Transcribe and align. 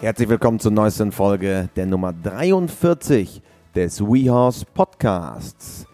Herzlich 0.00 0.28
willkommen 0.28 0.60
zur 0.60 0.70
neuesten 0.70 1.10
Folge 1.10 1.68
der 1.74 1.84
Nummer 1.84 2.12
43 2.12 3.42
des 3.74 4.00
WeHorse 4.00 4.64
Podcasts. 4.72 5.86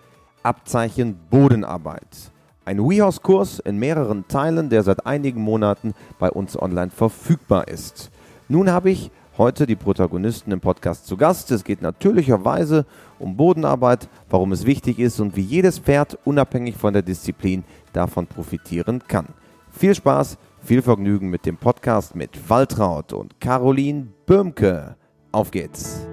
Abzeichen 0.43 1.19
Bodenarbeit. 1.31 2.31
Ein 2.67 2.81
WeHorse-Kurs 2.81 3.61
in 3.61 3.79
mehreren 3.79 4.29
Teilen, 4.29 4.69
der 4.69 4.83
seit 4.83 5.07
einigen 5.07 5.41
Monaten 5.41 5.95
bei 6.19 6.31
uns 6.31 6.61
online 6.61 6.91
verfügbar 6.91 7.67
ist. 7.69 8.11
Nun 8.47 8.71
habe 8.71 8.91
ich 8.91 9.11
heute 9.39 9.65
die 9.65 9.75
Protagonisten 9.75 10.53
im 10.53 10.61
Podcast 10.61 11.07
zu 11.07 11.17
Gast. 11.17 11.51
Es 11.51 11.65
geht 11.65 11.81
natürlicherweise 11.81 12.85
um 13.19 13.39
Bodenarbeit, 13.39 14.11
warum 14.29 14.53
es 14.53 14.67
wichtig 14.67 14.99
ist 14.99 15.19
und 15.19 15.35
wie 15.35 15.41
jedes 15.41 15.79
Pferd 15.79 16.19
unabhängig 16.27 16.77
von 16.77 16.93
der 16.93 17.03
Disziplin 17.03 17.65
davon 17.95 18.27
profitieren 18.27 19.03
kann. 19.09 19.29
Viel 19.73 19.95
Spaß, 19.95 20.37
viel 20.65 20.81
Vergnügen 20.81 21.29
mit 21.29 21.45
dem 21.45 21.59
Podcast 21.59 22.17
mit 22.17 22.49
Waltraud 22.49 23.13
und 23.13 23.39
Caroline 23.39 24.09
Böhmke. 24.25 24.97
Auf 25.31 25.51
geht's! 25.51 26.07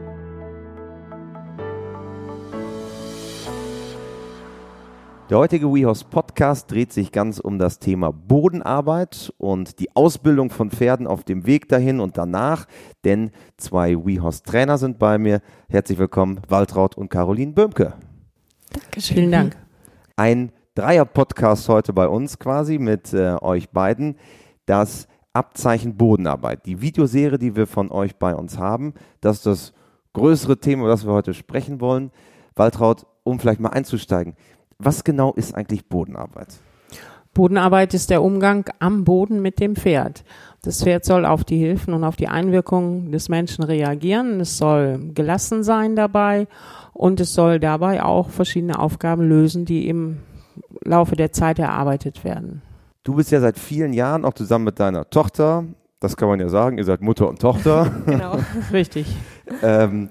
Der 5.29 5.37
heutige 5.37 5.73
WeHorse 5.73 6.03
Podcast 6.03 6.69
dreht 6.69 6.91
sich 6.91 7.13
ganz 7.13 7.39
um 7.39 7.59
das 7.59 7.79
Thema 7.79 8.11
Bodenarbeit 8.11 9.33
und 9.37 9.79
die 9.79 9.95
Ausbildung 9.95 10.49
von 10.49 10.70
Pferden 10.70 11.07
auf 11.07 11.23
dem 11.23 11.45
Weg 11.45 11.70
dahin 11.70 12.01
und 12.01 12.17
danach, 12.17 12.65
denn 13.05 13.31
zwei 13.55 13.95
WeHorse 13.95 14.43
Trainer 14.43 14.77
sind 14.77 14.99
bei 14.99 15.17
mir. 15.17 15.39
Herzlich 15.70 15.97
willkommen, 15.97 16.41
Waltraud 16.49 16.97
und 16.97 17.07
Caroline 17.07 17.53
Böhmke. 17.53 17.93
Dankeschön. 18.73 19.15
Vielen 19.15 19.31
Dank. 19.31 19.55
Ein 20.17 20.51
Dreier-Podcast 20.75 21.67
heute 21.67 21.91
bei 21.91 22.07
uns 22.07 22.39
quasi 22.39 22.79
mit 22.79 23.13
äh, 23.13 23.35
euch 23.41 23.70
beiden. 23.71 24.15
Das 24.71 25.09
Abzeichen 25.34 25.98
Bodenarbeit. 25.98 26.66
Die 26.66 26.79
Videoserie, 26.79 27.38
die 27.38 27.57
wir 27.57 27.68
von 27.68 27.91
euch 27.91 28.15
bei 28.15 28.34
uns 28.34 28.57
haben, 28.57 28.93
das 29.20 29.40
ist 29.40 29.45
das 29.45 29.73
größere 30.13 30.62
Thema, 30.62 30.84
über 30.84 30.91
das 30.91 31.05
wir 31.05 31.12
heute 31.12 31.34
sprechen 31.34 31.82
wollen. 31.82 32.09
Waltraud, 32.55 33.05
um 33.26 33.37
vielleicht 33.37 33.60
mal 33.60 33.71
einzusteigen. 33.71 34.37
Was 34.79 35.04
genau 35.04 35.34
ist 35.34 35.55
eigentlich 35.55 35.90
Bodenarbeit? 35.90 36.48
Bodenarbeit 37.34 37.93
ist 37.93 38.12
der 38.12 38.23
Umgang 38.23 38.63
am 38.79 39.04
Boden 39.04 39.41
mit 39.41 39.60
dem 39.60 39.76
Pferd. 39.76 40.23
Das 40.62 40.82
Pferd 40.82 41.04
soll 41.04 41.26
auf 41.26 41.43
die 41.43 41.57
Hilfen 41.57 41.93
und 41.93 42.05
auf 42.05 42.15
die 42.15 42.29
Einwirkungen 42.29 43.12
des 43.12 43.27
Menschen 43.27 43.65
reagieren. 43.65 44.40
Es 44.40 44.57
soll 44.57 45.12
gelassen 45.13 45.65
sein 45.65 45.98
dabei 45.98 46.48
und 46.93 47.20
es 47.20 47.34
soll 47.34 47.60
dabei 47.60 48.04
auch 48.04 48.29
verschiedene 48.29 48.79
Aufgaben 48.79 49.27
lösen, 49.27 49.65
die 49.65 49.90
im 49.90 50.20
Laufe 50.85 51.17
der 51.17 51.34
Zeit 51.34 51.60
erarbeitet 51.60 52.23
werden. 52.23 52.62
Du 53.04 53.16
bist 53.16 53.32
ja 53.32 53.40
seit 53.40 53.57
vielen 53.57 53.94
Jahren 53.94 54.26
auch 54.26 54.34
zusammen 54.34 54.66
mit 54.66 54.80
deiner 54.80 55.10
Tochter, 55.10 55.66
das 55.99 56.18
kann 56.18 56.27
man 56.27 56.40
ja 56.40 56.49
sagen, 56.49 56.77
ihr 56.77 56.84
seid 56.84 57.02
Mutter 57.02 57.30
und 57.30 57.40
Tochter. 57.40 57.91
genau, 58.05 58.38
richtig. 58.71 59.07
ähm, 59.62 60.10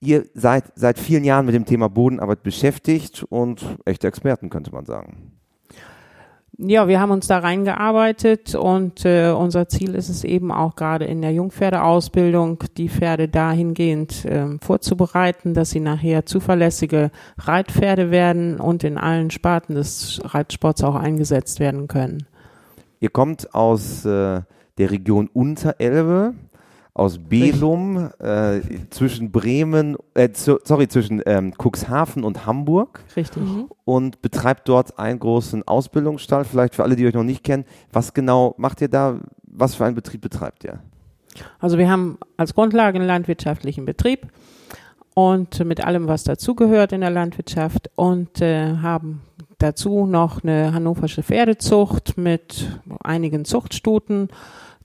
ihr 0.00 0.24
seid 0.34 0.64
seit 0.74 0.98
vielen 0.98 1.24
Jahren 1.24 1.46
mit 1.46 1.54
dem 1.54 1.66
Thema 1.66 1.88
Bodenarbeit 1.88 2.42
beschäftigt 2.42 3.24
und 3.28 3.64
echte 3.84 4.08
Experten, 4.08 4.50
könnte 4.50 4.72
man 4.72 4.86
sagen. 4.86 5.32
Ja, 6.58 6.88
wir 6.88 7.00
haben 7.00 7.10
uns 7.10 7.26
da 7.26 7.38
reingearbeitet 7.38 8.54
und 8.54 9.04
äh, 9.04 9.30
unser 9.30 9.68
Ziel 9.68 9.94
ist 9.94 10.08
es 10.08 10.24
eben 10.24 10.50
auch 10.50 10.74
gerade 10.74 11.04
in 11.04 11.20
der 11.20 11.32
Jungpferdeausbildung, 11.32 12.64
die 12.78 12.88
Pferde 12.88 13.28
dahingehend 13.28 14.24
äh, 14.24 14.56
vorzubereiten, 14.62 15.52
dass 15.52 15.70
sie 15.70 15.80
nachher 15.80 16.24
zuverlässige 16.24 17.10
Reitpferde 17.36 18.10
werden 18.10 18.58
und 18.58 18.84
in 18.84 18.96
allen 18.96 19.30
Sparten 19.30 19.74
des 19.74 20.18
Reitsports 20.24 20.82
auch 20.82 20.94
eingesetzt 20.94 21.60
werden 21.60 21.88
können. 21.88 22.26
Ihr 23.00 23.10
kommt 23.10 23.54
aus 23.54 24.06
äh, 24.06 24.40
der 24.78 24.90
Region 24.90 25.28
Unterelbe 25.30 26.34
aus 26.96 27.18
Belum 27.18 28.10
äh, 28.20 28.60
zwischen 28.88 29.30
Bremen, 29.30 29.98
äh, 30.14 30.30
zu, 30.30 30.58
sorry, 30.64 30.88
zwischen 30.88 31.22
ähm, 31.26 31.52
Cuxhaven 31.62 32.24
und 32.24 32.46
Hamburg. 32.46 33.04
Richtig. 33.14 33.42
Mhm. 33.42 33.68
Und 33.84 34.22
betreibt 34.22 34.66
dort 34.66 34.98
einen 34.98 35.18
großen 35.18 35.68
Ausbildungsstall. 35.68 36.46
Vielleicht 36.46 36.74
für 36.74 36.84
alle, 36.84 36.96
die 36.96 37.06
euch 37.06 37.12
noch 37.12 37.22
nicht 37.22 37.44
kennen. 37.44 37.66
Was 37.92 38.14
genau 38.14 38.54
macht 38.56 38.80
ihr 38.80 38.88
da? 38.88 39.20
Was 39.42 39.74
für 39.74 39.84
einen 39.84 39.94
Betrieb 39.94 40.22
betreibt 40.22 40.64
ihr? 40.64 40.80
Also 41.60 41.76
wir 41.76 41.90
haben 41.90 42.16
als 42.38 42.54
Grundlage 42.54 42.98
einen 42.98 43.06
landwirtschaftlichen 43.06 43.84
Betrieb 43.84 44.28
und 45.12 45.62
mit 45.66 45.84
allem, 45.84 46.08
was 46.08 46.24
dazugehört 46.24 46.92
in 46.92 47.02
der 47.02 47.10
Landwirtschaft 47.10 47.90
und 47.94 48.40
äh, 48.40 48.76
haben 48.78 49.20
dazu 49.58 50.06
noch 50.06 50.42
eine 50.42 50.72
hannoversche 50.72 51.22
Pferdezucht 51.22 52.16
mit 52.16 52.80
einigen 53.02 53.44
Zuchtstuten 53.44 54.28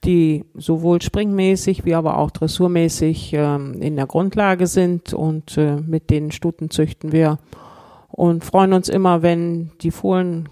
die 0.04 0.46
sowohl 0.56 1.02
springmäßig 1.02 1.86
wie 1.86 1.94
aber 1.94 2.18
auch 2.18 2.32
dressurmäßig 2.32 3.34
ähm, 3.34 3.82
in 3.82 3.96
der 3.96 4.08
Grundlage 4.08 4.68
sind 4.68 5.14
und 5.14 5.58
äh, 5.58 5.76
mit 5.76 6.10
den 6.10 6.32
Stuten 6.32 6.70
züchten 6.70 7.12
wir 7.12 7.38
und 8.10 8.44
freuen 8.44 8.74
uns 8.74 8.90
immer, 8.90 9.22
wenn 9.22 9.72
die 9.82 9.92
Fohlen 9.92 10.50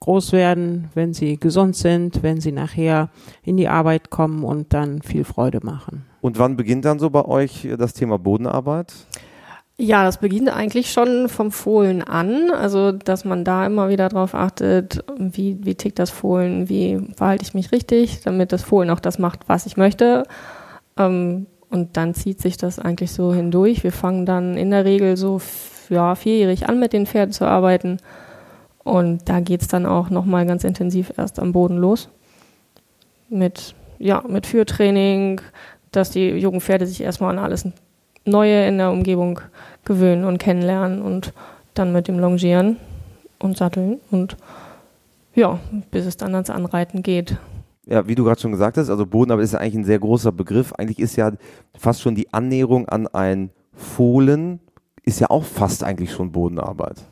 groß 0.00 0.32
werden, 0.32 0.90
wenn 0.94 1.14
sie 1.14 1.38
gesund 1.38 1.74
sind, 1.74 2.22
wenn 2.22 2.40
sie 2.40 2.52
nachher 2.52 3.10
in 3.42 3.56
die 3.56 3.68
Arbeit 3.68 4.10
kommen 4.10 4.44
und 4.44 4.72
dann 4.72 5.02
viel 5.02 5.24
Freude 5.24 5.60
machen. 5.62 6.04
Und 6.20 6.38
wann 6.38 6.56
beginnt 6.56 6.84
dann 6.84 6.98
so 6.98 7.10
bei 7.10 7.24
euch 7.24 7.66
das 7.78 7.94
Thema 7.94 8.18
Bodenarbeit? 8.18 8.92
Ja, 9.78 10.04
das 10.04 10.18
beginnt 10.18 10.48
eigentlich 10.48 10.90
schon 10.90 11.28
vom 11.28 11.52
Fohlen 11.52 12.02
an, 12.02 12.50
also 12.50 12.92
dass 12.92 13.26
man 13.26 13.44
da 13.44 13.66
immer 13.66 13.90
wieder 13.90 14.08
darauf 14.08 14.34
achtet, 14.34 15.04
wie, 15.18 15.58
wie 15.66 15.74
tickt 15.74 15.98
das 15.98 16.08
Fohlen, 16.08 16.70
wie 16.70 16.98
verhalte 17.14 17.44
ich 17.44 17.52
mich 17.52 17.72
richtig, 17.72 18.22
damit 18.22 18.52
das 18.52 18.62
Fohlen 18.62 18.88
auch 18.88 19.00
das 19.00 19.18
macht, 19.18 19.48
was 19.48 19.66
ich 19.66 19.76
möchte. 19.76 20.22
Ähm, 20.96 21.46
und 21.68 21.98
dann 21.98 22.14
zieht 22.14 22.40
sich 22.40 22.56
das 22.56 22.78
eigentlich 22.78 23.12
so 23.12 23.34
hindurch. 23.34 23.84
Wir 23.84 23.92
fangen 23.92 24.24
dann 24.24 24.56
in 24.56 24.70
der 24.70 24.86
Regel 24.86 25.18
so 25.18 25.42
ja, 25.90 26.14
vierjährig 26.14 26.68
an, 26.70 26.78
mit 26.80 26.94
den 26.94 27.04
Pferden 27.04 27.32
zu 27.32 27.44
arbeiten. 27.44 27.98
Und 28.82 29.28
da 29.28 29.40
geht's 29.40 29.68
dann 29.68 29.84
auch 29.84 30.08
nochmal 30.08 30.46
ganz 30.46 30.64
intensiv 30.64 31.12
erst 31.18 31.38
am 31.38 31.52
Boden 31.52 31.76
los. 31.76 32.08
Mit, 33.28 33.74
ja, 33.98 34.22
mit 34.26 34.46
Führtraining, 34.46 35.40
dass 35.90 36.10
die 36.10 36.28
jungen 36.28 36.62
Pferde 36.62 36.86
sich 36.86 37.02
erstmal 37.02 37.36
an 37.36 37.44
alles 37.44 37.68
Neue 38.26 38.66
in 38.66 38.78
der 38.78 38.90
Umgebung 38.90 39.40
gewöhnen 39.84 40.24
und 40.24 40.38
kennenlernen 40.38 41.00
und 41.00 41.32
dann 41.74 41.92
mit 41.92 42.08
dem 42.08 42.18
Longieren 42.18 42.76
und 43.38 43.56
Satteln 43.56 44.00
und 44.10 44.36
ja, 45.34 45.60
bis 45.90 46.06
es 46.06 46.16
dann 46.16 46.34
ans 46.34 46.50
Anreiten 46.50 47.02
geht. 47.02 47.36
Ja, 47.86 48.08
wie 48.08 48.14
du 48.14 48.24
gerade 48.24 48.40
schon 48.40 48.52
gesagt 48.52 48.78
hast, 48.78 48.90
also 48.90 49.06
Bodenarbeit 49.06 49.44
ist 49.44 49.52
ja 49.52 49.60
eigentlich 49.60 49.76
ein 49.76 49.84
sehr 49.84 50.00
großer 50.00 50.32
Begriff. 50.32 50.72
Eigentlich 50.72 50.98
ist 50.98 51.14
ja 51.16 51.32
fast 51.78 52.00
schon 52.00 52.16
die 52.16 52.32
Annäherung 52.32 52.88
an 52.88 53.06
ein 53.06 53.50
Fohlen, 53.74 54.58
ist 55.04 55.20
ja 55.20 55.30
auch 55.30 55.44
fast 55.44 55.84
eigentlich 55.84 56.10
schon 56.10 56.32
Bodenarbeit. 56.32 57.02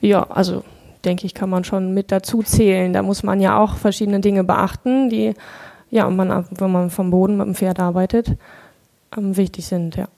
Ja, 0.00 0.22
also 0.30 0.62
denke 1.04 1.26
ich, 1.26 1.34
kann 1.34 1.50
man 1.50 1.64
schon 1.64 1.92
mit 1.92 2.12
dazu 2.12 2.42
zählen. 2.42 2.92
Da 2.92 3.02
muss 3.02 3.22
man 3.22 3.40
ja 3.40 3.58
auch 3.58 3.76
verschiedene 3.76 4.20
Dinge 4.20 4.44
beachten, 4.44 5.10
die, 5.10 5.34
ja, 5.90 6.08
man, 6.08 6.46
wenn 6.50 6.72
man 6.72 6.90
vom 6.90 7.10
Boden 7.10 7.36
mit 7.36 7.46
dem 7.46 7.54
Pferd 7.54 7.78
arbeitet, 7.78 8.36
ähm, 9.16 9.36
wichtig 9.36 9.66
sind, 9.66 9.96
ja. 9.96 10.08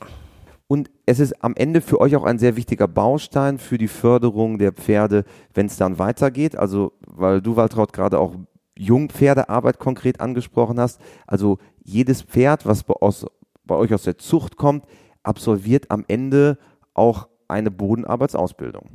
Und 0.68 0.90
es 1.06 1.18
ist 1.18 1.42
am 1.42 1.54
Ende 1.56 1.80
für 1.80 1.98
euch 1.98 2.14
auch 2.14 2.24
ein 2.24 2.38
sehr 2.38 2.54
wichtiger 2.54 2.86
Baustein 2.86 3.58
für 3.58 3.78
die 3.78 3.88
Förderung 3.88 4.58
der 4.58 4.72
Pferde, 4.72 5.24
wenn 5.54 5.66
es 5.66 5.78
dann 5.78 5.98
weitergeht. 5.98 6.56
Also, 6.56 6.92
weil 7.06 7.40
du, 7.40 7.56
Waltraud, 7.56 7.94
gerade 7.94 8.18
auch 8.18 8.34
Jungpferdearbeit 8.76 9.78
konkret 9.78 10.20
angesprochen 10.20 10.78
hast. 10.78 11.00
Also 11.26 11.58
jedes 11.82 12.22
Pferd, 12.22 12.66
was 12.66 12.84
bei, 12.84 12.94
aus, 12.94 13.26
bei 13.64 13.74
euch 13.74 13.92
aus 13.94 14.02
der 14.02 14.18
Zucht 14.18 14.56
kommt, 14.56 14.84
absolviert 15.22 15.90
am 15.90 16.04
Ende 16.06 16.58
auch 16.92 17.28
eine 17.48 17.70
Bodenarbeitsausbildung. 17.70 18.90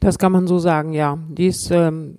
Das 0.00 0.18
kann 0.18 0.32
man 0.32 0.46
so 0.46 0.58
sagen, 0.58 0.94
ja. 0.94 1.18
Die 1.28 1.48
ist 1.48 1.70
ähm, 1.70 2.16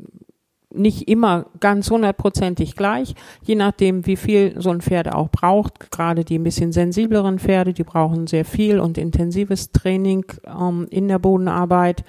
nicht 0.76 1.08
immer 1.08 1.46
ganz 1.60 1.90
hundertprozentig 1.90 2.76
gleich, 2.76 3.16
je 3.44 3.56
nachdem, 3.56 4.06
wie 4.06 4.16
viel 4.16 4.60
so 4.62 4.70
ein 4.70 4.82
Pferd 4.82 5.14
auch 5.14 5.30
braucht. 5.30 5.92
Gerade 5.92 6.24
die 6.24 6.38
ein 6.38 6.44
bisschen 6.44 6.72
sensibleren 6.72 7.40
Pferde, 7.40 7.74
die 7.74 7.84
brauchen 7.84 8.28
sehr 8.28 8.46
viel 8.46 8.80
und 8.80 8.98
intensives 8.98 9.72
Training 9.72 10.26
ähm, 10.48 10.88
in 10.90 11.08
der 11.08 11.20
Bodenarbeit. 11.20 12.04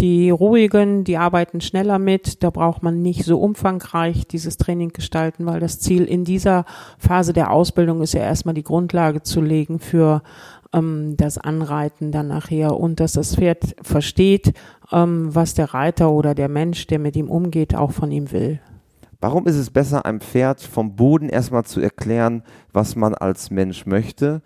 Die 0.00 0.30
ruhigen, 0.30 1.02
die 1.02 1.16
arbeiten 1.16 1.60
schneller 1.60 1.98
mit. 1.98 2.44
Da 2.44 2.50
braucht 2.50 2.84
man 2.84 3.02
nicht 3.02 3.24
so 3.24 3.40
umfangreich 3.40 4.28
dieses 4.28 4.56
Training 4.56 4.90
gestalten, 4.90 5.44
weil 5.44 5.58
das 5.58 5.80
Ziel 5.80 6.04
in 6.04 6.24
dieser 6.24 6.66
Phase 6.98 7.32
der 7.32 7.50
Ausbildung 7.50 8.00
ist 8.00 8.14
ja 8.14 8.20
erstmal 8.20 8.54
die 8.54 8.62
Grundlage 8.62 9.22
zu 9.22 9.40
legen 9.40 9.80
für 9.80 10.22
ähm, 10.72 11.16
das 11.16 11.38
Anreiten 11.38 12.12
dann 12.12 12.28
nachher 12.28 12.78
und 12.78 13.00
dass 13.00 13.12
das 13.12 13.34
Pferd 13.34 13.74
versteht, 13.82 14.52
ähm, 14.92 15.34
was 15.34 15.54
der 15.54 15.74
Reiter 15.74 16.10
oder 16.10 16.34
der 16.34 16.48
Mensch, 16.48 16.86
der 16.86 16.98
mit 16.98 17.16
ihm 17.16 17.30
umgeht, 17.30 17.74
auch 17.74 17.92
von 17.92 18.10
ihm 18.10 18.32
will. 18.32 18.60
Warum 19.20 19.46
ist 19.46 19.56
es 19.56 19.70
besser, 19.70 20.04
einem 20.04 20.20
Pferd 20.20 20.60
vom 20.60 20.94
Boden 20.94 21.28
erstmal 21.28 21.64
zu 21.64 21.80
erklären, 21.80 22.44
was 22.72 22.94
man 22.94 23.14
als 23.14 23.50
Mensch 23.50 23.84
möchte? 23.84 24.42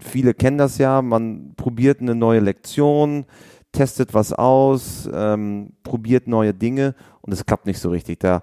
Viele 0.00 0.34
kennen 0.34 0.58
das 0.58 0.78
ja, 0.78 1.02
man 1.02 1.54
probiert 1.56 2.00
eine 2.00 2.14
neue 2.14 2.40
Lektion, 2.40 3.26
testet 3.70 4.12
was 4.12 4.32
aus, 4.32 5.08
ähm, 5.12 5.74
probiert 5.84 6.26
neue 6.26 6.52
Dinge 6.52 6.94
und 7.20 7.32
es 7.32 7.46
klappt 7.46 7.66
nicht 7.66 7.78
so 7.78 7.90
richtig. 7.90 8.18
Da 8.20 8.42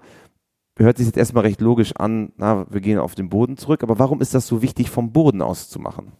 hört 0.78 0.96
sich 0.96 1.06
jetzt 1.06 1.18
erstmal 1.18 1.44
recht 1.44 1.60
logisch 1.60 1.94
an, 1.96 2.32
na, 2.36 2.66
wir 2.70 2.80
gehen 2.80 2.98
auf 2.98 3.14
den 3.14 3.28
Boden 3.28 3.56
zurück, 3.56 3.82
aber 3.82 3.98
warum 3.98 4.20
ist 4.20 4.34
das 4.34 4.46
so 4.46 4.62
wichtig, 4.62 4.90
vom 4.90 5.12
Boden 5.12 5.42
aus 5.42 5.68
zu 5.68 5.78
machen? 5.78 6.12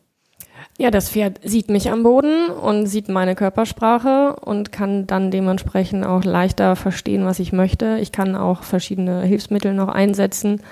Ja, 0.78 0.90
das 0.90 1.10
Pferd 1.10 1.40
sieht 1.44 1.68
mich 1.68 1.90
am 1.90 2.02
Boden 2.02 2.48
und 2.48 2.86
sieht 2.86 3.08
meine 3.10 3.34
Körpersprache 3.34 4.36
und 4.36 4.72
kann 4.72 5.06
dann 5.06 5.30
dementsprechend 5.30 6.06
auch 6.06 6.24
leichter 6.24 6.74
verstehen, 6.74 7.26
was 7.26 7.38
ich 7.38 7.52
möchte. 7.52 7.98
Ich 8.00 8.12
kann 8.12 8.34
auch 8.34 8.62
verschiedene 8.62 9.20
Hilfsmittel 9.22 9.74
noch 9.74 9.88
einsetzen. 9.88 10.62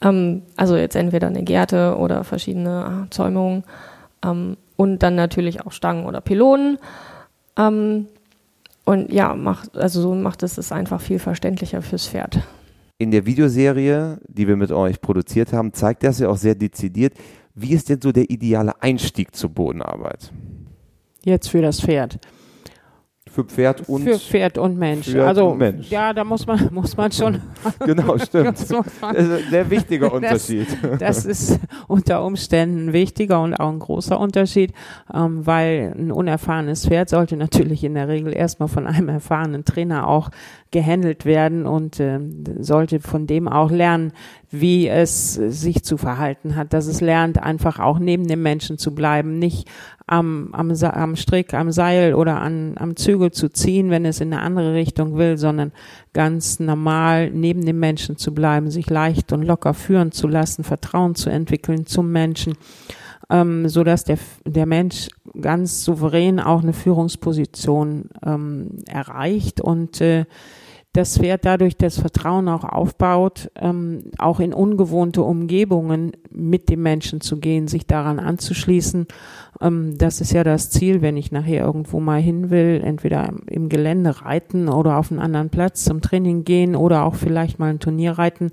Ähm, 0.00 0.42
also 0.56 0.76
jetzt 0.76 0.96
entweder 0.96 1.26
eine 1.26 1.42
Gerte 1.42 1.96
oder 1.98 2.24
verschiedene 2.24 3.08
Zäumungen 3.10 3.64
ähm, 4.24 4.56
und 4.76 5.02
dann 5.02 5.14
natürlich 5.16 5.66
auch 5.66 5.72
Stangen 5.72 6.06
oder 6.06 6.20
Pylonen. 6.20 6.78
Ähm, 7.58 8.06
und 8.84 9.12
ja, 9.12 9.34
macht, 9.34 9.76
also 9.76 10.00
so 10.00 10.14
macht 10.14 10.44
es 10.44 10.58
es 10.58 10.70
einfach 10.72 11.00
viel 11.00 11.18
verständlicher 11.18 11.82
fürs 11.82 12.06
Pferd. 12.06 12.40
In 12.98 13.10
der 13.10 13.26
Videoserie, 13.26 14.18
die 14.26 14.48
wir 14.48 14.56
mit 14.56 14.72
euch 14.72 15.00
produziert 15.00 15.52
haben, 15.52 15.74
zeigt 15.74 16.04
das 16.04 16.20
ja 16.20 16.28
auch 16.28 16.36
sehr 16.36 16.54
dezidiert. 16.54 17.12
Wie 17.58 17.72
ist 17.72 17.88
denn 17.88 18.00
so 18.02 18.12
der 18.12 18.28
ideale 18.28 18.82
Einstieg 18.82 19.34
zur 19.34 19.48
Bodenarbeit? 19.48 20.30
Jetzt 21.24 21.48
für 21.48 21.62
das 21.62 21.80
Pferd. 21.80 22.18
Für 23.28 23.44
Pferd 23.44 23.88
und 23.88 24.02
für 24.04 24.18
Pferd 24.18 24.56
und 24.56 24.78
Mensch. 24.78 25.08
Pferd 25.08 25.26
also 25.26 25.48
und 25.48 25.58
Mensch. 25.58 25.90
ja, 25.90 26.12
da 26.12 26.24
muss 26.24 26.46
man 26.46 26.68
muss 26.72 26.96
man 26.96 27.10
schon. 27.12 27.42
genau, 27.84 28.16
stimmt. 28.18 28.46
Das 28.46 28.68
Das 28.68 28.82
ist 28.90 29.02
ein 29.02 29.50
sehr 29.50 29.70
wichtiger 29.70 30.12
Unterschied. 30.12 30.68
Das 30.98 31.24
ist 31.24 31.58
unter 31.88 32.24
Umständen 32.24 32.88
ein 32.88 32.92
wichtiger 32.92 33.42
und 33.42 33.54
auch 33.54 33.70
ein 33.70 33.78
großer 33.78 34.18
Unterschied, 34.20 34.72
ähm, 35.12 35.46
weil 35.46 35.94
ein 35.96 36.12
unerfahrenes 36.12 36.86
Pferd 36.86 37.08
sollte 37.08 37.36
natürlich 37.36 37.84
in 37.84 37.94
der 37.94 38.08
Regel 38.08 38.34
erstmal 38.34 38.68
von 38.68 38.86
einem 38.86 39.08
erfahrenen 39.08 39.64
Trainer 39.64 40.08
auch 40.08 40.30
gehandelt 40.70 41.24
werden 41.24 41.66
und 41.66 42.00
ähm, 42.00 42.44
sollte 42.60 43.00
von 43.00 43.26
dem 43.26 43.48
auch 43.48 43.70
lernen, 43.70 44.12
wie 44.50 44.88
es 44.88 45.34
sich 45.34 45.82
zu 45.82 45.96
verhalten 45.96 46.56
hat, 46.56 46.72
dass 46.72 46.86
es 46.86 47.00
lernt, 47.00 47.42
einfach 47.42 47.78
auch 47.78 47.98
neben 47.98 48.26
dem 48.26 48.42
Menschen 48.42 48.78
zu 48.78 48.94
bleiben, 48.94 49.38
nicht 49.38 49.68
am, 50.06 50.50
am, 50.52 50.70
am 50.70 51.16
Strick, 51.16 51.52
am 51.52 51.72
Seil 51.72 52.14
oder 52.14 52.40
an, 52.40 52.74
am 52.78 52.96
Zügel 52.96 53.32
zu 53.32 53.48
ziehen, 53.48 53.90
wenn 53.90 54.04
es 54.04 54.20
in 54.20 54.32
eine 54.32 54.42
andere 54.42 54.74
Richtung 54.74 55.16
will, 55.16 55.36
sondern 55.36 55.72
ganz 56.12 56.60
normal 56.60 57.30
neben 57.30 57.66
dem 57.66 57.80
Menschen 57.80 58.16
zu 58.16 58.32
bleiben, 58.32 58.70
sich 58.70 58.88
leicht 58.88 59.32
und 59.32 59.42
locker 59.42 59.74
führen 59.74 60.12
zu 60.12 60.28
lassen, 60.28 60.62
Vertrauen 60.62 61.16
zu 61.16 61.28
entwickeln 61.28 61.86
zum 61.86 62.12
Menschen, 62.12 62.54
ähm, 63.28 63.68
so 63.68 63.82
dass 63.82 64.04
der, 64.04 64.18
der 64.44 64.66
Mensch 64.66 65.08
ganz 65.40 65.84
souverän 65.84 66.38
auch 66.38 66.62
eine 66.62 66.72
Führungsposition 66.72 68.10
ähm, 68.24 68.78
erreicht 68.86 69.60
und 69.60 70.00
äh, 70.00 70.24
das 70.96 71.18
Pferd 71.18 71.44
dadurch 71.44 71.76
das 71.76 71.98
Vertrauen 71.98 72.48
auch 72.48 72.64
aufbaut, 72.64 73.50
ähm, 73.56 74.04
auch 74.18 74.40
in 74.40 74.54
ungewohnte 74.54 75.22
Umgebungen 75.22 76.12
mit 76.30 76.70
dem 76.70 76.82
Menschen 76.82 77.20
zu 77.20 77.38
gehen, 77.38 77.68
sich 77.68 77.86
daran 77.86 78.18
anzuschließen. 78.18 79.06
Ähm, 79.60 79.98
das 79.98 80.20
ist 80.20 80.32
ja 80.32 80.44
das 80.44 80.70
Ziel, 80.70 81.02
wenn 81.02 81.16
ich 81.16 81.32
nachher 81.32 81.64
irgendwo 81.64 82.00
mal 82.00 82.20
hin 82.20 82.50
will, 82.50 82.80
entweder 82.82 83.32
im 83.46 83.68
Gelände 83.68 84.22
reiten 84.22 84.68
oder 84.68 84.96
auf 84.96 85.10
einen 85.10 85.20
anderen 85.20 85.50
Platz 85.50 85.84
zum 85.84 86.00
Training 86.00 86.44
gehen 86.44 86.74
oder 86.74 87.04
auch 87.04 87.14
vielleicht 87.14 87.58
mal 87.58 87.70
ein 87.70 87.80
Turnier 87.80 88.12
reiten, 88.12 88.50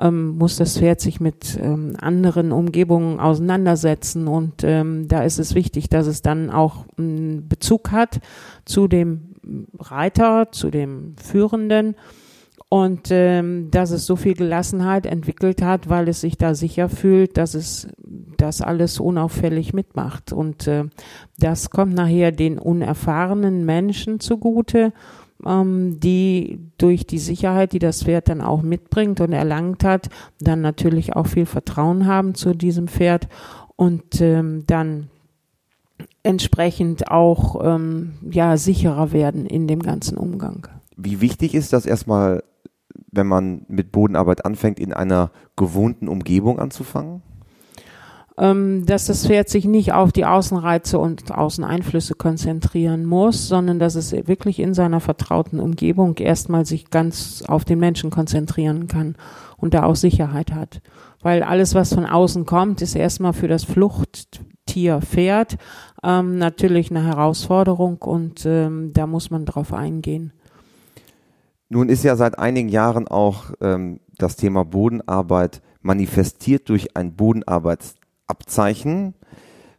ähm, 0.00 0.36
muss 0.38 0.56
das 0.56 0.78
Pferd 0.78 1.00
sich 1.00 1.20
mit 1.20 1.58
ähm, 1.62 1.94
anderen 2.00 2.52
Umgebungen 2.52 3.20
auseinandersetzen 3.20 4.26
und 4.26 4.64
ähm, 4.64 5.08
da 5.08 5.22
ist 5.22 5.38
es 5.38 5.54
wichtig, 5.54 5.88
dass 5.88 6.06
es 6.06 6.22
dann 6.22 6.50
auch 6.50 6.84
einen 6.98 7.48
Bezug 7.48 7.92
hat 7.92 8.20
zu 8.64 8.88
dem 8.88 9.35
Reiter, 9.78 10.48
zu 10.52 10.70
dem 10.70 11.14
Führenden 11.16 11.96
und 12.68 13.08
ähm, 13.10 13.70
dass 13.70 13.90
es 13.90 14.06
so 14.06 14.16
viel 14.16 14.34
Gelassenheit 14.34 15.06
entwickelt 15.06 15.62
hat, 15.62 15.88
weil 15.88 16.08
es 16.08 16.20
sich 16.20 16.36
da 16.36 16.54
sicher 16.54 16.88
fühlt, 16.88 17.36
dass 17.36 17.54
es 17.54 17.88
das 18.36 18.60
alles 18.60 18.98
unauffällig 18.98 19.72
mitmacht. 19.72 20.32
Und 20.32 20.66
äh, 20.66 20.84
das 21.38 21.70
kommt 21.70 21.94
nachher 21.94 22.32
den 22.32 22.58
unerfahrenen 22.58 23.64
Menschen 23.64 24.18
zugute, 24.18 24.92
ähm, 25.44 26.00
die 26.00 26.58
durch 26.76 27.06
die 27.06 27.20
Sicherheit, 27.20 27.72
die 27.72 27.78
das 27.78 28.02
Pferd 28.02 28.28
dann 28.28 28.40
auch 28.40 28.62
mitbringt 28.62 29.20
und 29.20 29.32
erlangt 29.32 29.84
hat, 29.84 30.08
dann 30.40 30.60
natürlich 30.60 31.14
auch 31.14 31.28
viel 31.28 31.46
Vertrauen 31.46 32.06
haben 32.06 32.34
zu 32.34 32.52
diesem 32.52 32.88
Pferd 32.88 33.28
und 33.76 34.20
ähm, 34.20 34.64
dann 34.66 35.08
entsprechend 36.26 37.10
auch 37.10 37.64
ähm, 37.64 38.14
ja 38.30 38.56
sicherer 38.56 39.12
werden 39.12 39.46
in 39.46 39.66
dem 39.66 39.80
ganzen 39.80 40.18
Umgang. 40.18 40.68
Wie 40.96 41.20
wichtig 41.20 41.54
ist 41.54 41.72
das 41.72 41.86
erstmal, 41.86 42.42
wenn 43.10 43.26
man 43.26 43.64
mit 43.68 43.92
Bodenarbeit 43.92 44.44
anfängt, 44.44 44.80
in 44.80 44.92
einer 44.92 45.30
gewohnten 45.56 46.08
Umgebung 46.08 46.58
anzufangen? 46.58 47.22
ähm, 48.38 48.84
dass 48.86 49.06
das 49.06 49.26
Pferd 49.26 49.48
sich 49.48 49.64
nicht 49.64 49.92
auf 49.92 50.12
die 50.12 50.26
Außenreize 50.26 50.98
und 50.98 51.32
Außeneinflüsse 51.32 52.14
konzentrieren 52.14 53.04
muss, 53.04 53.48
sondern 53.48 53.78
dass 53.78 53.94
es 53.94 54.12
wirklich 54.12 54.58
in 54.58 54.74
seiner 54.74 55.00
vertrauten 55.00 55.58
Umgebung 55.58 56.16
erstmal 56.18 56.66
sich 56.66 56.90
ganz 56.90 57.42
auf 57.46 57.64
den 57.64 57.78
Menschen 57.78 58.10
konzentrieren 58.10 58.88
kann 58.88 59.16
und 59.56 59.74
da 59.74 59.84
auch 59.84 59.96
Sicherheit 59.96 60.52
hat. 60.52 60.82
Weil 61.22 61.42
alles, 61.42 61.74
was 61.74 61.94
von 61.94 62.04
außen 62.04 62.44
kommt, 62.44 62.82
ist 62.82 62.94
erstmal 62.94 63.32
für 63.32 63.48
das 63.48 63.64
Fluchttier 64.66 65.00
Pferd 65.00 65.56
ähm, 66.02 66.38
natürlich 66.38 66.90
eine 66.90 67.04
Herausforderung 67.04 67.98
und 68.02 68.44
ähm, 68.44 68.92
da 68.92 69.06
muss 69.06 69.30
man 69.30 69.46
drauf 69.46 69.72
eingehen. 69.72 70.32
Nun 71.68 71.88
ist 71.88 72.02
ja 72.04 72.14
seit 72.16 72.38
einigen 72.38 72.68
Jahren 72.68 73.08
auch 73.08 73.52
ähm, 73.60 74.00
das 74.18 74.36
Thema 74.36 74.64
Bodenarbeit 74.64 75.62
manifestiert 75.82 76.68
durch 76.68 76.96
ein 76.96 77.14
Bodenarbeitsabzeichen. 77.14 79.14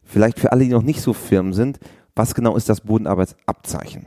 Vielleicht 0.04 0.40
für 0.40 0.52
alle, 0.52 0.64
die 0.64 0.70
noch 0.70 0.82
nicht 0.82 1.02
so 1.02 1.12
firm 1.12 1.52
sind, 1.52 1.78
was 2.14 2.34
genau 2.34 2.56
ist 2.56 2.70
das 2.70 2.80
Bodenarbeitsabzeichen? 2.80 4.06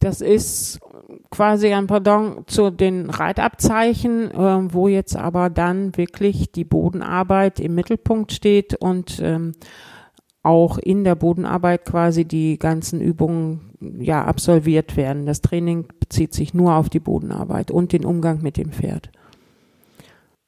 Das 0.00 0.22
ist 0.22 0.80
quasi 1.30 1.72
ein 1.72 1.86
Pardon 1.86 2.44
zu 2.46 2.70
den 2.70 3.10
Reitabzeichen, 3.10 4.30
äh, 4.30 4.74
wo 4.74 4.88
jetzt 4.88 5.14
aber 5.14 5.50
dann 5.50 5.96
wirklich 5.96 6.52
die 6.52 6.64
Bodenarbeit 6.64 7.60
im 7.60 7.74
Mittelpunkt 7.74 8.32
steht 8.32 8.74
und 8.74 9.20
ähm, 9.22 9.52
auch 10.42 10.78
in 10.78 11.04
der 11.04 11.16
Bodenarbeit 11.16 11.84
quasi 11.84 12.24
die 12.24 12.58
ganzen 12.58 13.02
Übungen 13.02 13.74
ja 13.98 14.24
absolviert 14.24 14.96
werden. 14.96 15.26
Das 15.26 15.42
Training 15.42 15.86
bezieht 16.00 16.32
sich 16.32 16.54
nur 16.54 16.74
auf 16.74 16.88
die 16.88 17.00
Bodenarbeit 17.00 17.70
und 17.70 17.92
den 17.92 18.06
Umgang 18.06 18.40
mit 18.40 18.56
dem 18.56 18.72
Pferd. 18.72 19.10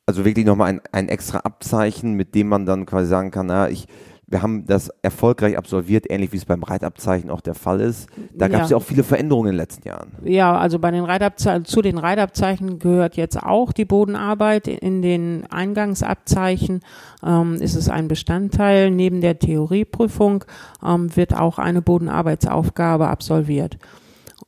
Also 0.07 0.25
wirklich 0.25 0.47
nochmal 0.47 0.71
ein, 0.71 0.81
ein 0.93 1.09
extra 1.09 1.41
Abzeichen, 1.41 2.15
mit 2.15 2.35
dem 2.35 2.49
man 2.49 2.65
dann 2.65 2.87
quasi 2.87 3.09
sagen 3.09 3.31
kann, 3.31 3.47
na, 3.47 3.69
ich, 3.69 3.87
wir 4.33 4.43
haben 4.43 4.67
das 4.67 4.89
erfolgreich 5.03 5.59
absolviert, 5.59 6.07
ähnlich 6.11 6.33
wie 6.33 6.39
es 6.39 6.47
beim 6.47 6.63
Reitabzeichen 6.63 7.31
auch 7.31 7.43
der 7.43 7.55
Fall 7.55 7.81
ist. 7.81 8.09
Da 8.35 8.49
gab 8.49 8.63
es 8.63 8.71
Ja. 8.71 8.77
ja 8.77 8.77
auch 8.79 8.87
viele 8.87 9.05
Veränderungen 9.05 9.49
in 9.49 9.53
den 9.53 9.59
letzten 9.59 9.87
Jahren. 9.87 10.13
Ja, 10.25 10.57
also 10.57 10.79
bei 10.79 10.91
den 10.91 11.05
Reitabzeichen, 11.05 11.67
zu 11.67 11.83
den 11.83 11.99
Reitabzeichen 11.99 12.79
gehört 12.79 13.17
jetzt 13.17 13.41
auch 13.43 13.73
die 13.73 13.85
Bodenarbeit. 13.85 14.69
In 14.69 15.03
den 15.03 15.45
Eingangsabzeichen 15.51 16.81
ähm, 17.25 17.55
ist 17.57 17.75
es 17.75 17.89
ein 17.91 18.09
Bestandteil. 18.09 18.91
Neben 18.91 19.21
der 19.21 19.39
Theorieprüfung 19.39 20.45
ähm, 20.85 21.15
wird 21.15 21.37
auch 21.37 21.59
eine 21.59 21.83
Bodenarbeitsaufgabe 21.83 23.09
absolviert. 23.09 23.77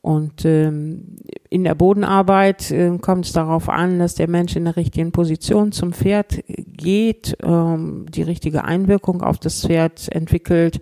Und 0.05 0.45
ähm, 0.45 1.15
in 1.49 1.63
der 1.63 1.73
Bodenarbeit 1.73 2.69
äh, 2.69 2.95
kommt 2.99 3.25
es 3.25 3.31
darauf 3.33 3.69
an, 3.69 3.97
dass 3.97 4.13
der 4.13 4.29
Mensch 4.29 4.55
in 4.55 4.65
der 4.65 4.75
richtigen 4.75 5.11
Position 5.11 5.71
zum 5.71 5.93
Pferd 5.93 6.43
geht, 6.47 7.35
ähm, 7.41 8.05
die 8.09 8.21
richtige 8.21 8.65
Einwirkung 8.65 9.23
auf 9.23 9.39
das 9.39 9.65
Pferd 9.65 10.07
entwickelt 10.13 10.79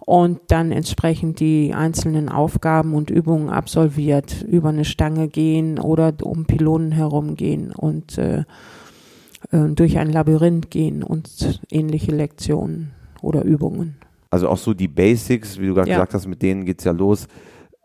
und 0.00 0.40
dann 0.48 0.72
entsprechend 0.72 1.40
die 1.40 1.72
einzelnen 1.72 2.28
Aufgaben 2.28 2.92
und 2.92 3.08
Übungen 3.08 3.48
absolviert, 3.48 4.42
über 4.42 4.68
eine 4.68 4.84
Stange 4.84 5.28
gehen 5.28 5.78
oder 5.78 6.12
um 6.22 6.44
Pylonen 6.44 6.92
herumgehen 6.92 7.72
und 7.72 8.18
äh, 8.18 8.40
äh, 9.52 9.68
durch 9.74 9.96
ein 9.96 10.12
Labyrinth 10.12 10.70
gehen 10.70 11.02
und 11.02 11.62
ähnliche 11.70 12.14
Lektionen 12.14 12.90
oder 13.22 13.42
Übungen. 13.42 13.96
Also 14.28 14.50
auch 14.50 14.58
so 14.58 14.74
die 14.74 14.88
Basics, 14.88 15.58
wie 15.58 15.66
du 15.66 15.72
gerade 15.72 15.88
Ja. 15.88 15.96
gesagt 15.96 16.12
hast, 16.12 16.26
mit 16.26 16.42
denen 16.42 16.66
geht's 16.66 16.84
ja 16.84 16.92
los, 16.92 17.26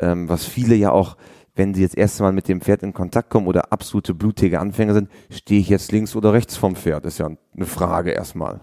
ähm, 0.02 0.28
was 0.28 0.46
viele 0.46 0.76
ja 0.76 0.92
auch, 0.92 1.16
wenn 1.56 1.74
sie 1.74 1.82
jetzt 1.82 1.98
erst 1.98 2.20
mal 2.20 2.32
mit 2.32 2.48
dem 2.48 2.62
Pferd 2.62 2.84
in 2.84 2.94
Kontakt 2.94 3.30
kommen 3.30 3.48
oder 3.48 3.72
absolute 3.72 4.14
blutige 4.14 4.60
Anfänger 4.60 4.94
sind, 4.94 5.10
stehe 5.30 5.60
ich 5.62 5.70
jetzt 5.70 5.92
links 5.92 6.16
oder 6.16 6.34
rechts 6.34 6.58
vom 6.58 6.76
Pferd? 6.76 7.06
ist 7.06 7.20
ja 7.20 7.30
eine 7.56 7.66
Frage 7.66 8.12
erstmal. 8.12 8.62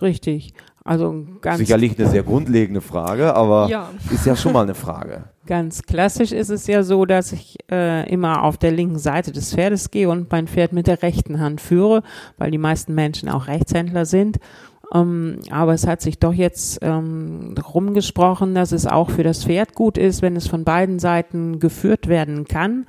Richtig. 0.00 0.54
Also 0.84 1.26
ganz 1.42 1.58
Sicherlich 1.58 1.98
eine 1.98 2.08
sehr 2.08 2.22
grundlegende 2.22 2.80
Frage, 2.80 3.34
aber 3.34 3.68
Ja. 3.68 3.90
ist 4.10 4.24
ja 4.24 4.34
schon 4.34 4.54
mal 4.54 4.62
eine 4.62 4.74
Frage. 4.74 5.24
Ganz 5.46 5.82
klassisch 5.82 6.32
ist 6.32 6.48
es 6.50 6.66
ja 6.66 6.82
so, 6.82 7.04
dass 7.04 7.32
ich 7.32 7.56
äh, 7.70 8.10
immer 8.10 8.42
auf 8.42 8.56
der 8.56 8.70
linken 8.70 8.98
Seite 8.98 9.32
des 9.32 9.54
Pferdes 9.54 9.90
gehe 9.90 10.08
und 10.08 10.30
mein 10.30 10.46
Pferd 10.46 10.72
mit 10.72 10.86
der 10.86 11.02
rechten 11.02 11.40
Hand 11.40 11.60
führe, 11.60 12.02
weil 12.38 12.50
die 12.50 12.58
meisten 12.58 12.94
Menschen 12.94 13.28
auch 13.28 13.48
Rechtshändler 13.48 14.06
sind. 14.06 14.38
Ähm, 14.94 15.40
aber 15.50 15.74
es 15.74 15.86
hat 15.86 16.00
sich 16.00 16.18
doch 16.18 16.32
jetzt 16.32 16.78
ähm, 16.82 17.54
rumgesprochen, 17.74 18.54
dass 18.54 18.72
es 18.72 18.86
auch 18.86 19.10
für 19.10 19.22
das 19.22 19.44
Pferd 19.44 19.74
gut 19.74 19.98
ist, 19.98 20.22
wenn 20.22 20.34
es 20.34 20.48
von 20.48 20.64
beiden 20.64 20.98
Seiten 20.98 21.58
geführt 21.58 22.08
werden 22.08 22.46
kann, 22.46 22.86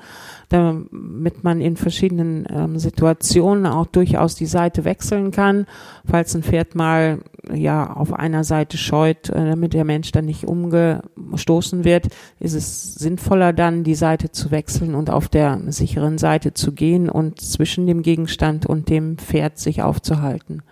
damit 0.48 1.44
man 1.44 1.60
in 1.60 1.75
verschiedenen 1.75 2.48
ähm, 2.50 2.79
Situationen 2.79 3.65
auch 3.65 3.86
durchaus 3.86 4.36
die 4.36 4.46
Seite 4.46 4.86
wechseln 4.86 5.32
kann, 5.32 5.65
falls 6.06 6.34
ein 6.36 6.44
Pferd 6.44 6.74
mal 6.74 7.20
ja 7.53 7.91
auf 7.94 8.13
einer 8.13 8.44
Seite 8.46 8.77
scheut, 8.77 9.29
äh, 9.29 9.50
damit 9.50 9.74
der 9.74 9.84
Mensch 9.84 10.12
dann 10.12 10.25
nicht 10.25 10.46
umgestoßen 10.46 11.84
wird, 11.84 12.08
ist 12.39 12.53
es 12.53 12.96
sinnvoller 12.96 13.51
dann 13.51 13.84
die 13.84 13.96
Seite 13.96 14.32
zu 14.32 14.51
wechseln 14.51 14.96
und 14.96 15.10
auf 15.10 15.27
der 15.27 15.60
sicheren 15.68 16.18
Seite 16.18 16.53
zu 16.53 16.72
gehen 16.72 17.10
und 17.10 17.41
zwischen 17.41 17.88
dem 17.88 18.03
Gegenstand 18.03 18.65
und 18.65 18.89
dem 18.89 19.18
Pferd 19.18 19.60
sich 19.60 19.82
aufzuhalten. 19.82 20.63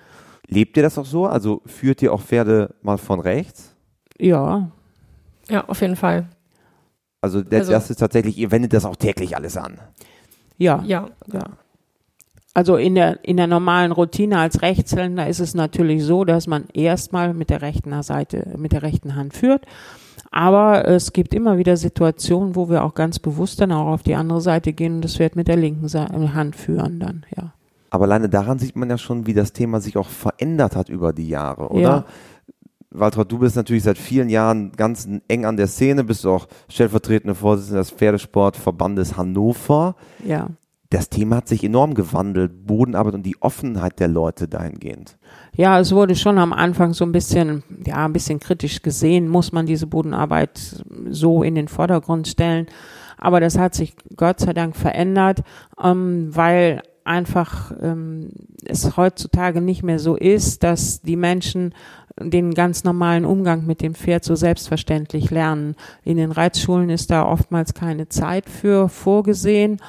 Lebt 0.48 0.78
ihr 0.78 0.84
das 0.84 0.98
auch 0.98 1.06
so? 1.06 1.26
Also 1.26 1.62
führt 1.66 2.02
ihr 2.02 2.14
auch 2.14 2.22
Pferde 2.22 2.74
mal 2.82 2.98
von 2.98 3.20
rechts? 3.20 3.76
Ja. 4.18 4.70
Ja, 5.50 5.66
auf 5.68 5.82
jeden 5.82 5.96
Fall. 5.96 6.28
Also, 7.22 7.42
der, 7.42 7.60
Also- 7.60 7.72
das 7.72 7.90
ist 7.90 7.98
tatsächlich, 7.98 8.38
ihr 8.38 8.52
wendet 8.52 8.74
das 8.74 8.86
auch 8.86 8.96
täglich 8.96 9.36
alles 9.36 9.58
an. 9.58 9.80
Ja. 10.58 10.82
Ja. 10.86 11.10
Ja. 11.32 11.44
Also 12.54 12.76
in 12.76 12.96
der, 12.96 13.24
in 13.24 13.38
der 13.38 13.46
normalen 13.46 13.92
Routine 13.92 14.40
als 14.40 14.64
Rechtshänder 14.64 15.28
ist 15.28 15.40
es 15.40 15.54
natürlich 15.54 16.04
so, 16.04 16.26
dass 16.26 16.48
man 16.48 16.66
erstmal 16.74 17.34
mit 17.36 17.52
der 17.52 17.62
rechten 17.62 18.02
Seite, 18.02 18.56
mit 18.58 18.72
der 18.72 18.82
rechten 18.82 19.16
Hand 19.16 19.36
führt. 19.36 19.66
Aber 20.32 20.88
es 20.88 21.14
gibt 21.14 21.34
immer 21.36 21.58
wieder 21.60 21.78
Situationen, 21.78 22.56
wo 22.56 22.68
wir 22.70 22.84
auch 22.84 22.96
ganz 22.96 23.20
bewusst 23.20 23.62
dann 23.62 23.72
auch 23.72 23.86
auf 23.88 24.02
die 24.04 24.16
andere 24.16 24.42
Seite 24.42 24.74
gehen 24.74 24.96
und 24.96 25.02
das 25.02 25.18
Pferd 25.18 25.36
mit 25.36 25.48
der 25.48 25.56
linken 25.56 25.88
Hand 26.34 26.56
führen 26.56 27.00
dann, 27.00 27.26
ja. 27.36 27.54
Aber 27.90 28.06
alleine 28.06 28.30
daran 28.30 28.60
sieht 28.60 28.76
man 28.76 28.90
ja 28.90 28.98
schon, 28.98 29.28
wie 29.28 29.34
das 29.34 29.54
Thema 29.54 29.80
sich 29.80 29.98
auch 29.98 30.10
verändert 30.10 30.76
hat 30.76 30.90
über 30.90 31.14
die 31.14 31.30
Jahre, 31.30 31.70
oder? 31.70 31.82
Ja. 31.82 32.06
Walter, 32.90 33.26
du 33.26 33.40
bist 33.40 33.56
natürlich 33.56 33.84
seit 33.84 33.98
vielen 33.98 34.30
Jahren 34.30 34.72
ganz 34.72 35.08
eng 35.28 35.46
an 35.46 35.58
der 35.58 35.68
Szene, 35.68 36.04
bist 36.04 36.26
auch 36.26 36.48
stellvertretende 36.70 37.36
Vorsitzende 37.36 37.80
des 37.80 37.92
Pferdesportverbandes 37.92 39.18
Hannover. 39.18 39.96
Ja. 40.26 40.50
Das 40.90 41.10
Thema 41.10 41.38
hat 41.38 41.50
sich 41.50 41.66
enorm 41.66 41.96
gewandelt, 41.96 42.66
Bodenarbeit 42.66 43.14
und 43.14 43.24
die 43.24 43.36
Offenheit 43.42 44.00
der 44.00 44.08
Leute 44.08 44.48
dahingehend. 44.48 45.18
Ja, 45.54 45.80
es 45.80 45.94
wurde 45.94 46.16
schon 46.16 46.38
am 46.38 46.54
Anfang 46.54 46.94
so 46.94 47.04
ein 47.04 47.12
bisschen, 47.12 47.64
ja, 47.86 48.06
ein 48.06 48.14
bisschen 48.14 48.40
kritisch 48.40 48.82
gesehen, 48.82 49.28
muss 49.28 49.52
man 49.52 49.66
diese 49.66 49.86
Bodenarbeit 49.86 50.82
so 51.10 51.44
in 51.44 51.56
den 51.56 51.68
Vordergrund 51.68 52.30
stellen. 52.30 52.68
Aber 53.18 53.42
das 53.42 53.58
hat 53.58 53.76
sich 53.76 53.96
Gott 54.16 54.40
sei 54.40 54.54
Dank 54.54 54.78
verändert, 54.78 55.42
ähm, 55.84 56.30
weil 56.32 56.84
einfach 57.08 57.72
ähm, 57.82 58.30
es 58.66 58.98
heutzutage 58.98 59.62
nicht 59.62 59.84
mehr 59.84 60.00
so 60.00 60.16
ist, 60.16 60.64
dass 60.64 61.02
die 61.02 61.16
Menschen 61.16 61.74
den 62.20 62.54
ganz 62.54 62.84
normalen 62.84 63.26
Umgang 63.26 63.66
mit 63.66 63.82
dem 63.82 63.94
Pferd 63.94 64.24
so 64.24 64.36
selbstverständlich 64.36 65.30
lernen. 65.30 65.76
In 66.04 66.18
den 66.18 66.32
Reitschulen 66.32 66.90
ist 66.90 67.12
da 67.12 67.26
oftmals 67.26 67.74
keine 67.74 68.10
Zeit 68.10 68.50
für 68.50 68.90
vorgesehen. 68.90 69.80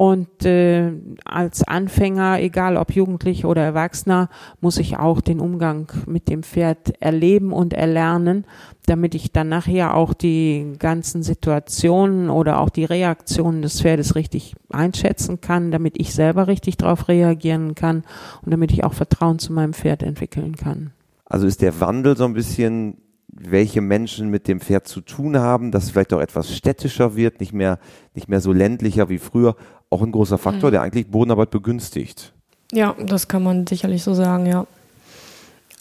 Und 0.00 0.46
äh, 0.46 0.92
als 1.26 1.62
Anfänger, 1.62 2.40
egal 2.40 2.78
ob 2.78 2.90
Jugendlicher 2.90 3.46
oder 3.50 3.62
Erwachsener, 3.62 4.30
muss 4.62 4.78
ich 4.78 4.96
auch 4.96 5.20
den 5.20 5.40
Umgang 5.40 5.92
mit 6.06 6.30
dem 6.30 6.42
Pferd 6.42 6.94
erleben 7.02 7.52
und 7.52 7.74
erlernen, 7.74 8.46
damit 8.86 9.14
ich 9.14 9.30
dann 9.30 9.50
nachher 9.50 9.94
auch 9.94 10.14
die 10.14 10.72
ganzen 10.78 11.22
Situationen 11.22 12.30
oder 12.30 12.60
auch 12.60 12.70
die 12.70 12.86
Reaktionen 12.86 13.60
des 13.60 13.82
Pferdes 13.82 14.14
richtig 14.14 14.56
einschätzen 14.70 15.42
kann, 15.42 15.70
damit 15.70 16.00
ich 16.00 16.14
selber 16.14 16.46
richtig 16.46 16.78
darauf 16.78 17.08
reagieren 17.08 17.74
kann 17.74 18.04
und 18.40 18.52
damit 18.52 18.72
ich 18.72 18.84
auch 18.84 18.94
Vertrauen 18.94 19.38
zu 19.38 19.52
meinem 19.52 19.74
Pferd 19.74 20.02
entwickeln 20.02 20.56
kann. 20.56 20.92
Also 21.26 21.46
ist 21.46 21.60
der 21.60 21.78
Wandel 21.78 22.16
so 22.16 22.24
ein 22.24 22.32
bisschen, 22.32 22.96
welche 23.28 23.82
Menschen 23.82 24.30
mit 24.30 24.48
dem 24.48 24.60
Pferd 24.60 24.88
zu 24.88 25.02
tun 25.02 25.36
haben, 25.36 25.70
dass 25.70 25.84
es 25.84 25.90
vielleicht 25.90 26.14
auch 26.14 26.20
etwas 26.20 26.56
städtischer 26.56 27.16
wird, 27.16 27.40
nicht 27.40 27.52
mehr, 27.52 27.78
nicht 28.14 28.28
mehr 28.28 28.40
so 28.40 28.54
ländlicher 28.54 29.10
wie 29.10 29.18
früher, 29.18 29.56
auch 29.90 30.02
ein 30.02 30.12
großer 30.12 30.38
Faktor, 30.38 30.70
der 30.70 30.82
eigentlich 30.82 31.08
Bodenarbeit 31.08 31.50
begünstigt. 31.50 32.32
Ja, 32.72 32.94
das 33.04 33.28
kann 33.28 33.42
man 33.42 33.66
sicherlich 33.66 34.02
so 34.02 34.14
sagen, 34.14 34.46
ja. 34.46 34.66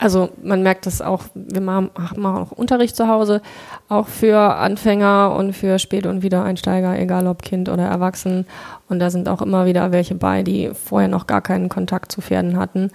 Also 0.02 0.30
man 0.42 0.64
merkt 0.64 0.86
das 0.86 1.02
auch, 1.02 1.24
wir 1.36 1.60
machen, 1.60 1.92
machen 2.16 2.26
auch 2.26 2.52
Unterricht 2.54 2.96
zu 2.96 3.10
Hause, 3.10 3.42
auch 3.90 4.08
für 4.08 4.38
Anfänger 4.38 5.36
und 5.38 5.54
für 5.54 5.78
Spät- 5.78 6.06
und 6.06 6.24
Wiedereinsteiger, 6.24 6.98
egal 6.98 7.28
ob 7.28 7.42
Kind 7.42 7.68
oder 7.68 7.84
Erwachsen. 7.84 8.46
Und 8.88 9.00
da 9.00 9.10
sind 9.10 9.28
auch 9.28 9.42
immer 9.42 9.66
wieder 9.66 9.92
welche 9.92 10.16
bei, 10.16 10.42
die 10.42 10.72
vorher 10.74 11.10
noch 11.10 11.28
gar 11.28 11.42
keinen 11.42 11.68
Kontakt 11.68 12.14
zu 12.14 12.22
Pferden 12.22 12.58
hatten. 12.58 12.92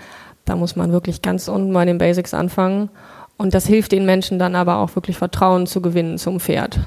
Da 0.47 0.56
muss 0.56 0.76
man 0.76 0.92
wirklich 0.92 1.21
ganz 1.21 1.47
unten 1.47 1.75
bei 1.75 1.85
den 1.85 1.99
Basics 1.99 2.33
anfangen. 2.33 2.88
Und 3.37 3.52
das 3.52 3.66
hilft 3.66 3.92
den 3.92 4.06
Menschen 4.06 4.38
dann 4.38 4.54
aber 4.54 4.78
auch 4.78 4.94
wirklich 4.97 5.18
Vertrauen 5.18 5.66
zu 5.66 5.83
gewinnen 5.83 6.16
zum 6.16 6.40
Pferd. 6.40 6.80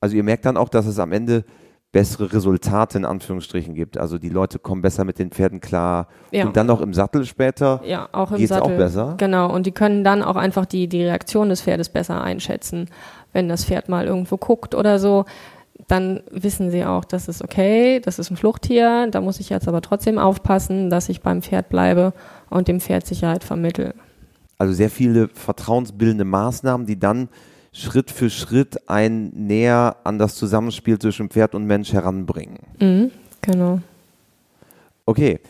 Also 0.00 0.14
ihr 0.14 0.22
merkt 0.22 0.44
dann 0.44 0.56
auch, 0.56 0.68
dass 0.68 0.86
es 0.86 1.00
am 1.00 1.10
Ende 1.10 1.44
bessere 1.94 2.32
Resultate 2.32 2.98
in 2.98 3.04
Anführungsstrichen 3.04 3.72
gibt. 3.76 3.96
Also 3.98 4.18
die 4.18 4.28
Leute 4.28 4.58
kommen 4.58 4.82
besser 4.82 5.04
mit 5.04 5.20
den 5.20 5.30
Pferden 5.30 5.60
klar 5.60 6.08
Ja. 6.32 6.44
und 6.44 6.56
dann 6.56 6.66
noch 6.66 6.80
im 6.80 6.92
Sattel 6.92 7.24
später. 7.24 7.80
Ja, 7.86 8.08
auch 8.10 8.32
im 8.32 8.38
Geht's 8.38 8.50
auch 8.50 8.64
Sattel. 8.64 8.76
besser? 8.76 9.14
Genau, 9.16 9.48
und 9.54 9.64
die 9.64 9.70
können 9.70 10.02
dann 10.02 10.20
auch 10.24 10.34
einfach 10.34 10.66
die, 10.66 10.88
die 10.88 11.04
Reaktion 11.04 11.48
des 11.50 11.62
Pferdes 11.62 11.88
besser 11.90 12.20
einschätzen. 12.20 12.90
Wenn 13.32 13.48
das 13.48 13.64
Pferd 13.64 13.88
mal 13.88 14.06
irgendwo 14.06 14.36
guckt 14.36 14.74
oder 14.74 14.98
so, 14.98 15.24
dann 15.86 16.20
wissen 16.32 16.72
sie 16.72 16.84
auch, 16.84 17.04
das 17.04 17.28
ist 17.28 17.44
okay, 17.44 18.00
das 18.00 18.18
ist 18.18 18.28
ein 18.28 18.36
Fluchttier, 18.36 19.06
da 19.12 19.20
muss 19.20 19.38
ich 19.38 19.48
jetzt 19.48 19.68
aber 19.68 19.80
trotzdem 19.80 20.18
aufpassen, 20.18 20.90
dass 20.90 21.08
ich 21.08 21.20
beim 21.22 21.42
Pferd 21.42 21.68
bleibe 21.68 22.12
und 22.50 22.66
dem 22.66 22.80
Pferd 22.80 23.06
Sicherheit 23.06 23.44
vermittle. 23.44 23.94
Also 24.58 24.74
sehr 24.74 24.90
viele 24.90 25.28
vertrauensbildende 25.28 26.24
Maßnahmen, 26.24 26.86
die 26.88 26.98
dann 26.98 27.28
Schritt 27.74 28.12
für 28.12 28.30
Schritt 28.30 28.88
ein 28.88 29.30
näher 29.30 29.96
an 30.04 30.18
das 30.18 30.36
Zusammenspiel 30.36 30.98
zwischen 31.00 31.28
Pferd 31.28 31.56
und 31.56 31.66
Mensch 31.66 31.92
heranbringen. 31.92 32.60
Mhm, 32.80 33.10
genau. 33.40 33.80
Okay. 35.04 35.40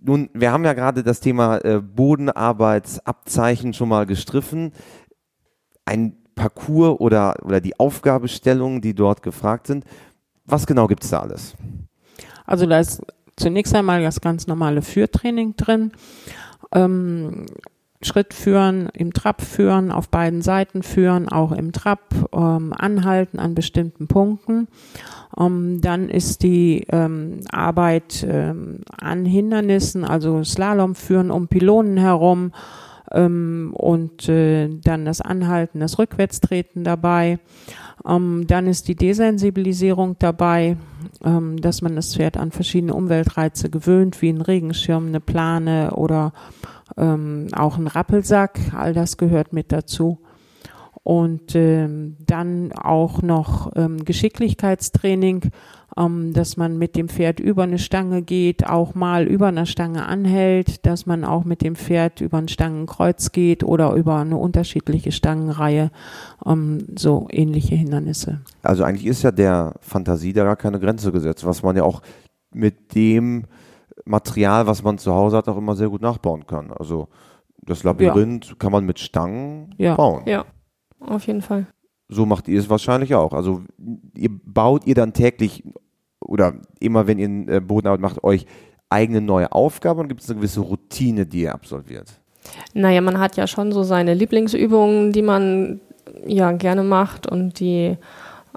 Nun, 0.00 0.30
wir 0.32 0.52
haben 0.52 0.64
ja 0.64 0.72
gerade 0.72 1.02
das 1.02 1.18
Thema 1.18 1.58
äh, 1.64 1.80
Bodenarbeitsabzeichen 1.80 3.74
schon 3.74 3.88
mal 3.88 4.06
gestriffen. 4.06 4.72
Ein 5.84 6.16
Parcours 6.36 7.00
oder, 7.00 7.34
oder 7.42 7.60
die 7.60 7.80
Aufgabestellungen, 7.80 8.80
die 8.80 8.94
dort 8.94 9.24
gefragt 9.24 9.66
sind. 9.66 9.84
Was 10.44 10.68
genau 10.68 10.86
gibt 10.86 11.02
es 11.02 11.10
da 11.10 11.20
alles? 11.20 11.56
Also 12.44 12.66
da 12.66 12.78
ist 12.78 13.02
zunächst 13.34 13.74
einmal 13.74 14.00
das 14.02 14.20
ganz 14.20 14.46
normale 14.46 14.82
Führtraining 14.82 15.56
drin. 15.56 15.90
Ähm, 16.72 17.46
Schritt 18.02 18.34
führen, 18.34 18.88
im 18.92 19.12
Trab 19.12 19.40
führen, 19.40 19.90
auf 19.90 20.08
beiden 20.08 20.42
Seiten 20.42 20.82
führen, 20.82 21.28
auch 21.28 21.52
im 21.52 21.72
Trab, 21.72 22.14
ähm, 22.32 22.72
anhalten 22.76 23.38
an 23.38 23.54
bestimmten 23.54 24.06
Punkten. 24.06 24.68
Ähm, 25.38 25.80
dann 25.80 26.08
ist 26.08 26.42
die 26.42 26.86
ähm, 26.90 27.40
Arbeit 27.50 28.26
ähm, 28.28 28.80
an 28.98 29.24
Hindernissen, 29.24 30.04
also 30.04 30.44
Slalom 30.44 30.94
führen 30.94 31.30
um 31.30 31.48
Pylonen 31.48 31.96
herum 31.96 32.52
ähm, 33.12 33.72
und 33.74 34.28
äh, 34.28 34.68
dann 34.68 35.04
das 35.04 35.20
Anhalten, 35.20 35.80
das 35.80 35.98
Rückwärtstreten 35.98 36.84
dabei. 36.84 37.38
Ähm, 38.06 38.46
dann 38.46 38.66
ist 38.66 38.88
die 38.88 38.96
Desensibilisierung 38.96 40.16
dabei, 40.18 40.76
dass 41.20 41.82
man 41.82 41.96
das 41.96 42.14
Pferd 42.14 42.36
an 42.36 42.50
verschiedene 42.50 42.92
Umweltreize 42.92 43.70
gewöhnt, 43.70 44.20
wie 44.20 44.28
ein 44.28 44.42
Regenschirm, 44.42 45.06
eine 45.06 45.20
Plane 45.20 45.92
oder 45.92 46.32
ähm, 46.96 47.48
auch 47.52 47.78
ein 47.78 47.86
Rappelsack. 47.86 48.58
All 48.74 48.94
das 48.94 49.16
gehört 49.16 49.52
mit 49.52 49.72
dazu. 49.72 50.18
Und 51.02 51.54
ähm, 51.54 52.16
dann 52.18 52.72
auch 52.72 53.22
noch 53.22 53.70
ähm, 53.76 54.04
Geschicklichkeitstraining, 54.04 55.52
ähm, 55.96 56.32
dass 56.32 56.56
man 56.56 56.78
mit 56.78 56.96
dem 56.96 57.08
Pferd 57.08 57.38
über 57.38 57.62
eine 57.62 57.78
Stange 57.78 58.22
geht, 58.22 58.66
auch 58.66 58.96
mal 58.96 59.24
über 59.28 59.46
eine 59.46 59.66
Stange 59.66 60.06
anhält, 60.06 60.84
dass 60.84 61.06
man 61.06 61.24
auch 61.24 61.44
mit 61.44 61.62
dem 61.62 61.76
Pferd 61.76 62.20
über 62.20 62.38
ein 62.38 62.48
Stangenkreuz 62.48 63.30
geht 63.30 63.62
oder 63.62 63.94
über 63.94 64.16
eine 64.16 64.36
unterschiedliche 64.36 65.12
Stangenreihe, 65.12 65.92
ähm, 66.44 66.86
so 66.96 67.28
ähnliche 67.30 67.76
Hindernisse. 67.76 68.40
Also 68.64 68.82
eigentlich 68.82 69.06
ist 69.06 69.22
ja 69.22 69.30
der 69.30 69.74
Fantasie 69.80 70.32
da 70.32 70.42
gar 70.42 70.56
keine 70.56 70.80
Grenze 70.80 71.12
gesetzt, 71.12 71.46
was 71.46 71.62
man 71.62 71.76
ja 71.76 71.84
auch 71.84 72.02
mit 72.52 72.96
dem 72.96 73.44
Material, 74.04 74.66
was 74.66 74.82
man 74.82 74.98
zu 74.98 75.12
Hause 75.14 75.36
hat, 75.38 75.48
auch 75.48 75.56
immer 75.56 75.74
sehr 75.74 75.88
gut 75.88 76.02
nachbauen 76.02 76.46
kann. 76.46 76.72
Also 76.72 77.08
das 77.62 77.82
Labyrinth 77.82 78.58
kann 78.58 78.72
man 78.72 78.84
mit 78.84 78.98
Stangen 78.98 79.74
Ja. 79.78 79.94
bauen. 79.96 80.22
Ja, 80.26 80.44
auf 81.00 81.26
jeden 81.26 81.42
Fall. 81.42 81.66
So 82.08 82.24
macht 82.26 82.46
ihr 82.46 82.60
es 82.60 82.70
wahrscheinlich 82.70 83.14
auch. 83.14 83.32
Also 83.32 83.62
ihr 84.14 84.30
baut 84.44 84.86
ihr 84.86 84.94
dann 84.94 85.12
täglich 85.12 85.64
oder 86.20 86.54
immer, 86.78 87.06
wenn 87.06 87.18
ihr 87.18 87.54
äh, 87.56 87.60
Bodenarbeit 87.60 88.00
macht, 88.00 88.22
euch 88.24 88.46
eigene 88.88 89.20
neue 89.20 89.50
Aufgaben 89.50 90.00
und 90.00 90.08
gibt 90.08 90.20
es 90.20 90.30
eine 90.30 90.38
gewisse 90.38 90.60
Routine, 90.60 91.26
die 91.26 91.42
ihr 91.42 91.54
absolviert? 91.54 92.20
Naja, 92.74 93.00
man 93.00 93.18
hat 93.18 93.36
ja 93.36 93.48
schon 93.48 93.72
so 93.72 93.82
seine 93.82 94.14
Lieblingsübungen, 94.14 95.12
die 95.12 95.22
man 95.22 95.80
ja 96.24 96.52
gerne 96.52 96.84
macht 96.84 97.26
und 97.26 97.58
die 97.58 97.96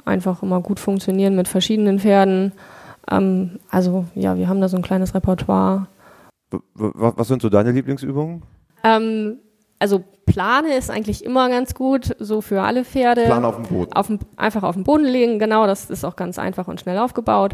einfach 0.05 0.43
immer 0.43 0.61
gut 0.61 0.79
funktionieren 0.79 1.35
mit 1.35 1.47
verschiedenen 1.47 1.99
Pferden. 1.99 2.53
Ähm, 3.09 3.59
also 3.69 4.05
ja, 4.15 4.37
wir 4.37 4.47
haben 4.47 4.61
da 4.61 4.69
so 4.69 4.77
ein 4.77 4.83
kleines 4.83 5.13
Repertoire. 5.13 5.87
Was 6.75 7.27
sind 7.27 7.41
so 7.41 7.49
deine 7.49 7.71
Lieblingsübungen? 7.71 8.43
Ähm, 8.83 9.37
also 9.79 10.03
Plane 10.25 10.75
ist 10.75 10.91
eigentlich 10.91 11.23
immer 11.23 11.49
ganz 11.49 11.73
gut, 11.73 12.15
so 12.19 12.41
für 12.41 12.61
alle 12.61 12.85
Pferde. 12.85 13.23
Plan 13.25 13.45
auf 13.45 13.55
dem 13.55 13.65
Boden. 13.65 13.93
Auf 13.93 14.07
dem, 14.07 14.19
einfach 14.35 14.63
auf 14.63 14.75
den 14.75 14.83
Boden 14.83 15.05
legen, 15.05 15.39
genau, 15.39 15.65
das 15.65 15.89
ist 15.89 16.05
auch 16.05 16.15
ganz 16.15 16.37
einfach 16.37 16.67
und 16.67 16.79
schnell 16.79 16.97
aufgebaut. 16.97 17.53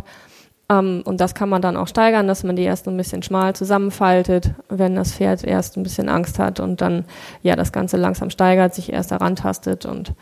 Ähm, 0.69 1.03
und 1.05 1.21
das 1.21 1.35
kann 1.35 1.49
man 1.49 1.61
dann 1.61 1.77
auch 1.77 1.87
steigern, 1.87 2.27
dass 2.27 2.43
man 2.43 2.55
die 2.55 2.63
erst 2.63 2.87
ein 2.87 2.97
bisschen 2.97 3.21
schmal 3.21 3.55
zusammenfaltet, 3.55 4.51
wenn 4.69 4.95
das 4.95 5.13
Pferd 5.13 5.43
erst 5.43 5.77
ein 5.77 5.83
bisschen 5.83 6.09
Angst 6.09 6.39
hat 6.39 6.59
und 6.59 6.81
dann 6.81 7.05
ja 7.43 7.55
das 7.55 7.71
Ganze 7.71 7.97
langsam 7.97 8.29
steigert, 8.29 8.73
sich 8.73 8.91
erst 8.91 9.11
daran 9.11 9.35
tastet 9.35 9.85
und 9.85 10.13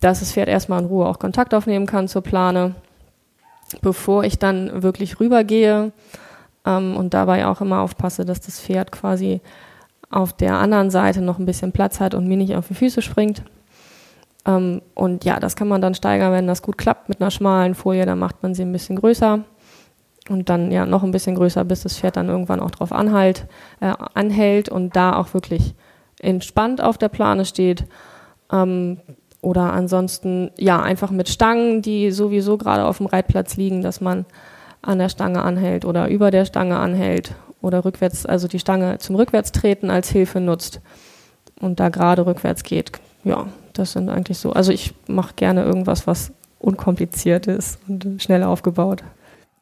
dass 0.00 0.20
das 0.20 0.32
Pferd 0.32 0.48
erstmal 0.48 0.80
in 0.80 0.86
Ruhe 0.86 1.06
auch 1.06 1.18
Kontakt 1.18 1.54
aufnehmen 1.54 1.86
kann 1.86 2.06
zur 2.06 2.22
Plane, 2.22 2.74
bevor 3.82 4.24
ich 4.24 4.38
dann 4.38 4.82
wirklich 4.82 5.20
rübergehe 5.20 5.92
ähm, 6.64 6.96
und 6.96 7.14
dabei 7.14 7.46
auch 7.46 7.60
immer 7.60 7.80
aufpasse, 7.80 8.24
dass 8.24 8.40
das 8.40 8.60
Pferd 8.60 8.92
quasi 8.92 9.40
auf 10.10 10.32
der 10.32 10.54
anderen 10.54 10.90
Seite 10.90 11.20
noch 11.20 11.38
ein 11.38 11.46
bisschen 11.46 11.72
Platz 11.72 12.00
hat 12.00 12.14
und 12.14 12.26
mir 12.26 12.36
nicht 12.36 12.56
auf 12.56 12.68
die 12.68 12.74
Füße 12.74 13.02
springt. 13.02 13.42
Ähm, 14.46 14.82
und 14.94 15.24
ja, 15.24 15.38
das 15.40 15.56
kann 15.56 15.68
man 15.68 15.82
dann 15.82 15.94
steigern, 15.94 16.32
wenn 16.32 16.46
das 16.46 16.62
gut 16.62 16.78
klappt 16.78 17.08
mit 17.08 17.20
einer 17.20 17.30
schmalen 17.30 17.74
Folie, 17.74 18.06
dann 18.06 18.18
macht 18.18 18.42
man 18.42 18.54
sie 18.54 18.62
ein 18.62 18.72
bisschen 18.72 18.96
größer 18.96 19.44
und 20.28 20.48
dann 20.48 20.70
ja 20.70 20.86
noch 20.86 21.02
ein 21.02 21.10
bisschen 21.10 21.34
größer, 21.34 21.64
bis 21.64 21.82
das 21.82 21.98
Pferd 21.98 22.16
dann 22.16 22.28
irgendwann 22.28 22.60
auch 22.60 22.70
drauf 22.70 22.92
anhalt, 22.92 23.46
äh, 23.80 23.92
anhält 24.14 24.68
und 24.68 24.96
da 24.96 25.16
auch 25.16 25.34
wirklich 25.34 25.74
entspannt 26.20 26.82
auf 26.82 26.98
der 26.98 27.08
Plane 27.08 27.44
steht. 27.44 27.84
Ähm, 28.50 28.98
oder 29.40 29.72
ansonsten 29.72 30.50
ja 30.56 30.82
einfach 30.82 31.10
mit 31.10 31.28
Stangen, 31.28 31.82
die 31.82 32.10
sowieso 32.10 32.58
gerade 32.58 32.84
auf 32.84 32.98
dem 32.98 33.06
Reitplatz 33.06 33.56
liegen, 33.56 33.82
dass 33.82 34.00
man 34.00 34.26
an 34.82 34.98
der 34.98 35.08
Stange 35.08 35.42
anhält 35.42 35.84
oder 35.84 36.08
über 36.08 36.30
der 36.30 36.44
Stange 36.44 36.78
anhält 36.78 37.34
oder 37.60 37.84
rückwärts, 37.84 38.26
also 38.26 38.48
die 38.48 38.58
Stange 38.58 38.98
zum 38.98 39.16
Rückwärtstreten 39.16 39.90
als 39.90 40.10
Hilfe 40.10 40.40
nutzt 40.40 40.80
und 41.60 41.80
da 41.80 41.88
gerade 41.88 42.26
rückwärts 42.26 42.62
geht. 42.62 42.92
Ja, 43.24 43.46
das 43.72 43.92
sind 43.92 44.08
eigentlich 44.08 44.38
so. 44.38 44.52
Also 44.52 44.72
ich 44.72 44.94
mache 45.06 45.34
gerne 45.34 45.64
irgendwas, 45.64 46.06
was 46.06 46.32
unkompliziert 46.58 47.46
ist 47.46 47.78
und 47.88 48.22
schnell 48.22 48.42
aufgebaut. 48.42 49.04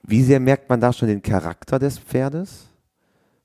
Wie 0.02 0.22
sehr 0.22 0.40
merkt 0.40 0.68
man 0.68 0.80
da 0.80 0.92
schon 0.92 1.08
den 1.08 1.22
Charakter 1.22 1.78
des 1.78 1.98
Pferdes? 1.98 2.68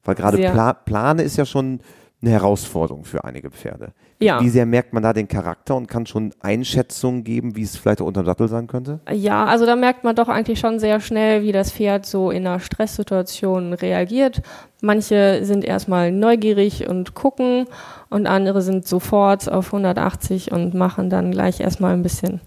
Weil 0.03 0.15
gerade 0.15 0.37
Pla 0.37 0.73
Plane 0.73 1.23
ist 1.23 1.37
ja 1.37 1.45
schon 1.45 1.79
eine 2.21 2.31
Herausforderung 2.31 3.03
für 3.03 3.23
einige 3.23 3.51
Pferde. 3.51 3.93
Ja. 4.21 4.39
Wie 4.39 4.49
sehr 4.49 4.67
merkt 4.67 4.93
man 4.93 5.01
da 5.01 5.13
den 5.13 5.27
Charakter 5.27 5.75
und 5.75 5.87
kann 5.87 6.05
schon 6.05 6.31
Einschätzungen 6.41 7.23
geben, 7.23 7.55
wie 7.55 7.63
es 7.63 7.75
vielleicht 7.75 8.01
auch 8.01 8.05
unter 8.05 8.21
dem 8.21 8.27
Sattel 8.27 8.47
sein 8.47 8.67
könnte? 8.67 8.99
Ja, 9.11 9.45
also 9.45 9.65
da 9.65 9.75
merkt 9.75 10.03
man 10.03 10.15
doch 10.15 10.29
eigentlich 10.29 10.59
schon 10.59 10.79
sehr 10.79 10.99
schnell, 10.99 11.41
wie 11.41 11.51
das 11.51 11.71
Pferd 11.71 12.05
so 12.05 12.29
in 12.29 12.45
einer 12.45 12.59
Stresssituation 12.59 13.73
reagiert. 13.73 14.43
Manche 14.79 15.43
sind 15.43 15.65
erstmal 15.65 16.11
neugierig 16.11 16.87
und 16.87 17.15
gucken 17.15 17.65
und 18.09 18.27
andere 18.27 18.61
sind 18.61 18.87
sofort 18.87 19.51
auf 19.51 19.73
180 19.73 20.51
und 20.51 20.75
machen 20.75 21.09
dann 21.09 21.31
gleich 21.31 21.59
erstmal 21.59 21.93
ein 21.93 22.03
bisschen, 22.03 22.41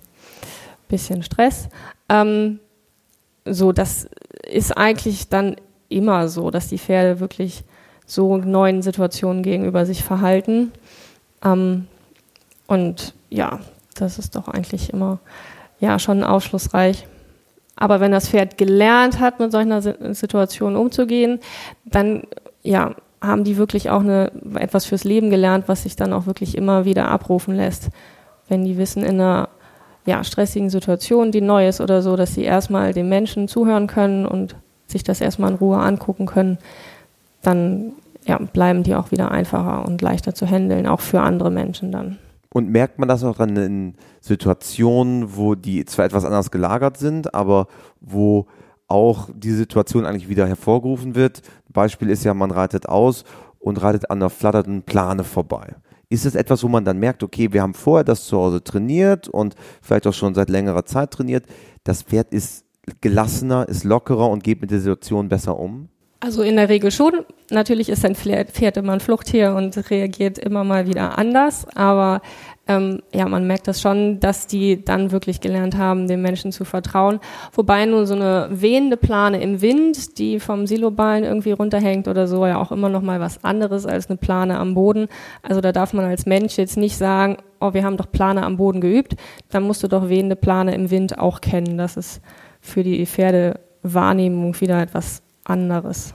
bisschen 0.89 1.25
Stress. 1.25 1.69
Ähm, 2.09 2.61
so, 3.45 3.73
das 3.73 4.09
ist 4.49 4.77
eigentlich 4.77 5.29
dann 5.29 5.57
immer 5.89 6.29
so, 6.29 6.51
dass 6.51 6.69
die 6.69 6.79
Pferde 6.79 7.19
wirklich 7.19 7.65
so 8.07 8.37
neuen 8.37 8.83
Situationen 8.83 9.43
gegenüber 9.43 9.87
sich 9.87 10.05
verhalten. 10.05 10.73
Ähm, 11.45 11.87
und 12.67 13.15
ja, 13.31 13.61
das 13.95 14.19
ist 14.19 14.37
doch 14.37 14.49
eigentlich 14.49 14.93
immer 14.93 15.19
ja 15.81 15.99
schon 15.99 16.25
aufschlussreich. 16.25 17.07
Aber 17.77 18.01
wenn 18.01 18.13
das 18.13 18.29
Pferd 18.29 18.57
gelernt 18.57 19.19
hat, 19.19 19.41
mit 19.41 19.53
solcher 19.53 20.15
Situation 20.15 20.77
umzugehen, 20.77 21.41
dann 21.85 22.23
ja, 22.63 22.95
haben 23.21 23.45
die 23.45 23.57
wirklich 23.57 23.91
auch 23.91 24.01
eine, 24.01 24.31
etwas 24.55 24.85
fürs 24.85 25.05
Leben 25.05 25.31
gelernt, 25.31 25.65
was 25.67 25.83
sich 25.83 25.97
dann 25.97 26.13
auch 26.13 26.27
wirklich 26.27 26.57
immer 26.57 26.85
wieder 26.85 27.09
abrufen 27.09 27.57
lässt. 27.57 27.89
Wenn 28.49 28.65
die 28.65 28.79
wissen, 28.79 29.03
in 29.03 29.21
einer 29.21 29.49
ja, 30.07 30.23
stressigen 30.23 30.71
Situation, 30.71 31.33
die 31.33 31.41
neu 31.41 31.67
ist 31.67 31.81
oder 31.81 32.03
so, 32.03 32.17
dass 32.17 32.35
sie 32.35 32.45
erstmal 32.45 32.93
den 32.93 33.09
Menschen 33.09 33.49
zuhören 33.49 33.87
können 33.87 34.27
und 34.27 34.55
sich 34.87 35.03
das 35.03 35.21
erstmal 35.21 35.51
in 35.51 35.57
Ruhe 35.57 35.79
angucken 35.79 36.27
können, 36.27 36.59
dann 37.43 37.93
ja, 38.27 38.39
bleiben 38.39 38.83
die 38.83 38.95
auch 38.95 39.11
wieder 39.11 39.31
einfacher 39.31 39.87
und 39.87 40.01
leichter 40.03 40.35
zu 40.35 40.47
handeln, 40.47 40.87
auch 40.87 41.01
für 41.01 41.21
andere 41.21 41.51
Menschen 41.51 41.93
dann. 41.93 42.19
Und 42.53 42.71
merkt 42.71 42.99
man 42.99 43.09
das 43.09 43.25
auch 43.25 43.37
dann 43.37 43.57
in 43.57 43.95
Situationen, 44.21 45.37
wo 45.37 45.55
die 45.55 45.85
zwar 45.85 46.05
etwas 46.05 46.25
anders 46.25 46.51
gelagert 46.51 46.97
sind, 46.97 47.35
aber 47.35 47.67
wo 48.01 48.47
auch 48.87 49.29
die 49.35 49.51
Situation 49.51 50.07
eigentlich 50.07 50.29
wieder 50.29 50.47
hervorgerufen 50.47 51.15
wird? 51.15 51.43
Beispiel 51.69 52.11
ist 52.11 52.25
ja, 52.25 52.33
man 52.33 52.51
reitet 52.51 52.89
aus 52.89 53.25
und 53.59 53.83
reitet 53.83 54.11
an 54.11 54.21
der 54.21 54.31
flatternden 54.31 54.83
Plane 54.83 55.25
vorbei. 55.25 55.75
Ist 56.09 56.27
es 56.27 56.35
etwas, 56.37 56.63
wo 56.63 56.69
man 56.69 56.85
dann 56.85 56.99
merkt, 56.99 57.23
okay, 57.23 57.53
wir 57.53 57.63
haben 57.63 57.75
vorher 57.75 58.05
das 58.05 58.25
zu 58.27 58.37
Hause 58.37 58.63
trainiert 58.63 59.27
und 59.27 59.57
vielleicht 59.83 60.07
auch 60.07 60.13
schon 60.13 60.35
seit 60.35 60.49
längerer 60.49 60.85
Zeit 60.85 61.11
trainiert. 61.11 61.47
Das 61.83 62.03
Pferd 62.03 62.33
ist 62.33 62.65
gelassener, 63.01 63.69
ist 63.69 63.85
lockerer 63.85 64.29
und 64.29 64.45
geht 64.45 64.61
mit 64.61 64.71
der 64.71 64.79
Situation 64.79 65.29
besser 65.29 65.59
um? 65.59 65.89
Also 66.25 66.43
in 66.43 66.57
der 66.57 66.71
Regel 66.71 66.91
schon. 66.91 67.27
Natürlich 67.51 67.91
ist 67.91 68.03
ein 68.03 68.15
Pferd 68.15 68.79
immer 68.79 68.95
ein 68.95 69.01
Fluchttier 69.01 69.55
und 69.55 69.91
reagiert 69.91 70.39
immer 70.39 70.65
mal 70.65 70.87
wieder 70.87 71.19
anders. 71.19 71.67
Aber 71.75 72.23
ähm, 72.67 73.03
ja, 73.13 73.29
man 73.29 73.47
merkt 73.47 73.69
das 73.69 73.83
schon, 73.83 74.21
dass 74.21 74.47
die 74.47 74.83
dann 74.83 75.13
wirklich 75.13 75.43
gelernt 75.43 75.77
haben, 75.77 76.09
den 76.09 76.23
Menschen 76.23 76.51
zu 76.51 76.65
vertrauen. 76.65 77.21
Wobei 77.53 77.85
nur 77.85 78.07
so 78.07 78.15
eine 78.15 78.49
wehende 78.51 78.97
Plane 78.97 79.43
im 79.43 79.61
Wind, 79.61 80.17
die 80.17 80.41
vom 80.41 80.67
Siloballen 80.67 81.25
irgendwie 81.25 81.53
runterhängt 81.53 82.09
oder 82.09 82.27
so, 82.27 82.47
ja 82.47 82.59
auch 82.59 82.73
immer 82.73 82.89
noch 82.89 83.03
mal 83.03 83.21
was 83.21 83.45
anderes 83.45 83.85
als 83.85 84.09
eine 84.09 84.17
Plane 84.17 84.59
am 84.59 84.73
Boden. 84.73 85.09
Also 85.43 85.61
da 85.61 85.73
darf 85.73 85.93
man 85.93 86.07
als 86.07 86.25
Mensch 86.25 86.57
jetzt 86.57 86.79
nicht 86.79 86.97
sagen, 86.97 87.37
oh, 87.61 87.75
wir 87.75 87.85
haben 87.85 87.99
doch 87.99 88.11
Plane 88.11 88.45
am 88.45 88.57
Boden 88.57 88.81
geübt. 88.81 89.15
Dann 89.51 89.65
musst 89.65 89.83
du 89.83 89.89
doch 89.89 90.09
wehende 90.09 90.37
Plane 90.37 90.75
im 90.75 90.91
Wind 90.91 91.19
auch 91.19 91.43
kennen. 91.43 91.77
Das 91.77 91.99
ist 91.99 92.23
für 92.63 92.83
die 92.83 93.05
Pferdewahrnehmung 93.05 94.59
wieder 94.59 94.81
etwas 94.81 95.24
anderes. 95.45 96.15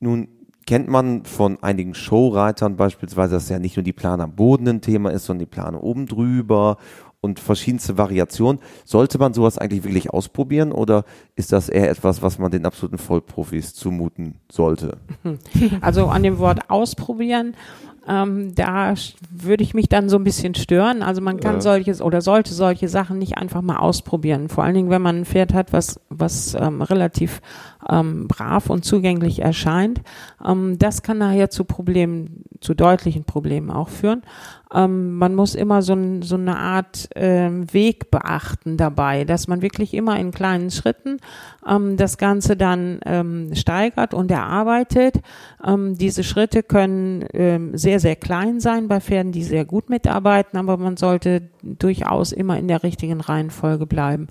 Nun 0.00 0.28
kennt 0.66 0.88
man 0.88 1.24
von 1.24 1.62
einigen 1.62 1.94
Showreitern 1.94 2.76
beispielsweise, 2.76 3.34
dass 3.34 3.48
ja 3.48 3.58
nicht 3.58 3.76
nur 3.76 3.84
die 3.84 3.92
Plane 3.92 4.22
am 4.22 4.34
Boden 4.34 4.68
ein 4.68 4.80
Thema 4.80 5.10
ist, 5.10 5.26
sondern 5.26 5.46
die 5.46 5.54
Plane 5.54 5.80
oben 5.80 6.06
drüber 6.06 6.78
und 7.20 7.40
verschiedenste 7.40 7.96
Variationen. 7.96 8.60
Sollte 8.84 9.18
man 9.18 9.32
sowas 9.32 9.56
eigentlich 9.56 9.84
wirklich 9.84 10.10
ausprobieren 10.10 10.72
oder 10.72 11.04
ist 11.36 11.52
das 11.52 11.70
eher 11.70 11.90
etwas, 11.90 12.22
was 12.22 12.38
man 12.38 12.50
den 12.50 12.66
absoluten 12.66 12.98
Vollprofis 12.98 13.74
zumuten 13.74 14.40
sollte? 14.50 14.98
Also 15.80 16.06
an 16.06 16.22
dem 16.22 16.38
Wort 16.38 16.70
ausprobieren 16.70 17.56
ähm, 18.08 18.54
da 18.54 18.94
würde 19.30 19.62
ich 19.62 19.74
mich 19.74 19.88
dann 19.88 20.08
so 20.08 20.16
ein 20.16 20.24
bisschen 20.24 20.54
stören. 20.54 21.02
Also 21.02 21.20
man 21.20 21.40
kann 21.40 21.56
ja. 21.56 21.60
solches 21.60 22.02
oder 22.02 22.20
sollte 22.20 22.52
solche 22.52 22.88
Sachen 22.88 23.18
nicht 23.18 23.38
einfach 23.38 23.62
mal 23.62 23.78
ausprobieren. 23.78 24.48
Vor 24.48 24.64
allen 24.64 24.74
Dingen, 24.74 24.90
wenn 24.90 25.02
man 25.02 25.20
ein 25.20 25.24
Pferd 25.24 25.54
hat, 25.54 25.72
was, 25.72 26.00
was 26.10 26.54
ähm, 26.54 26.82
relativ 26.82 27.40
ähm, 27.88 28.28
brav 28.28 28.70
und 28.70 28.84
zugänglich 28.84 29.40
erscheint. 29.40 30.02
Ähm, 30.44 30.78
das 30.78 31.02
kann 31.02 31.18
nachher 31.18 31.50
zu 31.50 31.64
Problemen, 31.64 32.44
zu 32.60 32.74
deutlichen 32.74 33.24
Problemen 33.24 33.70
auch 33.70 33.88
führen. 33.88 34.22
Ähm, 34.74 35.16
man 35.16 35.34
muss 35.34 35.54
immer 35.54 35.82
so, 35.82 35.96
so 36.22 36.34
eine 36.34 36.58
Art 36.58 37.08
ähm, 37.14 37.72
Weg 37.72 38.10
beachten 38.10 38.76
dabei, 38.76 39.24
dass 39.24 39.46
man 39.46 39.62
wirklich 39.62 39.94
immer 39.94 40.18
in 40.18 40.32
kleinen 40.32 40.70
Schritten 40.70 41.18
ähm, 41.66 41.96
das 41.96 42.18
Ganze 42.18 42.56
dann 42.56 42.98
ähm, 43.06 43.54
steigert 43.54 44.14
und 44.14 44.30
erarbeitet. 44.30 45.20
Ähm, 45.64 45.96
diese 45.96 46.24
Schritte 46.24 46.62
können 46.62 47.24
ähm, 47.32 47.76
sehr, 47.76 48.00
sehr 48.00 48.16
klein 48.16 48.60
sein 48.60 48.88
bei 48.88 49.00
Pferden, 49.00 49.32
die 49.32 49.44
sehr 49.44 49.64
gut 49.64 49.88
mitarbeiten, 49.88 50.58
aber 50.58 50.76
man 50.76 50.96
sollte 50.96 51.42
durchaus 51.62 52.32
immer 52.32 52.58
in 52.58 52.68
der 52.68 52.82
richtigen 52.82 53.20
Reihenfolge 53.20 53.86
bleiben. 53.86 54.28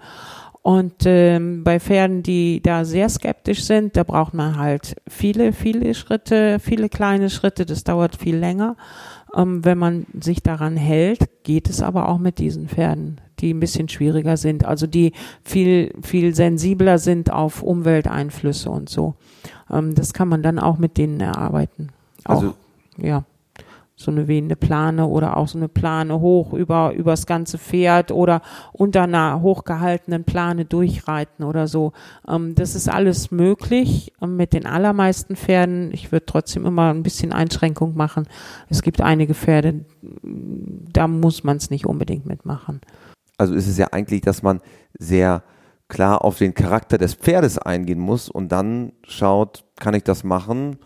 Und 0.63 1.04
ähm, 1.04 1.65
bei 1.65 1.78
Pferden, 1.78 2.23
die 2.23 2.62
da 2.63 2.86
sehr 2.86 3.10
skeptisch 3.10 3.65
sind, 3.65 3.97
da 3.97 4.04
braucht 4.04 4.34
man 4.34 4.58
halt 4.58 4.95
viele, 5.10 5.52
viele 5.52 5.93
Schritte, 5.93 6.58
viele 6.60 6.88
kleine 6.88 7.30
Schritte. 7.30 7.65
Das 7.65 7.84
dauert 7.84 8.15
viel 8.15 8.38
länger. 8.38 8.78
Ähm, 9.36 9.65
wenn 9.65 9.78
man 9.78 10.06
sich 10.17 10.41
daran 10.41 10.78
hält, 10.78 11.43
geht 11.43 11.69
es 11.69 11.82
aber 11.82 12.08
auch 12.08 12.17
mit 12.17 12.39
diesen 12.39 12.69
Pferden, 12.69 13.19
die 13.39 13.54
ein 13.54 13.60
bisschen 13.60 13.89
schwieriger 13.89 14.38
sind, 14.38 14.63
also 14.63 14.88
die 14.88 15.12
viel, 15.43 15.93
viel 16.02 16.34
sensibler 16.34 16.97
sind 16.97 17.30
auf 17.30 17.62
Umwelteinflüsse 17.62 18.69
und 18.69 18.88
so. 18.88 19.15
Ähm, 19.69 19.95
das 19.95 20.13
kann 20.13 20.30
man 20.30 20.43
dann 20.43 20.60
auch 20.60 20.78
mit 20.78 20.97
denen 20.97 21.19
erarbeiten. 21.19 21.89
Auch, 22.23 22.36
also 22.36 22.54
ja 22.97 23.26
so 23.96 24.10
eine 24.10 24.28
wehende 24.28 24.56
Plane 24.56 25.06
oder 25.08 25.38
auch 25.38 25.48
so 25.48 25.58
eine 25.58 25.70
Plane 25.70 26.20
hoch 26.20 26.54
über 26.54 26.94
übers 26.94 27.26
ganze 27.26 27.58
Pferd 27.58 28.12
oder 28.12 28.42
unter 28.72 29.04
einer 29.04 29.42
hochgehaltenen 29.42 30.24
Plane 30.24 30.66
durchreiten 30.66 31.46
oder 31.46 31.68
so. 31.68 31.94
Ähm, 32.28 32.56
das 32.56 32.76
ist 32.76 32.90
alles 32.90 33.32
möglich 33.32 34.14
ähm, 34.22 34.36
mit 34.36 34.54
den 34.54 34.66
allermeisten 34.66 35.36
Pferden. 35.36 35.92
Ich 35.94 36.12
würde 36.12 36.26
trotzdem 36.26 36.66
immer 36.66 36.92
ein 36.92 37.04
bisschen 37.04 37.34
Einschränkung 37.34 37.96
machen. 37.96 38.28
Es 38.70 38.82
gibt 38.82 39.00
einige 39.00 39.36
Pferde, 39.36 39.86
da 40.22 41.08
muss 41.08 41.44
man 41.44 41.58
es 41.58 41.70
nicht 41.70 41.86
unbedingt 41.86 42.26
mitmachen. 42.26 42.82
Also 43.38 43.54
ist 43.54 43.68
es 43.68 43.78
ja 43.78 43.88
eigentlich, 43.92 44.22
dass 44.22 44.42
man 44.44 44.62
sehr 44.98 45.44
klar 45.88 46.24
auf 46.24 46.40
den 46.40 46.54
Charakter 46.54 46.98
des 46.98 47.14
Pferdes 47.14 47.60
eingehen 47.60 48.00
muss 48.00 48.30
und 48.30 48.52
dann 48.52 48.94
schaut, 49.04 49.66
kann 49.76 49.94
ich 49.94 50.04
das 50.04 50.24
machen? 50.24 50.78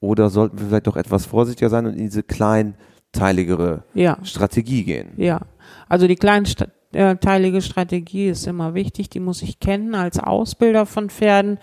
Oder 0.00 0.30
sollten 0.30 0.58
wir 0.58 0.66
vielleicht 0.68 0.86
doch 0.86 0.96
etwas 0.96 1.26
vorsichtiger 1.26 1.68
sein 1.70 1.86
und 1.86 1.92
in 1.92 2.04
diese 2.04 2.22
kleinteiligere 2.22 3.84
Ja, 3.94 4.18
Strategie 4.22 4.84
gehen. 4.84 5.10
ja. 5.16 5.40
Also 5.88 6.06
die 6.08 6.16
kleinteilige 6.16 7.60
Strategie 7.62 8.28
ist 8.28 8.46
immer 8.46 8.74
wichtig, 8.74 9.10
die 9.10 9.20
muss 9.20 9.42
ich 9.42 9.60
kennen 9.60 9.94
als 9.94 10.18
Ausbilder 10.18 10.86
von 10.86 11.10
Pferden, 11.10 11.58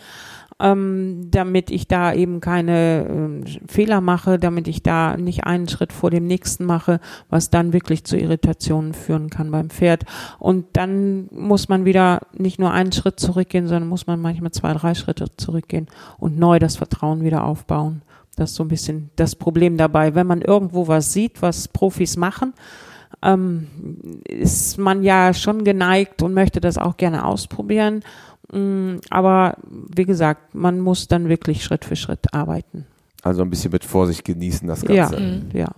ähm, 0.59 1.27
damit 1.29 1.69
ich 1.69 1.87
da 1.87 2.13
eben 2.13 2.39
keine 2.41 3.05
ähm, 3.09 3.43
Fehler 3.67 4.01
mache, 4.01 4.39
damit 4.39 4.67
ich 4.67 4.81
da 4.81 5.15
nicht 5.17 5.43
einen 5.43 5.67
Schritt 5.67 5.93
vor 5.93 6.09
dem 6.09 6.25
nächsten 6.25 6.65
mache, 6.65 6.99
was 7.29 7.49
dann 7.49 7.73
wirklich 7.73 8.03
zu 8.05 8.17
Irritationen 8.17 8.93
führen 8.93 9.29
kann 9.29 9.51
beim 9.51 9.69
Pferd. 9.69 10.03
Und 10.39 10.65
dann 10.73 11.27
muss 11.31 11.69
man 11.69 11.85
wieder 11.85 12.21
nicht 12.33 12.59
nur 12.59 12.71
einen 12.71 12.91
Schritt 12.91 13.19
zurückgehen, 13.19 13.67
sondern 13.67 13.89
muss 13.89 14.07
man 14.07 14.19
manchmal 14.21 14.51
zwei, 14.51 14.73
drei 14.73 14.95
Schritte 14.95 15.25
zurückgehen 15.37 15.87
und 16.17 16.39
neu 16.39 16.57
das 16.59 16.75
Vertrauen 16.77 17.23
wieder 17.23 17.43
aufbauen. 17.43 18.01
Das 18.37 18.51
ist 18.51 18.55
so 18.55 18.63
ein 18.63 18.69
bisschen 18.69 19.09
das 19.17 19.35
Problem 19.35 19.75
dabei. 19.77 20.15
Wenn 20.15 20.27
man 20.27 20.41
irgendwo 20.41 20.87
was 20.87 21.11
sieht, 21.11 21.41
was 21.41 21.67
Profis 21.67 22.15
machen, 22.17 22.53
ähm, 23.21 23.67
ist 24.29 24.77
man 24.77 25.03
ja 25.03 25.33
schon 25.33 25.63
geneigt 25.63 26.21
und 26.21 26.33
möchte 26.33 26.61
das 26.61 26.77
auch 26.77 26.97
gerne 26.97 27.25
ausprobieren. 27.25 28.03
Mm, 28.53 28.97
Aber 29.09 29.57
wie 29.89 30.05
gesagt, 30.05 30.53
man 30.55 30.79
muss 30.79 31.07
dann 31.07 31.27
wirklich 31.29 31.63
Schritt 31.63 31.83
für 31.83 31.95
Schritt 31.95 32.33
arbeiten. 32.33 32.85
Also 33.23 33.41
ein 33.41 33.49
bisschen 33.49 33.71
mit 33.71 33.83
Vorsicht 33.83 34.23
genießen 34.23 34.67
das 34.67 34.83
Ja, 34.83 35.09
Ganze. 35.09 35.41
ja. 35.53 35.71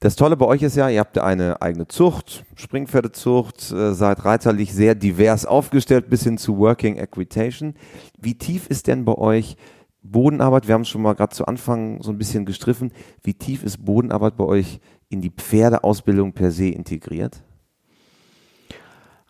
Das 0.00 0.16
Tolle 0.16 0.36
bei 0.36 0.44
euch 0.44 0.60
ist 0.60 0.76
ja, 0.76 0.90
ihr 0.90 1.00
habt 1.00 1.16
eine 1.16 1.62
eigene 1.62 1.88
Zucht, 1.88 2.44
Springpferdezucht, 2.56 3.70
äh, 3.72 3.94
seid 3.94 4.24
reiterlich 4.26 4.74
sehr 4.74 4.94
divers 4.94 5.46
aufgestellt 5.46 6.10
bis 6.10 6.24
hin 6.24 6.36
zu 6.36 6.58
Working 6.58 6.96
Equitation. 6.96 7.74
Wie 8.20 8.34
tief 8.36 8.66
ist 8.66 8.86
denn 8.88 9.04
bei 9.06 9.14
euch 9.14 9.56
Bodenarbeit? 10.04 10.68
Wir 10.68 10.74
haben 10.74 10.84
schon 10.84 11.02
mal 11.02 11.14
gerade 11.14 11.34
zu 11.34 11.46
Anfang 11.46 12.00
so 12.02 12.12
ein 12.12 12.18
bisschen 12.18 12.44
gestriffen. 12.44 12.92
Wie 13.22 13.34
tief 13.34 13.64
ist 13.64 13.84
Bodenarbeit 13.84 14.36
bei 14.36 14.44
euch 14.44 14.80
in 15.08 15.20
die 15.20 15.30
Pferdeausbildung 15.30 16.32
per 16.32 16.50
se 16.50 16.68
integriert? 16.68 17.42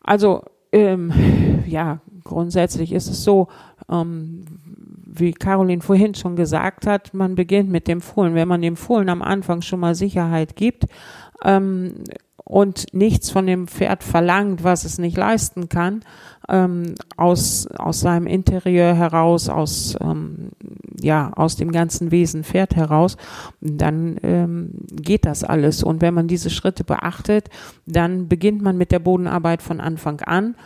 Also 0.02 0.42
ähm, 0.72 1.12
ja, 1.66 2.00
grundsätzlich 2.24 2.92
ist 2.92 3.08
es 3.08 3.22
so, 3.22 3.48
ähm, 3.88 4.44
wie 5.06 5.32
Caroline 5.32 5.82
vorhin 5.82 6.14
schon 6.14 6.34
gesagt 6.34 6.86
hat, 6.86 7.14
man 7.14 7.36
beginnt 7.36 7.70
mit 7.70 7.86
dem 7.86 8.00
Fohlen. 8.00 8.34
Wenn 8.34 8.48
man 8.48 8.60
dem 8.60 8.76
Fohlen 8.76 9.08
am 9.08 9.22
Anfang 9.22 9.62
schon 9.62 9.78
mal 9.80 9.94
Sicherheit 9.94 10.56
gibt 10.56 10.86
ähm, 11.44 11.94
und 12.42 12.86
nichts 12.92 13.30
von 13.30 13.46
dem 13.46 13.68
Pferd 13.68 14.02
verlangt, 14.02 14.64
was 14.64 14.84
es 14.84 14.98
nicht 14.98 15.16
leisten 15.16 15.68
kann, 15.68 16.00
ähm, 16.48 16.94
aus, 17.16 17.68
aus 17.68 18.00
seinem 18.00 18.26
Interieur 18.26 18.94
heraus, 18.94 19.48
aus, 19.48 19.96
ähm, 20.00 20.50
ja, 21.00 21.32
aus 21.34 21.56
dem 21.56 21.72
ganzen 21.72 22.10
Wesen 22.10 22.44
Pferd 22.44 22.76
heraus, 22.76 23.16
dann 23.60 24.18
ähm, 24.22 24.70
geht 24.90 25.26
das 25.26 25.44
alles. 25.44 25.82
Und 25.82 26.00
wenn 26.00 26.14
man 26.14 26.28
diese 26.28 26.50
Schritte 26.50 26.84
beachtet, 26.84 27.48
dann 27.86 28.28
beginnt 28.28 28.62
man 28.62 28.76
mit 28.76 28.92
der 28.92 28.98
Bodenarbeit 28.98 29.62
von 29.62 29.80
Anfang 29.80 30.20
an. 30.20 30.56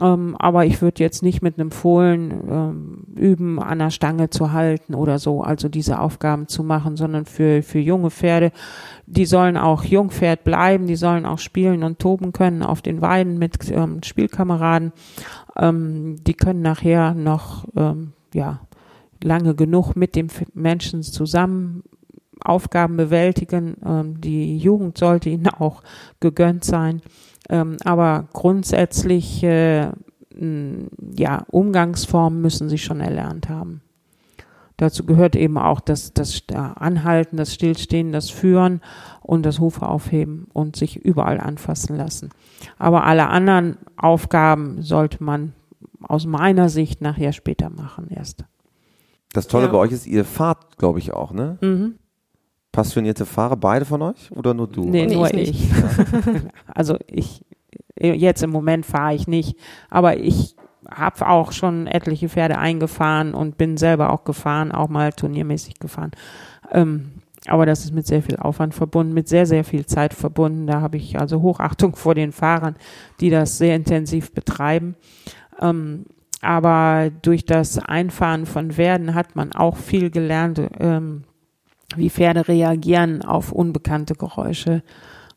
Ähm, 0.00 0.34
aber 0.38 0.66
ich 0.66 0.82
würde 0.82 1.02
jetzt 1.02 1.22
nicht 1.22 1.40
mit 1.40 1.58
einem 1.58 1.70
Fohlen 1.70 2.32
ähm, 2.50 3.04
üben, 3.14 3.60
an 3.60 3.78
der 3.78 3.90
Stange 3.90 4.28
zu 4.28 4.52
halten 4.52 4.94
oder 4.94 5.20
so, 5.20 5.42
also 5.42 5.68
diese 5.68 6.00
Aufgaben 6.00 6.48
zu 6.48 6.64
machen, 6.64 6.96
sondern 6.96 7.26
für, 7.26 7.62
für 7.62 7.78
junge 7.78 8.10
Pferde, 8.10 8.50
die 9.06 9.24
sollen 9.24 9.56
auch 9.56 9.84
Jungpferd 9.84 10.42
bleiben, 10.42 10.88
die 10.88 10.96
sollen 10.96 11.26
auch 11.26 11.38
spielen 11.38 11.84
und 11.84 12.00
toben 12.00 12.32
können 12.32 12.64
auf 12.64 12.82
den 12.82 13.02
Weiden 13.02 13.38
mit 13.38 13.70
ähm, 13.70 14.02
Spielkameraden. 14.02 14.92
Ähm, 15.56 16.16
die 16.24 16.34
können 16.34 16.62
nachher 16.62 17.14
noch, 17.14 17.66
ähm, 17.76 18.14
ja, 18.32 18.60
lange 19.24 19.54
genug 19.54 19.96
mit 19.96 20.14
dem 20.14 20.28
Menschen 20.52 21.02
zusammen 21.02 21.82
Aufgaben 22.42 22.96
bewältigen. 22.96 23.76
Ähm, 23.84 24.20
die 24.20 24.58
Jugend 24.58 24.98
sollte 24.98 25.30
ihnen 25.30 25.48
auch 25.58 25.82
gegönnt 26.20 26.64
sein. 26.64 27.00
Ähm, 27.48 27.76
aber 27.84 28.28
grundsätzlich, 28.32 29.42
äh, 29.42 29.90
ja, 31.16 31.44
Umgangsformen 31.48 32.40
müssen 32.40 32.68
sie 32.68 32.78
schon 32.78 33.00
erlernt 33.00 33.48
haben. 33.48 33.82
Dazu 34.76 35.06
gehört 35.06 35.36
eben 35.36 35.56
auch 35.56 35.78
das, 35.78 36.12
das 36.12 36.42
Anhalten, 36.52 37.36
das 37.36 37.54
Stillstehen, 37.54 38.10
das 38.10 38.30
Führen 38.30 38.80
und 39.20 39.46
das 39.46 39.60
Hufe 39.60 39.86
aufheben 39.86 40.48
und 40.52 40.74
sich 40.74 40.96
überall 40.96 41.38
anfassen 41.38 41.96
lassen. 41.96 42.30
Aber 42.76 43.04
alle 43.04 43.28
anderen 43.28 43.76
Aufgaben 43.96 44.82
sollte 44.82 45.22
man 45.22 45.52
aus 46.02 46.26
meiner 46.26 46.68
Sicht 46.68 47.00
nachher 47.00 47.32
später 47.32 47.70
machen 47.70 48.08
erst. 48.10 48.44
Das 49.34 49.46
Tolle 49.48 49.66
Ja. 49.66 49.72
bei 49.72 49.78
euch 49.78 49.92
ist, 49.92 50.06
ihr 50.06 50.24
fahrt, 50.24 50.78
glaube 50.78 50.98
ich, 50.98 51.12
auch, 51.12 51.32
ne? 51.32 51.58
Mhm. 51.60 51.96
Passionierte 52.72 53.26
Fahrer, 53.26 53.56
beide 53.56 53.84
von 53.84 54.02
euch 54.02 54.32
oder 54.32 54.52
nur 54.54 54.66
du? 54.66 54.84
Nee, 54.84 55.06
Nee, 55.06 55.14
nur 55.14 55.32
ich 55.34 55.50
ich. 55.50 55.70
also 56.74 56.96
ich, 57.06 57.44
jetzt 58.00 58.42
im 58.42 58.50
Moment 58.50 58.84
fahre 58.86 59.14
ich 59.14 59.28
nicht, 59.28 59.56
aber 59.90 60.16
ich 60.18 60.56
habe 60.90 61.28
auch 61.28 61.52
schon 61.52 61.86
etliche 61.86 62.28
Pferde 62.28 62.58
eingefahren 62.58 63.32
und 63.34 63.56
bin 63.58 63.76
selber 63.76 64.10
auch 64.12 64.24
gefahren, 64.24 64.72
auch 64.72 64.88
mal 64.88 65.12
turniermäßig 65.12 65.78
gefahren. 65.78 66.10
Ähm, 66.72 67.12
aber 67.46 67.64
das 67.66 67.84
ist 67.84 67.94
mit 67.94 68.06
sehr 68.06 68.22
viel 68.22 68.36
Aufwand 68.36 68.74
verbunden, 68.74 69.12
mit 69.14 69.28
sehr, 69.28 69.46
sehr 69.46 69.64
viel 69.64 69.86
Zeit 69.86 70.14
verbunden. 70.14 70.66
Da 70.66 70.80
habe 70.80 70.96
ich 70.96 71.18
also 71.20 71.42
Hochachtung 71.42 71.94
vor 71.96 72.14
den 72.14 72.32
Fahrern, 72.32 72.74
die 73.20 73.30
das 73.30 73.58
sehr 73.58 73.76
intensiv 73.76 74.32
betreiben. 74.32 74.96
Ähm, 75.60 76.06
aber 76.44 77.10
durch 77.22 77.44
das 77.44 77.78
Einfahren 77.78 78.46
von 78.46 78.72
Pferden 78.72 79.14
hat 79.14 79.36
man 79.36 79.52
auch 79.52 79.76
viel 79.76 80.10
gelernt, 80.10 80.60
ähm, 80.78 81.24
wie 81.96 82.10
Pferde 82.10 82.48
reagieren 82.48 83.22
auf 83.22 83.52
unbekannte 83.52 84.14
Geräusche, 84.14 84.82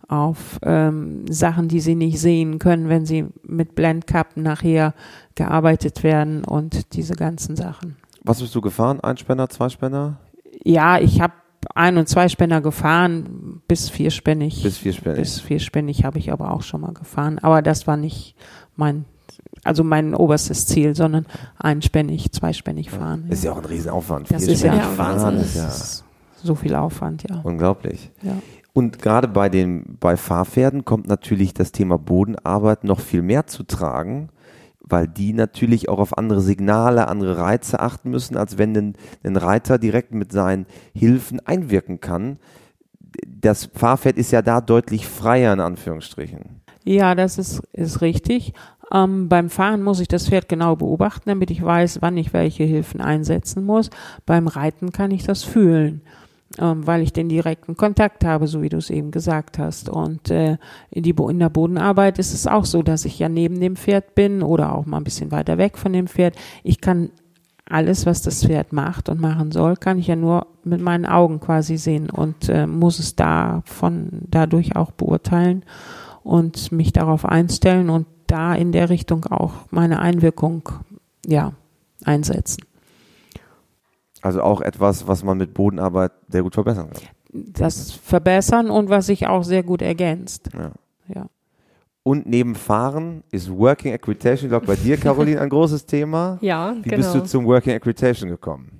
auf 0.08 0.60
ähm, 0.64 1.26
Sachen, 1.30 1.68
die 1.68 1.82
sie 1.82 1.96
nicht 1.96 2.20
sehen 2.20 2.60
können, 2.60 2.90
wenn 2.90 3.06
sie 3.06 3.26
mit 3.44 3.76
Blendkappen 3.76 4.42
nachher 4.42 4.94
gearbeitet 5.36 6.04
werden 6.04 6.44
und 6.46 6.94
diese 6.96 7.16
ganzen 7.16 7.56
Sachen. 7.56 7.98
Was 8.24 8.42
bist 8.42 8.56
du 8.56 8.62
gefahren? 8.62 9.00
Einspänner, 9.02 9.50
Zweispänner? 9.50 10.18
Ja, 10.64 11.00
ich 11.00 11.22
habe 11.22 11.34
ein- 11.76 11.98
und 11.98 12.08
zweispänner 12.08 12.62
gefahren, 12.62 13.62
bis 13.68 13.90
vierspännig. 13.90 14.64
Bis 14.64 14.78
vierspännig. 14.78 15.20
Bis 15.20 15.40
vierspännig 15.40 16.04
habe 16.04 16.20
ich 16.20 16.32
aber 16.32 16.52
auch 16.52 16.62
schon 16.62 16.82
mal 16.82 16.94
gefahren. 16.94 17.40
Aber 17.40 17.62
das 17.62 17.88
war 17.88 17.98
nicht 17.98 18.36
mein, 18.76 19.06
also 19.64 19.84
mein 19.84 20.14
oberstes 20.16 20.66
Ziel, 20.66 20.96
sondern 20.96 21.26
einspännig, 21.58 22.32
zweispännig 22.32 22.90
fahren. 22.90 23.26
Ist 23.30 23.44
ja 23.44 23.52
auch 23.52 23.58
ein 23.58 23.66
Riesenaufwand. 23.66 24.32
Das 24.32 24.44
ist 24.44 24.64
ja- 24.64 24.74
Ja, 24.76 24.82
fahren 24.84 25.22
Wahnsinn. 25.22 25.42
ist 25.42 25.56
ja 25.56 26.04
so 26.44 26.56
viel 26.56 26.76
Aufwand, 26.76 27.24
ja. 27.30 27.42
unglaublich. 27.44 28.12
ja. 28.22 28.34
Und 28.74 29.02
gerade 29.02 29.28
bei 29.28 29.50
den 29.50 29.98
bei 30.00 30.18
Fahrpferden 30.18 30.86
kommt 30.86 31.08
natürlich 31.08 31.56
das 31.56 31.72
Thema 31.72 31.98
Bodenarbeit 31.98 32.84
noch 32.84 33.00
viel 33.00 33.24
mehr 33.24 33.48
zu 33.48 33.64
tragen, 33.64 34.30
weil 34.82 35.08
die 35.08 35.34
natürlich 35.34 35.90
auch 35.90 35.98
auf 35.98 36.16
andere 36.18 36.42
Signale, 36.42 37.08
andere 37.08 37.38
Reize 37.40 37.80
achten 37.80 38.12
müssen, 38.12 38.38
als 38.38 38.60
wenn 38.60 38.78
ein, 38.78 38.94
ein 39.24 39.36
Reiter 39.36 39.80
direkt 39.80 40.14
mit 40.14 40.32
seinen 40.32 40.68
Hilfen 40.94 41.40
einwirken 41.46 42.00
kann. 42.02 42.38
Das 43.26 43.70
Fahrpferd 43.74 44.18
ist 44.18 44.32
ja 44.32 44.44
da 44.44 44.62
deutlich 44.62 45.08
freier 45.08 45.54
in 45.54 45.60
Anführungsstrichen. 45.60 46.62
Ja, 46.84 47.16
das 47.16 47.38
ist, 47.40 47.62
ist 47.74 48.02
richtig. 48.02 48.54
Ähm, 48.94 49.28
beim 49.28 49.50
Fahren 49.50 49.84
muss 49.84 50.00
ich 50.00 50.08
das 50.08 50.30
Pferd 50.30 50.48
genau 50.48 50.76
beobachten, 50.76 51.30
damit 51.30 51.52
ich 51.52 51.64
weiß, 51.64 52.02
wann 52.02 52.18
ich 52.18 52.34
welche 52.34 52.64
Hilfen 52.64 53.02
einsetzen 53.02 53.64
muss. 53.66 53.90
Beim 54.26 54.48
Reiten 54.48 54.92
kann 54.92 55.12
ich 55.12 55.24
das 55.24 55.44
fühlen, 55.44 56.02
ähm, 56.58 56.88
weil 56.88 57.02
ich 57.02 57.12
den 57.12 57.28
direkten 57.28 57.76
Kontakt 57.76 58.24
habe, 58.24 58.48
so 58.48 58.62
wie 58.62 58.70
du 58.70 58.78
es 58.78 58.90
eben 58.90 59.12
gesagt 59.12 59.60
hast. 59.60 59.90
Und 59.90 60.32
äh, 60.32 60.58
in, 60.90 61.04
die, 61.04 61.16
in 61.30 61.40
der 61.40 61.50
Bodenarbeit 61.50 62.18
ist 62.20 62.34
es 62.34 62.48
auch 62.48 62.66
so, 62.66 62.82
dass 62.82 63.06
ich 63.06 63.20
ja 63.20 63.28
neben 63.30 63.60
dem 63.60 63.76
Pferd 63.76 64.16
bin 64.16 64.42
oder 64.42 64.74
auch 64.74 64.86
mal 64.86 64.98
ein 64.98 65.04
bisschen 65.04 65.32
weiter 65.32 65.58
weg 65.58 65.78
von 65.78 65.92
dem 65.92 66.08
Pferd. 66.08 66.36
Ich 66.64 66.80
kann 66.80 67.10
alles, 67.70 68.06
was 68.06 68.22
das 68.22 68.46
Pferd 68.46 68.72
macht 68.72 69.10
und 69.10 69.20
machen 69.20 69.52
soll, 69.52 69.76
kann 69.76 70.00
ich 70.00 70.08
ja 70.08 70.16
nur 70.16 70.48
mit 70.64 70.80
meinen 70.80 71.06
Augen 71.06 71.42
quasi 71.42 71.78
sehen 71.78 72.10
und 72.10 72.48
äh, 72.48 72.66
muss 72.66 73.00
es 73.00 73.18
davon 73.18 74.22
dadurch 74.30 74.78
auch 74.78 74.92
beurteilen 74.92 75.64
und 76.24 76.72
mich 76.72 76.94
darauf 76.94 77.26
einstellen 77.26 77.90
und 77.90 78.06
da 78.28 78.54
in 78.54 78.72
der 78.72 78.90
Richtung 78.90 79.26
auch 79.26 79.54
meine 79.72 80.00
Einwirkung 80.00 80.70
ja 81.26 81.54
einsetzen. 82.04 82.64
Also 84.22 84.42
auch 84.42 84.62
etwas, 84.62 85.08
was 85.08 85.24
man 85.24 85.38
mit 85.38 85.54
Bodenarbeit 85.54 86.12
sehr 86.30 86.44
gut 86.44 86.54
verbessern 86.54 86.90
kann. 86.92 87.04
Das 87.54 87.92
verbessern 87.92 88.70
und 88.70 88.90
was 88.90 89.08
sich 89.08 89.28
auch 89.28 89.44
sehr 89.44 89.64
gut 89.64 89.82
ergänzt. 89.82 90.50
Ja. 90.54 90.72
Ja. 91.14 91.28
Und 92.04 92.26
neben 92.26 92.56
Fahren 92.56 93.24
ist 93.32 93.52
Working 93.52 93.94
Equitation, 93.94 94.48
ich 94.48 94.52
glaube 94.52 94.66
bei 94.66 94.76
dir, 94.76 94.98
Caroline, 95.00 95.42
ein 95.42 95.50
großes 95.50 95.86
Thema. 95.86 96.38
Ja, 96.42 96.76
Wie 96.82 96.90
genau. 96.90 96.98
bist 96.98 97.16
du 97.16 97.24
zum 97.24 97.46
Working 97.46 97.74
Equitation 97.74 98.30
gekommen? 98.30 98.72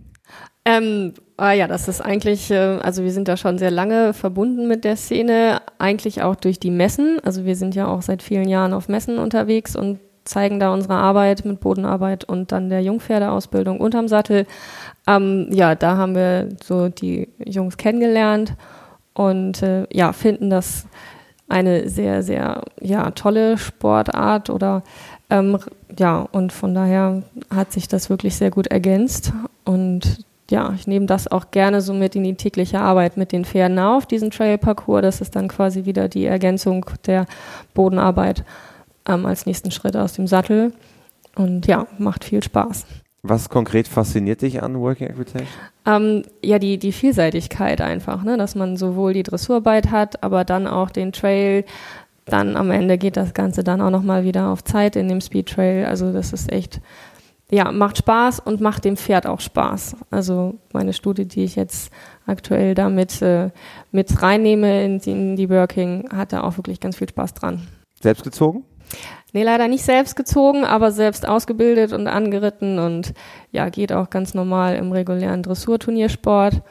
Ähm, 0.68 1.14
ah 1.38 1.54
ja, 1.54 1.66
das 1.66 1.88
ist 1.88 2.02
eigentlich, 2.02 2.52
äh, 2.52 2.58
also 2.82 3.02
wir 3.02 3.14
sind 3.14 3.30
da 3.30 3.38
schon 3.38 3.58
sehr 3.58 3.72
lange 3.72 4.14
verbunden 4.14 4.68
mit 4.68 4.84
der 4.84 4.98
Szene, 4.98 5.62
eigentlich 5.78 6.24
auch 6.24 6.36
durch 6.36 6.60
die 6.60 6.72
Messen. 6.72 7.22
Also 7.24 7.46
wir 7.46 7.56
sind 7.56 7.74
ja 7.74 7.88
auch 7.88 8.02
seit 8.02 8.22
vielen 8.22 8.50
Jahren 8.50 8.74
auf 8.74 8.90
Messen 8.90 9.18
unterwegs 9.18 9.78
und 9.78 10.00
zeigen 10.26 10.60
da 10.60 10.74
unsere 10.74 10.96
Arbeit 10.96 11.46
mit 11.46 11.62
Bodenarbeit 11.62 12.26
und 12.26 12.52
dann 12.52 12.68
der 12.68 12.82
Jungpferdeausbildung 12.82 13.80
unterm 13.80 14.10
Sattel. 14.10 14.46
Ähm, 15.08 15.48
ja, 15.52 15.74
da 15.74 15.96
haben 15.96 16.16
wir 16.16 16.50
so 16.62 16.90
die 16.90 17.30
Jungs 17.46 17.78
kennengelernt 17.78 18.56
und 19.14 19.64
äh, 19.64 19.88
ja, 19.94 20.12
finden 20.12 20.50
das 20.50 20.86
eine 21.48 21.88
sehr, 21.88 22.24
sehr 22.24 22.64
ja, 22.82 23.12
tolle 23.12 23.58
Sportart 23.58 24.50
oder 24.50 24.84
ähm, 25.30 25.60
ja, 25.98 26.28
und 26.30 26.52
von 26.52 26.76
daher 26.76 27.24
hat 27.56 27.72
sich 27.72 27.88
das 27.88 28.10
wirklich 28.10 28.36
sehr 28.36 28.52
gut 28.52 28.68
ergänzt 28.68 29.32
und 29.64 30.27
ja, 30.50 30.74
ich 30.76 30.88
nehme 30.88 31.06
das 31.06 31.30
auch 31.30 31.52
gerne 31.52 31.82
so 31.82 31.94
mit 31.94 32.16
in 32.16 32.24
die 32.24 32.36
tägliche 32.36 32.80
Arbeit 32.80 33.18
mit 33.18 33.32
den 33.32 33.46
Pferden 33.46 33.80
auf, 33.80 34.06
diesen 34.06 34.32
Trail-Parcours. 34.32 35.02
Das 35.02 35.22
ist 35.22 35.36
dann 35.36 35.48
quasi 35.48 35.86
wieder 35.86 36.08
die 36.08 36.26
Ergänzung 36.26 36.86
der 37.06 37.26
Bodenarbeit 37.74 38.44
ähm, 39.08 39.26
als 39.26 39.46
nächsten 39.46 39.72
Schritt 39.72 39.98
aus 39.98 40.14
dem 40.14 40.28
Sattel. 40.28 40.74
Und 41.36 41.68
ja, 41.68 41.88
macht 41.98 42.24
viel 42.24 42.42
Spaß. 42.42 42.86
Was 43.24 43.50
konkret 43.50 43.88
fasziniert 43.88 44.42
dich 44.42 44.64
an 44.64 44.80
Working 44.80 45.08
Equitation? 45.08 45.48
Ähm, 45.86 46.24
ja, 46.42 46.60
die, 46.60 46.78
die 46.78 46.92
Vielseitigkeit 46.92 47.82
einfach, 47.82 48.24
ne? 48.24 48.38
dass 48.38 48.56
man 48.56 48.78
sowohl 48.78 49.14
die 49.14 49.24
Dressurarbeit 49.24 49.92
hat, 49.92 50.24
aber 50.24 50.46
dann 50.46 50.68
auch 50.68 50.90
den 50.90 51.12
Trail. 51.12 51.66
Dann 52.26 52.58
am 52.58 52.72
Ende 52.72 52.98
geht 52.98 53.18
das 53.18 53.34
Ganze 53.34 53.64
dann 53.64 53.82
auch 53.82 53.90
nochmal 53.90 54.24
wieder 54.24 54.50
auf 54.50 54.64
Zeit 54.64 54.96
in 54.96 55.08
dem 55.08 55.22
Speed 55.22 55.48
Trail. 55.48 55.86
Also 55.86 56.12
das 56.12 56.34
ist 56.34 56.52
echt, 56.52 56.82
ja, 57.50 57.72
macht 57.72 57.98
Spaß 57.98 58.42
und 58.42 58.60
macht 58.60 58.84
dem 58.86 58.98
Pferd 58.98 59.26
auch 59.26 59.40
Spaß. 59.40 59.96
Also 60.12 60.56
meine 60.74 60.94
Studie, 60.94 61.26
die 61.26 61.44
ich 61.44 61.56
jetzt 61.56 61.92
aktuell 62.26 62.76
damit 62.76 63.22
äh, 63.22 63.52
mit 63.92 64.22
reinnehme 64.22 64.84
in, 64.84 65.00
in 65.00 65.36
die 65.36 65.50
Working, 65.50 66.10
hat 66.12 66.34
da 66.34 66.44
auch 66.44 66.58
wirklich 66.58 66.80
ganz 66.80 66.98
viel 66.98 67.08
Spaß 67.10 67.36
dran. 67.36 67.68
Selbst 68.02 68.24
gezogen? 68.24 68.66
Nee, 69.34 69.44
leider 69.44 69.68
nicht 69.68 69.84
selbst 69.84 70.16
gezogen, 70.16 70.66
aber 70.66 70.92
selbst 70.92 71.28
ausgebildet 71.28 71.94
und 71.94 72.08
angeritten 72.08 72.80
und 72.80 73.14
ja, 73.52 73.70
geht 73.70 73.92
auch 73.92 74.10
ganz 74.10 74.34
normal 74.34 74.76
im 74.76 74.92
regulären 74.92 75.44
Dressurturniersport. 75.44 76.62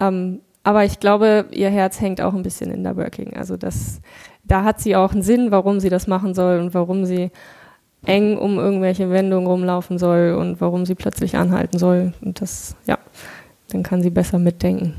Ähm, 0.00 0.40
aber 0.62 0.84
ich 0.84 1.00
glaube, 1.00 1.46
ihr 1.50 1.68
Herz 1.68 2.00
hängt 2.00 2.20
auch 2.22 2.34
ein 2.34 2.42
bisschen 2.42 2.70
in 2.70 2.84
der 2.84 2.96
Working. 2.96 3.36
Also 3.36 3.56
das, 3.56 4.00
da 4.44 4.64
hat 4.64 4.80
sie 4.80 4.96
auch 4.96 5.12
einen 5.12 5.22
Sinn, 5.22 5.50
warum 5.50 5.80
sie 5.80 5.90
das 5.90 6.06
machen 6.06 6.34
soll 6.34 6.58
und 6.58 6.72
warum 6.72 7.04
sie 7.04 7.30
eng 8.06 8.36
um 8.36 8.58
irgendwelche 8.58 9.10
Wendungen 9.10 9.46
rumlaufen 9.46 9.98
soll 9.98 10.36
und 10.38 10.60
warum 10.60 10.86
sie 10.86 10.94
plötzlich 10.94 11.36
anhalten 11.36 11.78
soll. 11.78 12.12
Und 12.20 12.40
das, 12.40 12.76
ja, 12.86 12.98
dann 13.68 13.82
kann 13.82 14.02
sie 14.02 14.10
besser 14.10 14.38
mitdenken. 14.38 14.94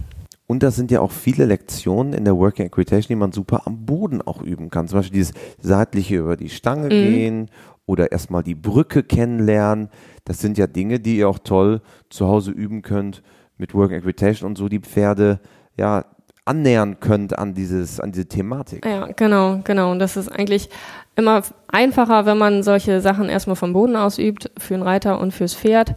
Und 0.48 0.62
das 0.62 0.76
sind 0.76 0.92
ja 0.92 1.02
auch 1.02 1.12
viele 1.12 1.46
Lektionen 1.46 2.14
in 2.14 2.24
der 2.24 2.38
Working 2.38 2.68
Equitation, 2.68 3.08
die 3.10 3.20
man 3.20 3.32
super 3.32 3.64
am 3.66 3.86
Boden 3.86 4.22
auch 4.22 4.42
üben 4.42 4.70
kann. 4.70 4.88
Zum 4.88 5.00
Beispiel 5.00 5.20
dieses 5.20 5.34
seitliche 5.60 6.18
über 6.18 6.38
die 6.38 6.50
Stange 6.50 6.86
mhm. 6.86 6.90
gehen 6.90 7.50
oder 7.88 8.12
erstmal 8.12 8.44
die 8.44 8.56
Brücke 8.56 9.02
kennenlernen. 9.04 9.90
Das 10.24 10.40
sind 10.40 10.58
ja 10.58 10.68
Dinge, 10.68 11.00
die 11.00 11.18
ihr 11.18 11.30
auch 11.30 11.40
toll 11.40 11.82
zu 12.10 12.28
Hause 12.28 12.52
üben 12.52 12.84
könnt 12.84 13.24
mit 13.58 13.74
Working 13.74 13.98
Equitation 13.98 14.50
und 14.50 14.58
so 14.58 14.70
die 14.70 14.80
Pferde 14.80 15.40
ja 15.78 16.06
annähern 16.46 17.00
könnt 17.00 17.38
an 17.38 17.54
dieses 17.54 18.00
an 18.00 18.12
diese 18.12 18.28
Thematik. 18.28 18.86
Ja, 18.86 19.08
genau, 19.16 19.60
genau. 19.64 19.92
Und 19.92 20.00
das 20.00 20.16
ist 20.16 20.30
eigentlich 20.30 20.70
immer 21.16 21.42
einfacher, 21.68 22.26
wenn 22.26 22.38
man 22.38 22.64
solche 22.64 23.02
Sachen 23.02 23.30
erstmal 23.30 23.56
vom 23.56 23.74
Boden 23.74 23.96
aus 23.96 24.20
übt, 24.20 24.50
für 24.58 24.76
den 24.76 24.84
Reiter 24.84 25.20
und 25.20 25.34
fürs 25.34 25.56
Pferd. 25.56 25.96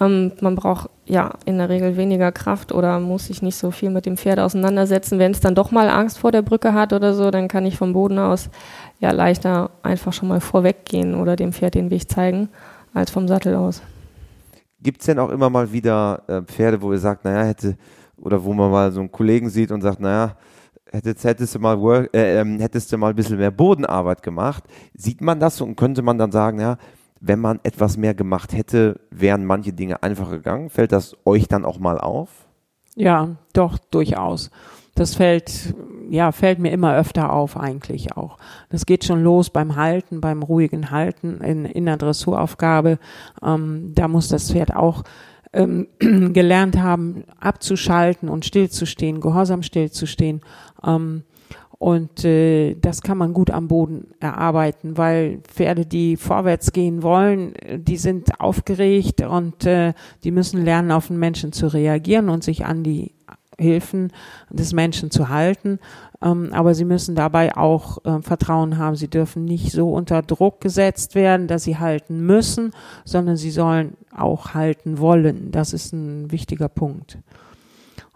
Ähm, 0.00 0.32
man 0.40 0.54
braucht 0.54 0.88
ja 1.06 1.32
in 1.46 1.58
der 1.58 1.68
Regel 1.68 1.96
weniger 1.96 2.30
Kraft 2.30 2.70
oder 2.70 3.00
muss 3.00 3.26
sich 3.26 3.42
nicht 3.42 3.56
so 3.56 3.72
viel 3.72 3.90
mit 3.90 4.06
dem 4.06 4.16
Pferd 4.16 4.38
auseinandersetzen. 4.38 5.18
Wenn 5.18 5.32
es 5.32 5.40
dann 5.40 5.56
doch 5.56 5.72
mal 5.72 5.88
Angst 5.88 6.18
vor 6.18 6.30
der 6.30 6.42
Brücke 6.42 6.74
hat 6.74 6.92
oder 6.92 7.12
so, 7.14 7.32
dann 7.32 7.48
kann 7.48 7.66
ich 7.66 7.76
vom 7.76 7.92
Boden 7.92 8.18
aus 8.18 8.50
ja 9.00 9.10
leichter 9.10 9.70
einfach 9.82 10.12
schon 10.12 10.28
mal 10.28 10.40
vorweggehen 10.40 11.16
oder 11.16 11.34
dem 11.34 11.52
Pferd 11.52 11.74
den 11.74 11.90
Weg 11.90 12.08
zeigen, 12.08 12.48
als 12.94 13.10
vom 13.10 13.26
Sattel 13.26 13.56
aus. 13.56 13.82
Gibt 14.80 15.00
es 15.00 15.06
denn 15.06 15.18
auch 15.18 15.30
immer 15.30 15.50
mal 15.50 15.72
wieder 15.72 16.22
äh, 16.28 16.42
Pferde, 16.42 16.80
wo 16.80 16.92
ihr 16.92 16.98
sagt, 16.98 17.24
naja, 17.24 17.44
hätte, 17.44 17.76
oder 18.20 18.44
wo 18.44 18.52
man 18.52 18.70
mal 18.70 18.92
so 18.92 19.00
einen 19.00 19.12
Kollegen 19.12 19.50
sieht 19.50 19.70
und 19.70 19.80
sagt, 19.80 20.00
naja, 20.00 20.36
hättest, 20.90 21.24
hättest, 21.24 21.54
du 21.54 21.58
mal 21.58 21.80
work, 21.80 22.10
äh, 22.14 22.40
ähm, 22.40 22.58
hättest 22.60 22.92
du 22.92 22.98
mal 22.98 23.10
ein 23.10 23.16
bisschen 23.16 23.38
mehr 23.38 23.50
Bodenarbeit 23.50 24.22
gemacht, 24.22 24.64
sieht 24.94 25.20
man 25.20 25.40
das 25.40 25.60
und 25.60 25.76
könnte 25.76 26.02
man 26.02 26.18
dann 26.18 26.32
sagen, 26.32 26.60
ja, 26.60 26.76
wenn 27.20 27.38
man 27.38 27.60
etwas 27.62 27.96
mehr 27.96 28.14
gemacht 28.14 28.54
hätte, 28.54 29.00
wären 29.10 29.44
manche 29.44 29.72
Dinge 29.72 30.02
einfacher 30.02 30.38
gegangen. 30.38 30.70
Fällt 30.70 30.92
das 30.92 31.16
euch 31.26 31.48
dann 31.48 31.66
auch 31.66 31.78
mal 31.78 31.98
auf? 31.98 32.30
Ja, 32.96 33.36
doch, 33.52 33.78
durchaus. 33.78 34.50
Das 34.94 35.14
fällt, 35.14 35.74
ja, 36.08 36.32
fällt 36.32 36.58
mir 36.58 36.72
immer 36.72 36.96
öfter 36.96 37.32
auf 37.32 37.56
eigentlich 37.56 38.16
auch. 38.16 38.38
Das 38.70 38.86
geht 38.86 39.04
schon 39.04 39.22
los 39.22 39.50
beim 39.50 39.76
Halten, 39.76 40.20
beim 40.20 40.42
ruhigen 40.42 40.90
Halten 40.90 41.40
in, 41.42 41.64
in 41.64 41.86
der 41.86 41.98
Dressuraufgabe. 41.98 42.98
Ähm, 43.42 43.92
da 43.94 44.08
muss 44.08 44.28
das 44.28 44.50
Pferd 44.50 44.74
auch 44.74 45.04
ähm, 45.52 45.88
gelernt 45.98 46.78
haben, 46.78 47.24
abzuschalten 47.38 48.28
und 48.28 48.44
stillzustehen, 48.44 49.20
gehorsam 49.20 49.62
stillzustehen. 49.62 50.40
Ähm, 50.84 51.24
und 51.80 52.26
äh, 52.26 52.74
das 52.74 53.00
kann 53.00 53.16
man 53.16 53.32
gut 53.32 53.50
am 53.50 53.66
Boden 53.66 54.08
erarbeiten, 54.20 54.98
weil 54.98 55.38
Pferde, 55.44 55.86
die 55.86 56.18
vorwärts 56.18 56.72
gehen 56.72 57.02
wollen, 57.02 57.54
die 57.74 57.96
sind 57.96 58.38
aufgeregt 58.38 59.22
und 59.22 59.64
äh, 59.64 59.94
die 60.22 60.30
müssen 60.30 60.62
lernen, 60.62 60.92
auf 60.92 61.06
den 61.06 61.18
Menschen 61.18 61.52
zu 61.52 61.68
reagieren 61.68 62.28
und 62.28 62.44
sich 62.44 62.66
an 62.66 62.82
die 62.82 63.14
Hilfen 63.60 64.12
des 64.50 64.72
Menschen 64.72 65.10
zu 65.10 65.28
halten. 65.28 65.78
Ähm, 66.22 66.50
aber 66.52 66.74
sie 66.74 66.84
müssen 66.84 67.14
dabei 67.14 67.56
auch 67.56 68.04
äh, 68.04 68.22
Vertrauen 68.22 68.78
haben. 68.78 68.96
Sie 68.96 69.08
dürfen 69.08 69.44
nicht 69.44 69.72
so 69.72 69.92
unter 69.92 70.22
Druck 70.22 70.60
gesetzt 70.60 71.14
werden, 71.14 71.46
dass 71.46 71.64
sie 71.64 71.78
halten 71.78 72.24
müssen, 72.24 72.72
sondern 73.04 73.36
sie 73.36 73.50
sollen 73.50 73.96
auch 74.16 74.54
halten 74.54 74.98
wollen. 74.98 75.50
Das 75.50 75.72
ist 75.72 75.92
ein 75.92 76.30
wichtiger 76.30 76.68
Punkt. 76.68 77.18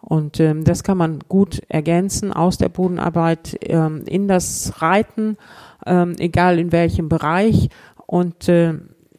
Und 0.05 0.39
ähm, 0.39 0.65
das 0.65 0.83
kann 0.83 0.99
man 0.99 1.21
gut 1.29 1.63
ergänzen 1.69 2.31
aus 2.33 2.59
der 2.59 2.69
Bodenarbeit 2.69 3.57
ähm, 3.63 4.03
in 4.05 4.29
das 4.29 4.83
Reiten, 4.83 5.39
ähm, 5.87 6.15
egal 6.19 6.59
in 6.59 6.73
welchem 6.73 7.09
Bereich. 7.09 7.71
Und 8.07 8.49
äh, 8.51 8.75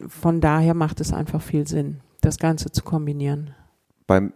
von 0.06 0.40
daher 0.40 0.74
macht 0.74 1.00
es 1.00 1.12
einfach 1.12 1.42
viel 1.42 1.66
Sinn, 1.66 2.00
das 2.20 2.38
Ganze 2.38 2.70
zu 2.70 2.84
kombinieren. 2.84 3.50
Beim 4.06 4.32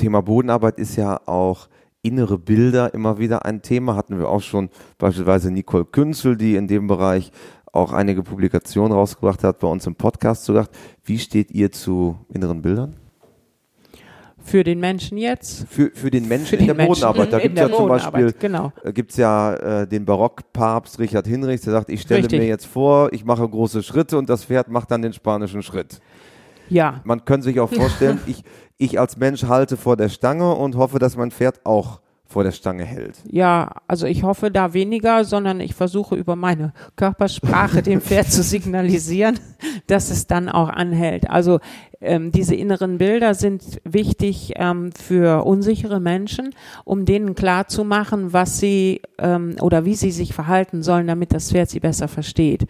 Thema 0.00 0.22
Bodenarbeit 0.22 0.78
ist 0.78 0.96
ja 0.96 1.20
auch 1.26 1.68
innere 2.02 2.38
Bilder 2.38 2.94
immer 2.94 3.18
wieder 3.18 3.44
ein 3.44 3.60
Thema. 3.60 3.96
Hatten 3.96 4.18
wir 4.18 4.28
auch 4.28 4.40
schon 4.40 4.70
beispielsweise 4.96 5.50
Nicole 5.50 5.84
Künzel, 5.84 6.36
die 6.36 6.56
in 6.56 6.66
dem 6.68 6.86
Bereich 6.86 7.30
auch 7.72 7.92
einige 7.92 8.22
Publikationen 8.22 8.92
rausgebracht 8.92 9.44
hat, 9.44 9.58
bei 9.60 9.68
uns 9.68 9.86
im 9.86 9.94
Podcast 9.94 10.46
gesagt. 10.46 10.74
Wie 11.04 11.18
steht 11.18 11.50
ihr 11.50 11.70
zu 11.70 12.16
inneren 12.32 12.62
Bildern? 12.62 12.96
Für 14.42 14.64
den 14.64 14.80
Menschen 14.80 15.18
jetzt? 15.18 15.66
Für, 15.68 15.90
für 15.92 16.10
den 16.10 16.26
Menschen 16.26 16.46
für 16.46 16.56
in 16.56 16.60
den 16.60 16.66
der 16.68 16.76
Menschen 16.76 17.02
Bodenarbeit. 17.02 17.32
Da 17.32 17.38
gibt 17.38 17.58
es 17.58 17.68
ja 17.68 17.76
zum 17.76 17.88
Beispiel 17.88 18.32
genau. 18.32 18.72
äh, 18.82 18.92
gibt's 18.94 19.18
ja 19.18 19.54
äh, 19.54 19.86
den 19.86 20.06
Barockpapst 20.06 20.98
Richard 20.98 21.26
Hinrichs, 21.26 21.62
der 21.62 21.74
sagt, 21.74 21.90
ich 21.90 22.00
stelle 22.00 22.22
Richtig. 22.22 22.40
mir 22.40 22.48
jetzt 22.48 22.64
vor, 22.64 23.12
ich 23.12 23.26
mache 23.26 23.46
große 23.46 23.82
Schritte 23.82 24.16
und 24.16 24.30
das 24.30 24.46
Pferd 24.46 24.68
macht 24.68 24.90
dann 24.90 25.02
den 25.02 25.12
spanischen 25.12 25.62
Schritt. 25.62 26.00
Ja. 26.70 27.02
Man 27.04 27.24
könnte 27.26 27.44
sich 27.44 27.60
auch 27.60 27.70
vorstellen, 27.70 28.18
ich, 28.26 28.42
ich 28.80 28.98
als 28.98 29.18
Mensch 29.18 29.44
halte 29.44 29.76
vor 29.76 29.96
der 29.96 30.08
Stange 30.08 30.54
und 30.54 30.74
hoffe, 30.74 30.98
dass 30.98 31.16
mein 31.16 31.30
Pferd 31.30 31.60
auch 31.64 32.00
vor 32.30 32.44
der 32.44 32.52
Stange 32.52 32.84
hält. 32.84 33.16
Ja, 33.28 33.72
also 33.88 34.06
ich 34.06 34.22
hoffe 34.22 34.52
da 34.52 34.72
weniger, 34.72 35.24
sondern 35.24 35.58
ich 35.58 35.74
versuche 35.74 36.14
über 36.14 36.36
meine 36.36 36.72
Körpersprache 36.94 37.82
dem 37.82 38.00
Pferd 38.00 38.30
zu 38.30 38.44
signalisieren, 38.44 39.40
dass 39.88 40.10
es 40.10 40.28
dann 40.28 40.48
auch 40.48 40.68
anhält. 40.68 41.28
Also 41.28 41.58
ähm, 42.00 42.30
diese 42.30 42.54
inneren 42.54 42.98
Bilder 42.98 43.34
sind 43.34 43.80
wichtig 43.84 44.52
ähm, 44.56 44.92
für 44.92 45.44
unsichere 45.44 45.98
Menschen, 45.98 46.54
um 46.84 47.04
denen 47.04 47.34
klar 47.34 47.66
zu 47.66 47.82
machen, 47.84 48.32
was 48.32 48.60
sie 48.60 49.02
ähm, 49.18 49.56
oder 49.60 49.84
wie 49.84 49.94
sie 49.94 50.12
sich 50.12 50.32
verhalten 50.32 50.84
sollen, 50.84 51.08
damit 51.08 51.34
das 51.34 51.50
Pferd 51.50 51.68
sie 51.68 51.80
besser 51.80 52.06
versteht. 52.06 52.66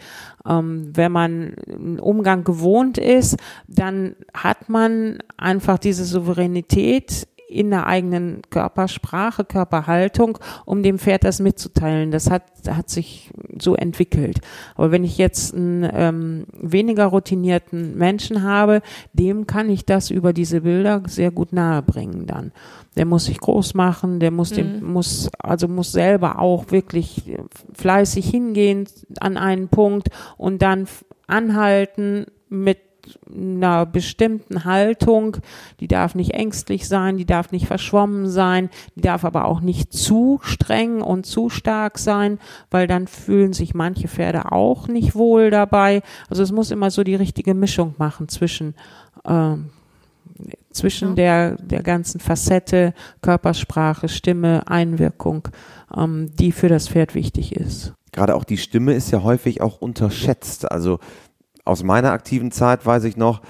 Ähm, 0.48 0.90
wenn 0.94 1.12
man 1.12 1.54
einen 1.68 2.00
Umgang 2.00 2.44
gewohnt 2.44 2.96
ist, 2.96 3.36
dann 3.68 4.16
hat 4.32 4.68
man 4.70 5.18
einfach 5.36 5.78
diese 5.78 6.06
Souveränität 6.06 7.28
in 7.50 7.70
der 7.70 7.86
eigenen 7.86 8.42
Körpersprache, 8.50 9.44
Körperhaltung, 9.44 10.38
um 10.64 10.82
dem 10.82 10.98
Pferd 10.98 11.24
das 11.24 11.40
mitzuteilen. 11.40 12.10
Das 12.10 12.30
hat, 12.30 12.44
hat 12.68 12.88
sich 12.88 13.30
so 13.58 13.74
entwickelt. 13.74 14.40
Aber 14.76 14.92
wenn 14.92 15.04
ich 15.04 15.18
jetzt 15.18 15.54
einen 15.54 15.88
ähm, 15.92 16.46
weniger 16.52 17.06
routinierten 17.06 17.96
Menschen 17.98 18.42
habe, 18.42 18.82
dem 19.12 19.46
kann 19.46 19.68
ich 19.68 19.84
das 19.84 20.10
über 20.10 20.32
diese 20.32 20.62
Bilder 20.62 21.02
sehr 21.06 21.30
gut 21.30 21.52
nahebringen 21.52 22.26
dann. 22.26 22.52
Der 22.96 23.04
muss 23.04 23.26
sich 23.26 23.38
groß 23.38 23.74
machen, 23.74 24.20
der 24.20 24.30
muss, 24.30 24.52
mhm. 24.52 24.56
dem, 24.56 24.84
muss, 24.84 25.30
also 25.38 25.68
muss 25.68 25.92
selber 25.92 26.38
auch 26.38 26.70
wirklich 26.70 27.36
fleißig 27.72 28.28
hingehen 28.28 28.86
an 29.20 29.36
einen 29.36 29.68
Punkt 29.68 30.08
und 30.36 30.62
dann 30.62 30.86
anhalten 31.26 32.26
mit 32.48 32.78
einer 33.34 33.86
bestimmten 33.86 34.64
Haltung, 34.64 35.36
die 35.80 35.88
darf 35.88 36.14
nicht 36.14 36.34
ängstlich 36.34 36.88
sein, 36.88 37.16
die 37.16 37.26
darf 37.26 37.52
nicht 37.52 37.66
verschwommen 37.66 38.28
sein, 38.28 38.70
die 38.96 39.02
darf 39.02 39.24
aber 39.24 39.44
auch 39.44 39.60
nicht 39.60 39.92
zu 39.92 40.40
streng 40.42 41.02
und 41.02 41.26
zu 41.26 41.48
stark 41.48 41.98
sein, 41.98 42.38
weil 42.70 42.86
dann 42.86 43.06
fühlen 43.06 43.52
sich 43.52 43.74
manche 43.74 44.08
Pferde 44.08 44.52
auch 44.52 44.88
nicht 44.88 45.14
wohl 45.14 45.50
dabei. 45.50 46.02
Also 46.28 46.42
es 46.42 46.52
muss 46.52 46.70
immer 46.70 46.90
so 46.90 47.04
die 47.04 47.14
richtige 47.14 47.54
Mischung 47.54 47.94
machen 47.98 48.28
zwischen 48.28 48.74
äh, 49.24 49.56
zwischen 50.72 51.16
der, 51.16 51.56
der 51.56 51.82
ganzen 51.82 52.20
Facette, 52.20 52.94
Körpersprache, 53.22 54.08
Stimme, 54.08 54.66
Einwirkung, 54.68 55.48
ähm, 55.96 56.30
die 56.38 56.52
für 56.52 56.68
das 56.68 56.88
Pferd 56.88 57.14
wichtig 57.14 57.56
ist. 57.56 57.92
Gerade 58.12 58.34
auch 58.34 58.44
die 58.44 58.56
Stimme 58.56 58.94
ist 58.94 59.10
ja 59.10 59.22
häufig 59.22 59.60
auch 59.60 59.80
unterschätzt. 59.80 60.70
Also 60.70 60.98
aus 61.64 61.82
meiner 61.82 62.12
aktiven 62.12 62.50
Zeit 62.52 62.84
weiß 62.84 63.04
ich 63.04 63.16
noch, 63.16 63.42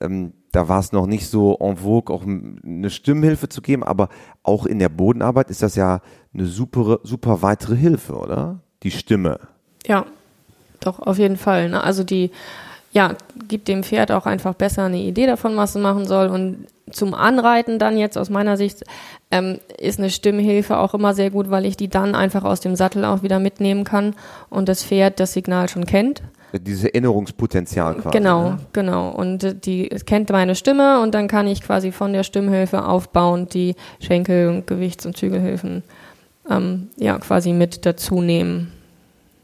ähm, 0.00 0.32
da 0.52 0.68
war 0.68 0.80
es 0.80 0.92
noch 0.92 1.06
nicht 1.06 1.28
so 1.28 1.58
en 1.60 1.76
vogue, 1.76 2.14
auch 2.14 2.22
eine 2.22 2.88
Stimmhilfe 2.88 3.48
zu 3.48 3.60
geben, 3.60 3.84
aber 3.84 4.08
auch 4.42 4.64
in 4.64 4.78
der 4.78 4.88
Bodenarbeit 4.88 5.50
ist 5.50 5.62
das 5.62 5.76
ja 5.76 6.00
eine 6.32 6.46
super, 6.46 7.00
super 7.02 7.42
weitere 7.42 7.76
Hilfe, 7.76 8.14
oder? 8.14 8.60
Die 8.82 8.90
Stimme. 8.90 9.40
Ja, 9.86 10.06
doch, 10.80 10.98
auf 11.00 11.18
jeden 11.18 11.36
Fall. 11.36 11.68
Ne? 11.68 11.82
Also 11.82 12.04
die, 12.04 12.30
ja, 12.92 13.14
gibt 13.48 13.68
dem 13.68 13.82
Pferd 13.82 14.10
auch 14.12 14.24
einfach 14.24 14.54
besser 14.54 14.84
eine 14.84 14.98
Idee 14.98 15.26
davon, 15.26 15.56
was 15.56 15.74
es 15.74 15.82
machen 15.82 16.06
soll. 16.06 16.28
Und 16.28 16.66
zum 16.90 17.12
Anreiten 17.12 17.78
dann 17.78 17.98
jetzt 17.98 18.16
aus 18.16 18.30
meiner 18.30 18.56
Sicht 18.56 18.84
ähm, 19.30 19.58
ist 19.78 19.98
eine 19.98 20.08
Stimmhilfe 20.08 20.78
auch 20.78 20.94
immer 20.94 21.12
sehr 21.12 21.30
gut, 21.30 21.50
weil 21.50 21.66
ich 21.66 21.76
die 21.76 21.88
dann 21.88 22.14
einfach 22.14 22.44
aus 22.44 22.60
dem 22.60 22.76
Sattel 22.76 23.04
auch 23.04 23.22
wieder 23.22 23.40
mitnehmen 23.40 23.84
kann 23.84 24.14
und 24.48 24.68
das 24.68 24.84
Pferd 24.84 25.20
das 25.20 25.32
Signal 25.32 25.68
schon 25.68 25.84
kennt. 25.84 26.22
Dieses 26.60 26.84
Erinnerungspotenzial 26.84 27.94
quasi. 27.96 28.16
Genau, 28.16 28.50
Ne? 28.50 28.58
genau. 28.72 29.10
Und 29.10 29.44
äh, 29.44 29.54
die 29.54 29.88
kennt 29.88 30.30
meine 30.30 30.54
Stimme 30.54 31.00
und 31.02 31.14
dann 31.14 31.28
kann 31.28 31.46
ich 31.46 31.62
quasi 31.62 31.92
von 31.92 32.12
der 32.12 32.22
Stimmhilfe 32.22 32.84
aufbauend 32.86 33.54
die 33.54 33.74
Schenkel- 34.00 34.48
und 34.48 34.66
Gewichts- 34.66 35.06
und 35.06 35.16
Zügelhilfen 35.16 35.82
ähm, 36.48 36.88
ja 36.96 37.18
quasi 37.18 37.52
mit 37.52 37.84
dazu 37.86 38.20
nehmen. 38.20 38.72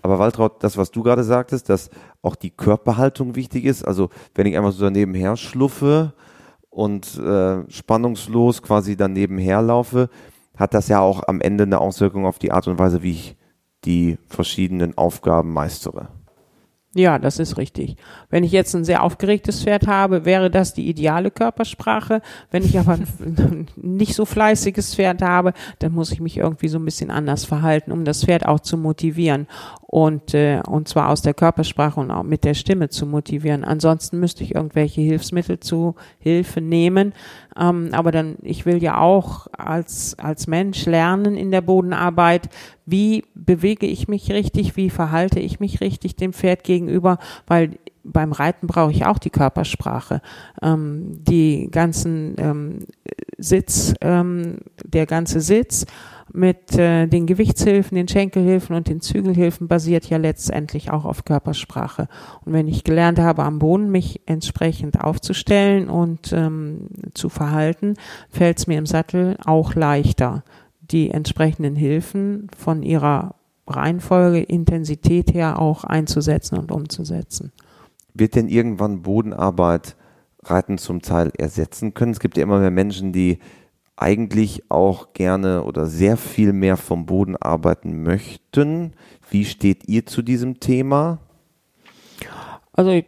Aber 0.02 0.18
Waltraud, 0.18 0.54
das, 0.64 0.76
was 0.76 0.90
du 0.90 1.02
gerade 1.02 1.22
sagtest, 1.22 1.68
dass 1.68 1.88
auch 2.22 2.34
die 2.34 2.50
Körperhaltung 2.50 3.36
wichtig 3.36 3.64
ist. 3.64 3.84
Also 3.84 4.10
wenn 4.34 4.46
ich 4.46 4.56
einfach 4.56 4.72
so 4.72 4.84
daneben 4.84 5.14
her 5.14 5.36
schluffe 5.36 6.12
und 6.70 7.18
äh, 7.18 7.58
spannungslos 7.70 8.62
quasi 8.62 8.96
daneben 8.96 9.38
herlaufe, 9.38 10.08
hat 10.56 10.74
das 10.74 10.88
ja 10.88 11.00
auch 11.00 11.22
am 11.28 11.40
Ende 11.40 11.64
eine 11.64 11.80
Auswirkung 11.80 12.26
auf 12.26 12.38
die 12.38 12.50
Art 12.52 12.66
und 12.68 12.78
Weise, 12.78 13.02
wie 13.02 13.12
ich 13.12 13.36
die 13.84 14.18
verschiedenen 14.28 14.96
Aufgaben 14.96 15.52
meistere. 15.52 16.08
Ja, 16.94 17.18
das 17.18 17.38
ist 17.38 17.56
richtig. 17.56 17.96
Wenn 18.28 18.44
ich 18.44 18.52
jetzt 18.52 18.74
ein 18.74 18.84
sehr 18.84 19.02
aufgeregtes 19.02 19.62
Pferd 19.62 19.86
habe, 19.86 20.26
wäre 20.26 20.50
das 20.50 20.74
die 20.74 20.88
ideale 20.90 21.30
Körpersprache. 21.30 22.20
Wenn 22.50 22.64
ich 22.64 22.78
aber 22.78 22.92
ein 22.92 23.66
nicht 23.76 24.14
so 24.14 24.26
fleißiges 24.26 24.94
Pferd 24.94 25.22
habe, 25.22 25.54
dann 25.78 25.92
muss 25.92 26.12
ich 26.12 26.20
mich 26.20 26.36
irgendwie 26.36 26.68
so 26.68 26.78
ein 26.78 26.84
bisschen 26.84 27.10
anders 27.10 27.46
verhalten, 27.46 27.92
um 27.92 28.04
das 28.04 28.24
Pferd 28.24 28.44
auch 28.44 28.60
zu 28.60 28.76
motivieren 28.76 29.46
und 29.92 30.32
äh, 30.32 30.62
und 30.66 30.88
zwar 30.88 31.10
aus 31.10 31.20
der 31.20 31.34
Körpersprache 31.34 32.00
und 32.00 32.10
auch 32.10 32.22
mit 32.22 32.44
der 32.44 32.54
Stimme 32.54 32.88
zu 32.88 33.04
motivieren. 33.04 33.62
Ansonsten 33.62 34.18
müsste 34.20 34.42
ich 34.42 34.54
irgendwelche 34.54 35.02
Hilfsmittel 35.02 35.60
zu 35.60 35.96
Hilfe 36.18 36.62
nehmen. 36.62 37.12
Ähm, 37.60 37.90
aber 37.92 38.10
dann, 38.10 38.36
ich 38.40 38.64
will 38.64 38.82
ja 38.82 38.96
auch 38.96 39.48
als 39.52 40.18
als 40.18 40.46
Mensch 40.46 40.86
lernen 40.86 41.36
in 41.36 41.50
der 41.50 41.60
Bodenarbeit, 41.60 42.48
wie 42.86 43.24
bewege 43.34 43.86
ich 43.86 44.08
mich 44.08 44.32
richtig, 44.32 44.76
wie 44.76 44.88
verhalte 44.88 45.40
ich 45.40 45.60
mich 45.60 45.82
richtig 45.82 46.16
dem 46.16 46.32
Pferd 46.32 46.64
gegenüber, 46.64 46.81
weil 47.46 47.78
beim 48.04 48.32
Reiten 48.32 48.66
brauche 48.66 48.90
ich 48.90 49.06
auch 49.06 49.18
die 49.18 49.30
Körpersprache. 49.30 50.22
Ähm, 50.60 51.22
die 51.24 51.68
ganzen 51.70 52.34
ähm, 52.38 52.78
Sitz, 53.38 53.94
ähm, 54.00 54.58
der 54.84 55.06
ganze 55.06 55.40
Sitz 55.40 55.86
mit 56.32 56.76
äh, 56.78 57.06
den 57.06 57.26
Gewichtshilfen, 57.26 57.96
den 57.96 58.08
Schenkelhilfen 58.08 58.74
und 58.74 58.88
den 58.88 59.00
Zügelhilfen 59.00 59.68
basiert 59.68 60.06
ja 60.06 60.16
letztendlich 60.16 60.90
auch 60.90 61.04
auf 61.04 61.24
Körpersprache. 61.24 62.08
Und 62.44 62.52
wenn 62.52 62.68
ich 62.68 62.84
gelernt 62.84 63.18
habe, 63.18 63.42
am 63.42 63.58
Boden 63.58 63.90
mich 63.90 64.20
entsprechend 64.26 65.00
aufzustellen 65.00 65.88
und 65.88 66.32
ähm, 66.32 66.88
zu 67.14 67.28
verhalten, 67.28 67.94
fällt 68.30 68.58
es 68.58 68.66
mir 68.66 68.78
im 68.78 68.86
Sattel 68.86 69.36
auch 69.44 69.74
leichter, 69.74 70.42
die 70.80 71.10
entsprechenden 71.10 71.76
Hilfen 71.76 72.48
von 72.56 72.82
ihrer 72.82 73.34
Reihenfolge, 73.66 74.42
Intensität 74.42 75.34
her 75.34 75.60
auch 75.60 75.84
einzusetzen 75.84 76.58
und 76.58 76.72
umzusetzen. 76.72 77.52
Wird 78.14 78.34
denn 78.34 78.48
irgendwann 78.48 79.02
Bodenarbeit 79.02 79.96
Reiten 80.42 80.78
zum 80.78 81.02
Teil 81.02 81.30
ersetzen 81.38 81.94
können? 81.94 82.12
Es 82.12 82.20
gibt 82.20 82.36
ja 82.36 82.42
immer 82.42 82.58
mehr 82.58 82.70
Menschen, 82.70 83.12
die 83.12 83.38
eigentlich 83.96 84.64
auch 84.70 85.12
gerne 85.12 85.64
oder 85.64 85.86
sehr 85.86 86.16
viel 86.16 86.52
mehr 86.52 86.76
vom 86.76 87.06
Boden 87.06 87.36
arbeiten 87.36 88.02
möchten. 88.02 88.94
Wie 89.30 89.44
steht 89.44 89.88
ihr 89.88 90.06
zu 90.06 90.22
diesem 90.22 90.60
Thema? 90.60 91.20
Also 92.72 93.00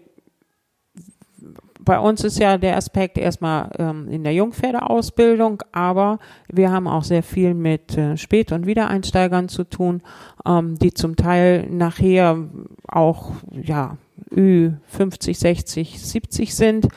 bei 1.85 1.99
uns 1.99 2.25
ist 2.25 2.39
ja 2.39 2.59
der 2.59 2.77
Aspekt 2.77 3.19
erstmal 3.19 3.71
ähm, 3.79 4.09
in 4.09 4.25
der 4.25 4.35
Jungpferdeausbildung, 4.35 5.63
aber 5.73 6.19
wir 6.53 6.71
haben 6.71 6.89
auch 6.89 7.05
sehr 7.05 7.23
viel 7.23 7.55
mit 7.55 7.97
äh, 7.97 8.17
Spät- 8.17 8.53
und 8.53 8.67
Wiedereinsteigern 8.67 9.49
zu 9.49 9.65
tun, 9.65 10.03
ähm, 10.47 10.79
die 10.79 10.93
zum 10.93 11.17
Teil 11.17 11.69
nachher 11.71 12.39
auch 12.89 13.33
ja 13.51 13.97
Ü50, 14.31 15.35
60, 15.35 16.01
70 16.01 16.55
sind. 16.55 16.89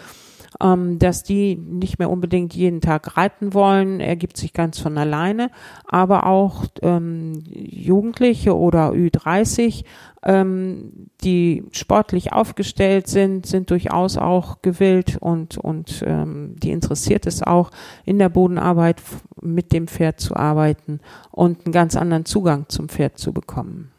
Ähm, 0.61 0.97
dass 0.99 1.23
die 1.23 1.55
nicht 1.55 1.99
mehr 1.99 2.09
unbedingt 2.09 2.55
jeden 2.55 2.81
Tag 2.81 3.17
reiten 3.17 3.53
wollen, 3.53 3.99
ergibt 3.99 4.37
sich 4.37 4.53
ganz 4.53 4.79
von 4.79 4.97
alleine. 4.97 5.51
Aber 5.85 6.25
auch 6.25 6.65
ähm, 6.81 7.43
Jugendliche 7.47 8.55
oder 8.55 8.91
Ü30, 8.91 9.83
ähm, 10.23 11.09
die 11.21 11.63
sportlich 11.71 12.33
aufgestellt 12.33 13.07
sind, 13.07 13.45
sind 13.45 13.69
durchaus 13.69 14.17
auch 14.17 14.61
gewillt 14.61 15.17
und, 15.19 15.57
und 15.57 16.03
ähm, 16.05 16.55
die 16.57 16.71
interessiert 16.71 17.27
es 17.27 17.43
auch, 17.43 17.71
in 18.05 18.17
der 18.17 18.29
Bodenarbeit 18.29 19.01
mit 19.41 19.71
dem 19.73 19.87
Pferd 19.87 20.19
zu 20.19 20.35
arbeiten 20.35 20.99
und 21.31 21.65
einen 21.65 21.73
ganz 21.73 21.95
anderen 21.95 22.25
Zugang 22.25 22.65
zum 22.69 22.89
Pferd 22.89 23.17
zu 23.17 23.33
bekommen. 23.33 23.91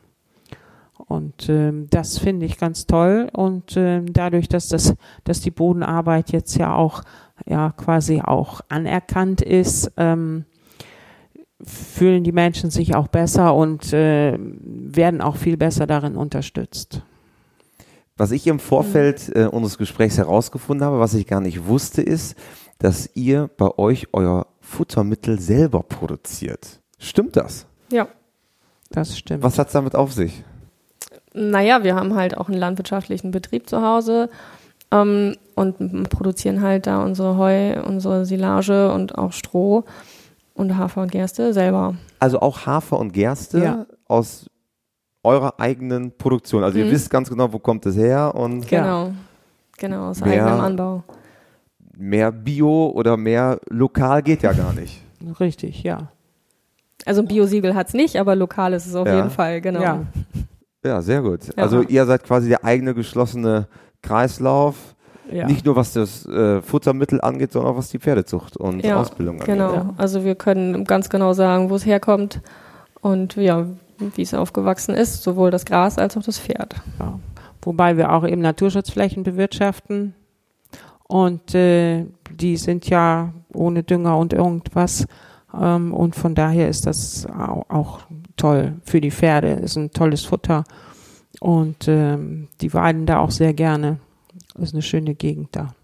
Und 1.08 1.48
ähm, 1.48 1.86
das 1.90 2.18
finde 2.18 2.44
ich 2.44 2.58
ganz 2.58 2.86
toll. 2.86 3.30
Und 3.32 3.76
ähm, 3.76 4.12
dadurch, 4.12 4.48
dass 4.48 4.68
das, 4.68 4.94
dass 5.24 5.40
die 5.40 5.50
Bodenarbeit 5.50 6.30
jetzt 6.32 6.56
ja 6.56 6.74
auch 6.74 7.02
ja 7.46 7.70
quasi 7.70 8.20
auch 8.20 8.60
anerkannt 8.68 9.40
ist, 9.40 9.90
ähm, 9.96 10.44
fühlen 11.62 12.24
die 12.24 12.32
Menschen 12.32 12.70
sich 12.70 12.94
auch 12.94 13.08
besser 13.08 13.54
und 13.54 13.92
äh, 13.92 14.38
werden 14.38 15.20
auch 15.20 15.36
viel 15.36 15.56
besser 15.56 15.86
darin 15.86 16.16
unterstützt. 16.16 17.02
Was 18.16 18.30
ich 18.30 18.46
im 18.46 18.58
Vorfeld 18.58 19.30
äh, 19.34 19.46
unseres 19.46 19.78
Gesprächs 19.78 20.18
herausgefunden 20.18 20.84
habe, 20.84 20.98
was 20.98 21.14
ich 21.14 21.26
gar 21.26 21.40
nicht 21.40 21.66
wusste, 21.66 22.02
ist, 22.02 22.36
dass 22.78 23.10
ihr 23.14 23.48
bei 23.56 23.76
euch 23.78 24.08
euer 24.12 24.46
Futtermittel 24.60 25.40
selber 25.40 25.82
produziert. 25.82 26.80
Stimmt 26.98 27.36
das? 27.36 27.66
Ja. 27.90 28.08
Das 28.90 29.18
stimmt. 29.18 29.42
Was 29.42 29.58
hat's 29.58 29.72
damit 29.72 29.94
auf 29.94 30.12
sich? 30.12 30.44
Naja, 31.38 31.84
wir 31.84 31.94
haben 31.94 32.14
halt 32.14 32.36
auch 32.36 32.48
einen 32.48 32.58
landwirtschaftlichen 32.58 33.30
Betrieb 33.30 33.68
zu 33.68 33.80
Hause 33.82 34.28
ähm, 34.90 35.36
und 35.54 36.08
produzieren 36.10 36.62
halt 36.62 36.86
da 36.86 37.02
unsere 37.02 37.36
Heu, 37.36 37.80
unsere 37.86 38.24
Silage 38.26 38.92
und 38.92 39.16
auch 39.16 39.32
Stroh 39.32 39.84
und 40.54 40.76
Hafer 40.76 41.02
und 41.02 41.12
Gerste 41.12 41.52
selber. 41.52 41.94
Also 42.18 42.40
auch 42.40 42.66
Hafer 42.66 42.98
und 42.98 43.12
Gerste 43.12 43.58
Ja. 43.62 43.86
aus 44.08 44.46
eurer 45.22 45.54
eigenen 45.60 46.16
Produktion. 46.16 46.64
Also 46.64 46.78
ihr 46.78 46.86
Mhm. 46.86 46.90
wisst 46.90 47.10
ganz 47.10 47.28
genau, 47.28 47.52
wo 47.52 47.58
kommt 47.58 47.86
es 47.86 47.96
her 47.96 48.34
und 48.34 48.68
Ja. 48.70 48.80
Genau. 48.82 49.12
Genau, 49.78 50.08
aus 50.10 50.20
Mehr- 50.20 50.44
eigenem 50.44 50.60
Anbau. 50.64 51.04
mehr 51.96 52.32
Bio 52.32 52.88
oder 52.94 53.16
mehr 53.16 53.60
lokal 53.68 54.22
geht 54.22 54.42
ja 54.42 54.52
gar 54.52 54.72
nicht. 54.72 55.02
Richtig, 55.38 55.82
ja. 55.84 56.08
Also 57.04 57.22
ein 57.22 57.28
Biosiegel 57.28 57.74
hat's 57.76 57.92
nicht, 57.94 58.16
aber 58.16 58.34
lokal 58.34 58.72
ist 58.72 58.86
es 58.86 58.94
auf 58.96 59.06
Ja. 59.06 59.16
jeden 59.16 59.30
Fall, 59.30 59.60
genau. 59.60 59.80
Ja. 59.82 60.02
Ja, 60.88 61.02
sehr 61.02 61.22
gut. 61.22 61.46
Ja. 61.56 61.62
Also 61.62 61.82
ihr 61.82 62.04
seid 62.06 62.24
quasi 62.24 62.48
der 62.48 62.64
eigene 62.64 62.94
geschlossene 62.94 63.66
Kreislauf, 64.02 64.74
ja. 65.30 65.46
nicht 65.46 65.64
nur 65.66 65.76
was 65.76 65.92
das 65.92 66.24
äh, 66.26 66.62
Futtermittel 66.62 67.20
angeht, 67.20 67.52
sondern 67.52 67.72
auch 67.72 67.76
was 67.78 67.90
die 67.90 67.98
Pferdezucht 67.98 68.56
und 68.56 68.84
Ja, 68.84 69.00
Ausbildung 69.00 69.34
angeht. 69.40 69.54
Genau. 69.54 69.74
Ja. 69.74 69.94
Also 69.96 70.24
wir 70.24 70.34
können 70.34 70.84
ganz 70.84 71.08
genau 71.10 71.32
sagen, 71.34 71.68
wo 71.70 71.74
es 71.76 71.84
herkommt 71.84 72.40
und 73.00 73.36
ja, 73.36 73.66
wie 73.98 74.22
es 74.22 74.32
aufgewachsen 74.34 74.94
ist, 74.94 75.22
sowohl 75.22 75.50
das 75.50 75.64
Gras 75.64 75.98
als 75.98 76.16
auch 76.16 76.22
das 76.22 76.38
Pferd. 76.38 76.76
Ja. 76.98 77.18
Wobei 77.62 77.96
wir 77.96 78.12
auch 78.12 78.26
eben 78.26 78.40
Naturschutzflächen 78.40 79.24
bewirtschaften. 79.24 80.14
Und 81.08 81.54
äh, 81.54 82.06
die 82.30 82.56
sind 82.56 82.88
ja 82.88 83.32
ohne 83.52 83.82
Dünger 83.82 84.16
und 84.18 84.32
irgendwas. 84.32 85.06
Ähm, 85.58 85.92
und 85.92 86.14
von 86.14 86.34
daher 86.34 86.68
ist 86.68 86.86
das 86.86 87.26
au- 87.26 87.64
auch 87.68 88.00
toll 88.38 88.76
für 88.84 89.00
die 89.00 89.10
Pferde. 89.10 89.48
Ist 89.52 89.76
ein 89.76 89.90
tolles 89.90 90.24
Futter. 90.24 90.64
Und 91.40 91.86
ähm, 91.88 92.48
die 92.60 92.72
weiden 92.72 93.04
da 93.06 93.18
auch 93.18 93.30
sehr 93.30 93.52
gerne. 93.52 93.98
Ist 94.58 94.72
eine 94.74 94.82
schöne 94.82 95.14
Gegend 95.14 95.50
da. 95.52 95.74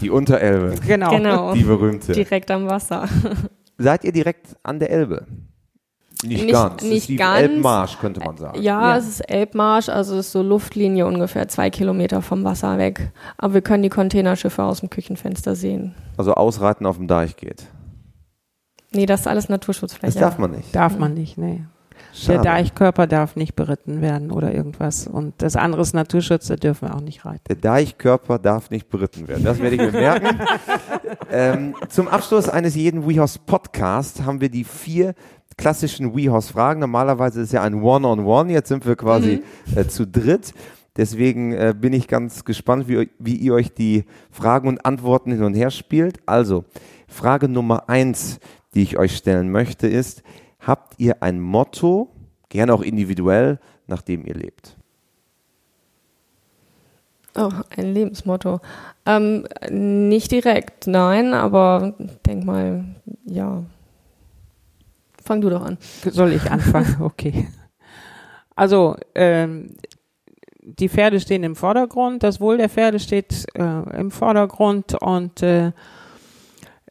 Die 0.00 0.10
Unterelbe, 0.10 0.74
Genau. 0.86 1.10
Genau. 1.10 1.54
die 1.54 1.64
berühmte. 1.64 2.12
Direkt 2.12 2.50
am 2.50 2.66
Wasser. 2.68 3.08
Seid 3.78 4.04
ihr 4.04 4.12
direkt 4.12 4.56
an 4.62 4.78
der 4.78 4.90
Elbe? 4.90 5.26
Nicht, 6.24 6.44
Nicht- 6.44 6.52
ganz. 6.52 6.82
Es 6.82 6.88
nicht 6.88 6.98
ist 6.98 7.08
die 7.08 7.16
ganz. 7.16 7.40
Elbmarsch, 7.40 7.98
könnte 7.98 8.20
man 8.20 8.36
sagen. 8.36 8.62
Ja, 8.62 8.80
Ja. 8.92 8.96
es 8.96 9.08
ist 9.08 9.20
Elbmarsch, 9.28 9.88
also 9.88 10.14
es 10.14 10.26
ist 10.26 10.32
so 10.32 10.42
Luftlinie 10.42 11.04
ungefähr 11.06 11.48
zwei 11.48 11.68
Kilometer 11.68 12.22
vom 12.22 12.44
Wasser 12.44 12.78
weg. 12.78 13.10
Aber 13.38 13.54
wir 13.54 13.60
können 13.60 13.82
die 13.82 13.88
Containerschiffe 13.88 14.62
aus 14.62 14.80
dem 14.80 14.88
Küchenfenster 14.90 15.56
sehen. 15.56 15.94
Also 16.16 16.34
ausreiten 16.34 16.86
auf 16.86 16.96
dem 16.96 17.08
Deich 17.08 17.34
geht. 17.36 17.66
Nee, 18.92 19.06
das 19.06 19.22
ist 19.22 19.26
alles 19.26 19.44
Das 19.44 19.50
Naturschutzfläche. 19.50 20.18
darf 20.20 20.38
man 20.38 20.52
nicht. 20.52 20.74
Darf 20.76 20.96
man 20.96 21.12
nicht, 21.14 21.38
nee. 21.38 21.64
Der 22.12 22.34
Schade. 22.34 22.42
Deichkörper 22.42 23.06
darf 23.06 23.36
nicht 23.36 23.56
beritten 23.56 24.02
werden 24.02 24.30
oder 24.30 24.52
irgendwas. 24.52 25.06
Und 25.06 25.34
das 25.38 25.56
andere 25.56 25.80
ist 25.80 25.94
Naturschutz, 25.94 26.46
da 26.46 26.56
dürfen 26.56 26.88
wir 26.88 26.94
auch 26.94 27.00
nicht 27.00 27.24
reiten. 27.24 27.42
Der 27.48 27.56
Deichkörper 27.56 28.38
darf 28.38 28.70
nicht 28.70 28.90
beritten 28.90 29.28
werden. 29.28 29.44
Das 29.44 29.60
werde 29.60 29.76
ich 29.76 29.80
mir 29.80 29.92
merken. 30.00 30.38
ähm, 31.30 31.74
zum 31.88 32.08
Abschluss 32.08 32.50
eines 32.50 32.74
jeden 32.74 33.08
WeHorse 33.08 33.38
Podcasts 33.46 34.22
haben 34.22 34.42
wir 34.42 34.50
die 34.50 34.64
vier 34.64 35.14
klassischen 35.56 36.14
WeHorse 36.14 36.52
Fragen. 36.52 36.80
Normalerweise 36.80 37.40
ist 37.40 37.52
ja 37.52 37.62
ein 37.62 37.82
One-on-One. 37.82 38.52
Jetzt 38.52 38.68
sind 38.68 38.84
wir 38.86 38.96
quasi 38.96 39.42
äh, 39.74 39.86
zu 39.86 40.06
dritt. 40.06 40.52
Deswegen 40.96 41.52
äh, 41.52 41.74
bin 41.78 41.94
ich 41.94 42.08
ganz 42.08 42.44
gespannt, 42.44 42.88
wie, 42.88 43.08
wie 43.18 43.36
ihr 43.36 43.54
euch 43.54 43.72
die 43.72 44.04
Fragen 44.30 44.68
und 44.68 44.84
Antworten 44.84 45.32
hin 45.32 45.42
und 45.42 45.54
her 45.54 45.70
spielt. 45.70 46.18
Also, 46.26 46.64
Frage 47.08 47.48
Nummer 47.48 47.88
eins, 47.88 48.38
die 48.74 48.82
ich 48.82 48.98
euch 48.98 49.16
stellen 49.16 49.50
möchte, 49.50 49.86
ist, 49.86 50.22
habt 50.66 50.94
ihr 50.98 51.22
ein 51.22 51.40
Motto, 51.40 52.08
gerne 52.48 52.72
auch 52.74 52.82
individuell, 52.82 53.58
nach 53.86 54.02
dem 54.02 54.24
ihr 54.26 54.34
lebt? 54.34 54.76
Oh, 57.34 57.50
ein 57.76 57.94
Lebensmotto. 57.94 58.60
Ähm, 59.06 59.46
nicht 59.70 60.30
direkt, 60.30 60.86
nein, 60.86 61.32
aber 61.32 61.94
denk 62.26 62.44
mal, 62.44 62.84
ja. 63.24 63.62
Fang 65.22 65.40
du 65.40 65.48
doch 65.48 65.62
an. 65.62 65.78
Soll 66.04 66.32
ich 66.32 66.50
anfangen? 66.50 66.96
Okay. 67.00 67.48
Also, 68.54 68.96
ähm, 69.14 69.76
die 70.60 70.90
Pferde 70.90 71.20
stehen 71.20 71.42
im 71.42 71.56
Vordergrund, 71.56 72.22
das 72.22 72.38
Wohl 72.40 72.58
der 72.58 72.68
Pferde 72.68 73.00
steht 73.00 73.46
äh, 73.54 73.98
im 73.98 74.10
Vordergrund 74.10 74.94
und 75.00 75.42
äh, 75.42 75.72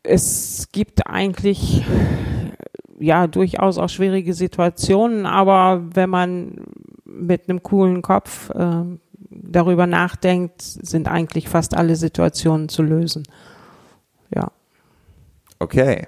es 0.03 0.69
gibt 0.71 1.05
eigentlich 1.05 1.85
ja 2.99 3.27
durchaus 3.27 3.77
auch 3.77 3.89
schwierige 3.89 4.33
Situationen, 4.33 5.25
aber 5.25 5.83
wenn 5.93 6.09
man 6.09 6.61
mit 7.05 7.49
einem 7.49 7.63
coolen 7.63 8.01
Kopf 8.01 8.49
äh, 8.51 8.83
darüber 9.29 9.87
nachdenkt, 9.87 10.61
sind 10.61 11.07
eigentlich 11.07 11.49
fast 11.49 11.75
alle 11.75 11.95
Situationen 11.95 12.69
zu 12.69 12.83
lösen. 12.83 13.23
Ja. 14.33 14.51
Okay. 15.59 16.07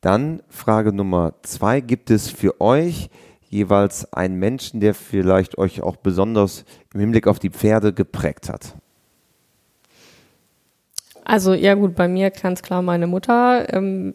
Dann 0.00 0.42
Frage 0.48 0.92
Nummer 0.92 1.34
zwei. 1.42 1.80
Gibt 1.80 2.10
es 2.10 2.30
für 2.30 2.60
euch 2.60 3.10
jeweils 3.48 4.10
einen 4.12 4.36
Menschen, 4.36 4.80
der 4.80 4.94
vielleicht 4.94 5.58
euch 5.58 5.82
auch 5.82 5.96
besonders 5.96 6.64
im 6.94 7.00
Hinblick 7.00 7.26
auf 7.26 7.38
die 7.38 7.50
Pferde 7.50 7.92
geprägt 7.92 8.48
hat? 8.48 8.76
Also, 11.24 11.52
ja 11.52 11.74
gut, 11.74 11.94
bei 11.94 12.08
mir 12.08 12.30
ganz 12.30 12.62
klar 12.62 12.80
meine 12.80 13.06
Mutter. 13.06 13.72
Ähm, 13.72 14.14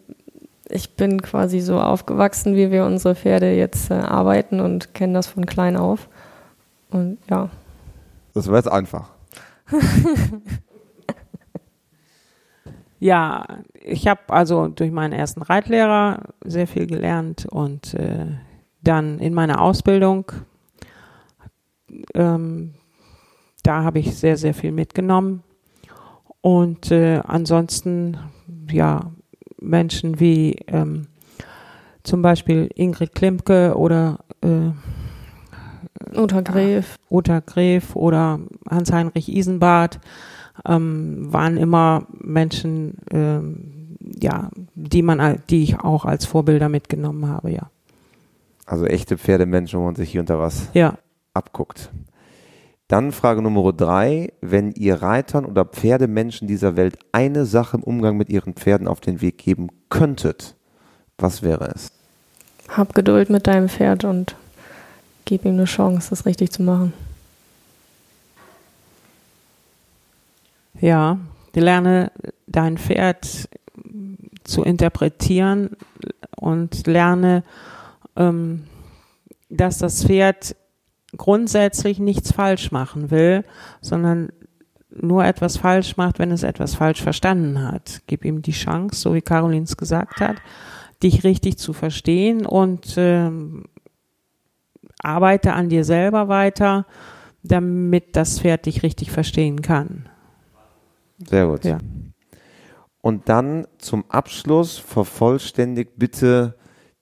ich 0.69 0.95
bin 0.95 1.21
quasi 1.21 1.59
so 1.59 1.79
aufgewachsen, 1.79 2.55
wie 2.55 2.71
wir 2.71 2.85
unsere 2.85 3.15
Pferde 3.15 3.53
jetzt 3.53 3.91
äh, 3.91 3.95
arbeiten 3.95 4.59
und 4.59 4.93
kenne 4.93 5.13
das 5.13 5.27
von 5.27 5.45
klein 5.45 5.77
auf. 5.77 6.09
Und 6.89 7.17
ja, 7.29 7.49
Das 8.33 8.47
war 8.47 8.57
jetzt 8.57 8.71
einfach. 8.71 9.09
Ja, 13.05 13.45
ich 13.73 14.07
habe 14.07 14.21
also 14.29 14.67
durch 14.67 14.89
meinen 14.89 15.13
ersten 15.13 15.41
Reitlehrer 15.41 16.23
sehr 16.43 16.65
viel 16.65 16.87
gelernt 16.87 17.45
und 17.45 17.93
äh, 17.93 18.25
dann 18.81 19.19
in 19.19 19.33
meiner 19.33 19.61
Ausbildung, 19.61 20.31
ähm, 22.13 22.73
da 23.63 23.83
habe 23.83 23.99
ich 23.99 24.17
sehr, 24.17 24.37
sehr 24.37 24.55
viel 24.55 24.71
mitgenommen. 24.71 25.43
Und 26.41 26.91
äh, 26.91 27.21
ansonsten, 27.23 28.17
ja, 28.71 29.11
Menschen 29.59 30.19
wie 30.19 30.57
ähm, 30.67 31.07
zum 32.03 32.21
Beispiel 32.21 32.69
Ingrid 32.75 33.15
Klimke 33.15 33.75
oder 33.75 34.19
äh, 34.41 34.71
Uta 36.17 36.41
Gref. 36.41 36.97
Uta 37.09 37.39
Gref 37.39 37.95
oder 37.95 38.39
Hans-Heinrich 38.69 39.33
Isenbart 39.35 39.99
ähm, 40.65 41.31
waren 41.33 41.57
immer 41.57 42.07
Menschen, 42.11 42.97
ähm, 43.11 43.97
ja, 44.21 44.49
die 44.75 45.01
man, 45.01 45.41
die 45.49 45.63
ich 45.63 45.79
auch 45.79 46.05
als 46.05 46.25
Vorbilder 46.25 46.69
mitgenommen 46.69 47.27
habe, 47.27 47.51
ja. 47.51 47.69
Also 48.65 48.85
echte 48.85 49.17
Pferdemenschen, 49.17 49.79
wo 49.79 49.85
man 49.85 49.95
sich 49.95 50.11
hier 50.11 50.21
unter 50.21 50.39
was 50.39 50.69
Ja, 50.73 50.97
abguckt. 51.33 51.91
Dann 52.87 53.11
Frage 53.11 53.41
Nummer 53.41 53.73
drei. 53.73 54.31
Wenn 54.41 54.71
ihr 54.71 55.01
Reitern 55.01 55.45
oder 55.45 55.65
Pferdemenschen 55.65 56.47
dieser 56.47 56.75
Welt 56.75 56.99
eine 57.11 57.45
Sache 57.45 57.77
im 57.77 57.83
Umgang 57.83 58.17
mit 58.17 58.29
ihren 58.29 58.53
Pferden 58.53 58.87
auf 58.87 58.99
den 58.99 59.21
Weg 59.21 59.39
geben 59.39 59.69
könntet, 59.89 60.55
was 61.17 61.41
wäre 61.41 61.71
es? 61.73 61.91
Hab 62.69 62.93
Geduld 62.93 63.29
mit 63.29 63.47
deinem 63.47 63.69
Pferd 63.69 64.03
und 64.03 64.35
gib 65.25 65.45
ihm 65.45 65.53
eine 65.53 65.65
Chance, 65.65 66.09
das 66.11 66.25
richtig 66.25 66.51
zu 66.51 66.61
machen. 66.61 66.93
ja. 70.81 71.17
Lerne 71.57 72.11
dein 72.47 72.77
Pferd 72.77 73.47
zu 74.43 74.63
interpretieren 74.63 75.77
und 76.35 76.85
lerne, 76.85 77.43
ähm, 78.17 78.67
dass 79.49 79.77
das 79.77 80.03
Pferd 80.03 80.57
grundsätzlich 81.17 81.99
nichts 81.99 82.31
falsch 82.31 82.71
machen 82.71 83.11
will, 83.11 83.43
sondern 83.81 84.29
nur 84.89 85.25
etwas 85.25 85.57
falsch 85.57 85.97
macht, 85.97 86.19
wenn 86.19 86.31
es 86.31 86.43
etwas 86.43 86.75
falsch 86.75 87.01
verstanden 87.01 87.61
hat. 87.61 88.01
Gib 88.07 88.23
ihm 88.23 88.41
die 88.41 88.51
Chance, 88.51 88.99
so 88.99 89.13
wie 89.13 89.21
Caroline 89.21 89.65
es 89.65 89.77
gesagt 89.77 90.21
hat, 90.21 90.37
dich 91.03 91.23
richtig 91.23 91.57
zu 91.57 91.73
verstehen 91.73 92.45
und 92.45 92.95
ähm, 92.97 93.65
arbeite 94.99 95.53
an 95.53 95.69
dir 95.69 95.83
selber 95.83 96.27
weiter, 96.27 96.85
damit 97.43 98.15
das 98.15 98.39
Pferd 98.39 98.65
dich 98.65 98.83
richtig 98.83 99.11
verstehen 99.11 99.61
kann. 99.61 100.09
Sehr 101.27 101.47
gut. 101.47 101.65
Ja. 101.65 101.77
Und 103.01 103.29
dann 103.29 103.67
zum 103.77 104.05
Abschluss 104.09 104.77
vervollständigt 104.77 105.91
bitte 105.97 106.55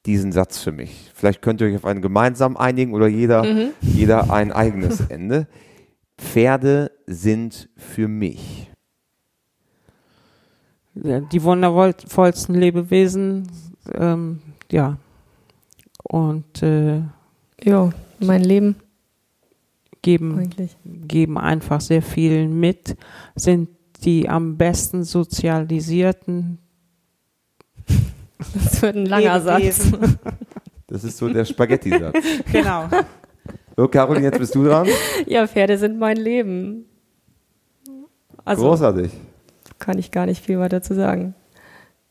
diesen 0.06 0.32
Satz 0.32 0.60
für 0.60 0.72
mich. 0.72 1.12
Vielleicht 1.14 1.42
könnt 1.42 1.62
ihr 1.62 1.68
euch 1.68 1.76
auf 1.76 1.86
einen 1.86 2.02
gemeinsam 2.02 2.58
einigen 2.58 2.94
oder 2.94 3.08
jeder, 3.08 3.46
jeder 3.82 4.32
ein 4.32 4.52
eigenes 4.52 5.02
Ende. 5.10 5.48
Pferde 6.18 6.92
sind 7.08 7.70
für 7.78 8.08
mich. 8.08 8.70
die 10.96 11.44
wundervollsten 11.44 12.56
Lebewesen, 12.56 13.48
ähm, 13.94 14.42
ja. 14.72 14.98
Und 16.04 16.62
äh, 16.62 17.02
Ja, 17.64 17.92
mein 18.20 18.44
Leben 18.44 18.76
geben, 20.02 20.38
eigentlich. 20.38 20.76
geben 20.84 21.38
einfach 21.38 21.82
sehr 21.82 22.02
viel 22.02 22.48
mit, 22.48 22.96
sind 23.36 23.70
die 24.04 24.28
am 24.30 24.58
besten 24.58 25.04
sozialisierten 25.04 26.60
Das 28.54 28.82
wird 28.82 28.96
ein 28.96 29.06
langer 29.06 29.42
Satz. 29.42 29.92
Das 30.88 31.04
ist 31.04 31.18
so 31.18 31.28
der 31.30 31.46
Spaghetti-Satz. 31.46 32.18
genau. 32.52 32.88
So, 33.76 33.88
Caroline, 33.88 34.26
jetzt 34.26 34.40
bist 34.40 34.54
du 34.54 34.64
dran. 34.64 34.88
Ja, 35.26 35.48
Pferde 35.48 35.78
sind 35.78 35.98
mein 35.98 36.18
Leben. 36.18 36.86
Also 38.46 38.64
Großartig. 38.64 39.12
kann 39.80 39.98
ich 39.98 40.12
gar 40.12 40.26
nicht 40.26 40.44
viel 40.44 40.60
weiter 40.60 40.82
zu 40.82 40.94
sagen. 40.94 41.34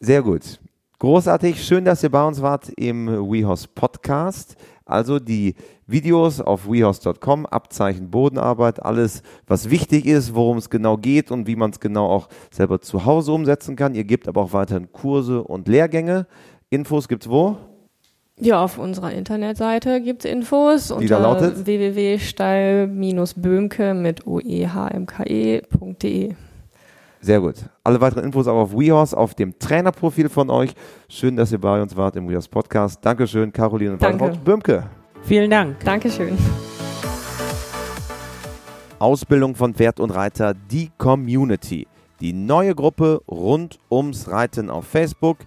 Sehr 0.00 0.22
gut. 0.22 0.58
Großartig. 0.98 1.62
Schön, 1.64 1.84
dass 1.84 2.02
ihr 2.02 2.10
bei 2.10 2.26
uns 2.26 2.42
wart 2.42 2.70
im 2.76 3.06
WeHorse 3.06 3.68
Podcast. 3.74 4.56
Also 4.92 5.18
die 5.18 5.56
Videos 5.86 6.40
auf 6.40 6.70
wehorse.com, 6.70 7.46
Abzeichen 7.46 8.10
Bodenarbeit, 8.10 8.80
alles, 8.82 9.22
was 9.46 9.70
wichtig 9.70 10.04
ist, 10.06 10.34
worum 10.34 10.58
es 10.58 10.68
genau 10.70 10.98
geht 10.98 11.30
und 11.30 11.46
wie 11.46 11.54
man 11.56 11.70
es 11.70 11.80
genau 11.80 12.08
auch 12.08 12.28
selber 12.50 12.80
zu 12.80 13.06
Hause 13.06 13.32
umsetzen 13.32 13.74
kann. 13.74 13.94
Ihr 13.94 14.04
gebt 14.04 14.28
aber 14.28 14.42
auch 14.42 14.52
weiterhin 14.52 14.92
Kurse 14.92 15.42
und 15.42 15.66
Lehrgänge. 15.66 16.26
Infos 16.70 17.08
gibt's 17.08 17.28
wo? 17.28 17.56
Ja, 18.38 18.62
auf 18.62 18.78
unserer 18.78 19.12
Internetseite 19.12 20.00
gibt 20.00 20.24
es 20.24 20.30
Infos 20.30 20.86
Die 20.88 20.94
unter 20.94 21.20
lautet? 21.20 21.66
www.stall-böhmke 21.66 23.94
mit 23.94 24.26
oehmke.de. 24.26 25.62
Sehr 27.24 27.40
gut. 27.40 27.54
Alle 27.84 28.00
weiteren 28.00 28.24
Infos 28.24 28.48
auch 28.48 28.56
auf 28.56 28.72
WeHorse, 28.72 29.16
auf 29.16 29.34
dem 29.34 29.56
Trainerprofil 29.56 30.28
von 30.28 30.50
euch. 30.50 30.74
Schön, 31.08 31.36
dass 31.36 31.52
ihr 31.52 31.60
bei 31.60 31.80
uns 31.80 31.96
wart 31.96 32.16
im 32.16 32.28
WeHorse 32.28 32.48
Podcast. 32.48 32.98
Dankeschön, 33.00 33.52
Caroline 33.52 33.96
Böhmke. 34.44 34.90
Vielen 35.22 35.48
Dank. 35.48 35.78
Dankeschön. 35.84 36.36
Ausbildung 38.98 39.54
von 39.54 39.72
Pferd 39.72 40.00
und 40.00 40.10
Reiter, 40.10 40.52
die 40.52 40.90
Community. 40.98 41.86
Die 42.20 42.32
neue 42.32 42.74
Gruppe 42.74 43.20
rund 43.30 43.78
ums 43.88 44.28
Reiten 44.28 44.68
auf 44.68 44.88
Facebook. 44.88 45.38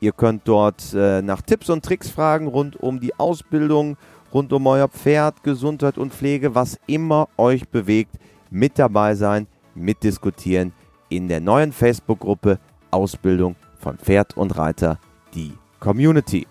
Ihr 0.00 0.12
könnt 0.12 0.42
dort 0.44 0.92
äh, 0.92 1.22
nach 1.22 1.40
Tipps 1.40 1.70
und 1.70 1.82
Tricks 1.82 2.10
fragen 2.10 2.46
rund 2.46 2.76
um 2.76 3.00
die 3.00 3.18
Ausbildung, 3.18 3.96
rund 4.34 4.52
um 4.52 4.66
euer 4.66 4.88
Pferd, 4.88 5.42
Gesundheit 5.42 5.96
und 5.96 6.12
Pflege, 6.12 6.54
was 6.54 6.78
immer 6.86 7.30
euch 7.38 7.66
bewegt. 7.70 8.16
Mit 8.50 8.78
dabei 8.78 9.14
sein, 9.14 9.46
mitdiskutieren 9.74 10.74
in 11.16 11.28
der 11.28 11.40
neuen 11.40 11.72
Facebook-Gruppe 11.72 12.58
Ausbildung 12.90 13.56
von 13.78 13.98
Pferd 13.98 14.36
und 14.36 14.56
Reiter, 14.56 14.98
die 15.34 15.52
Community. 15.80 16.46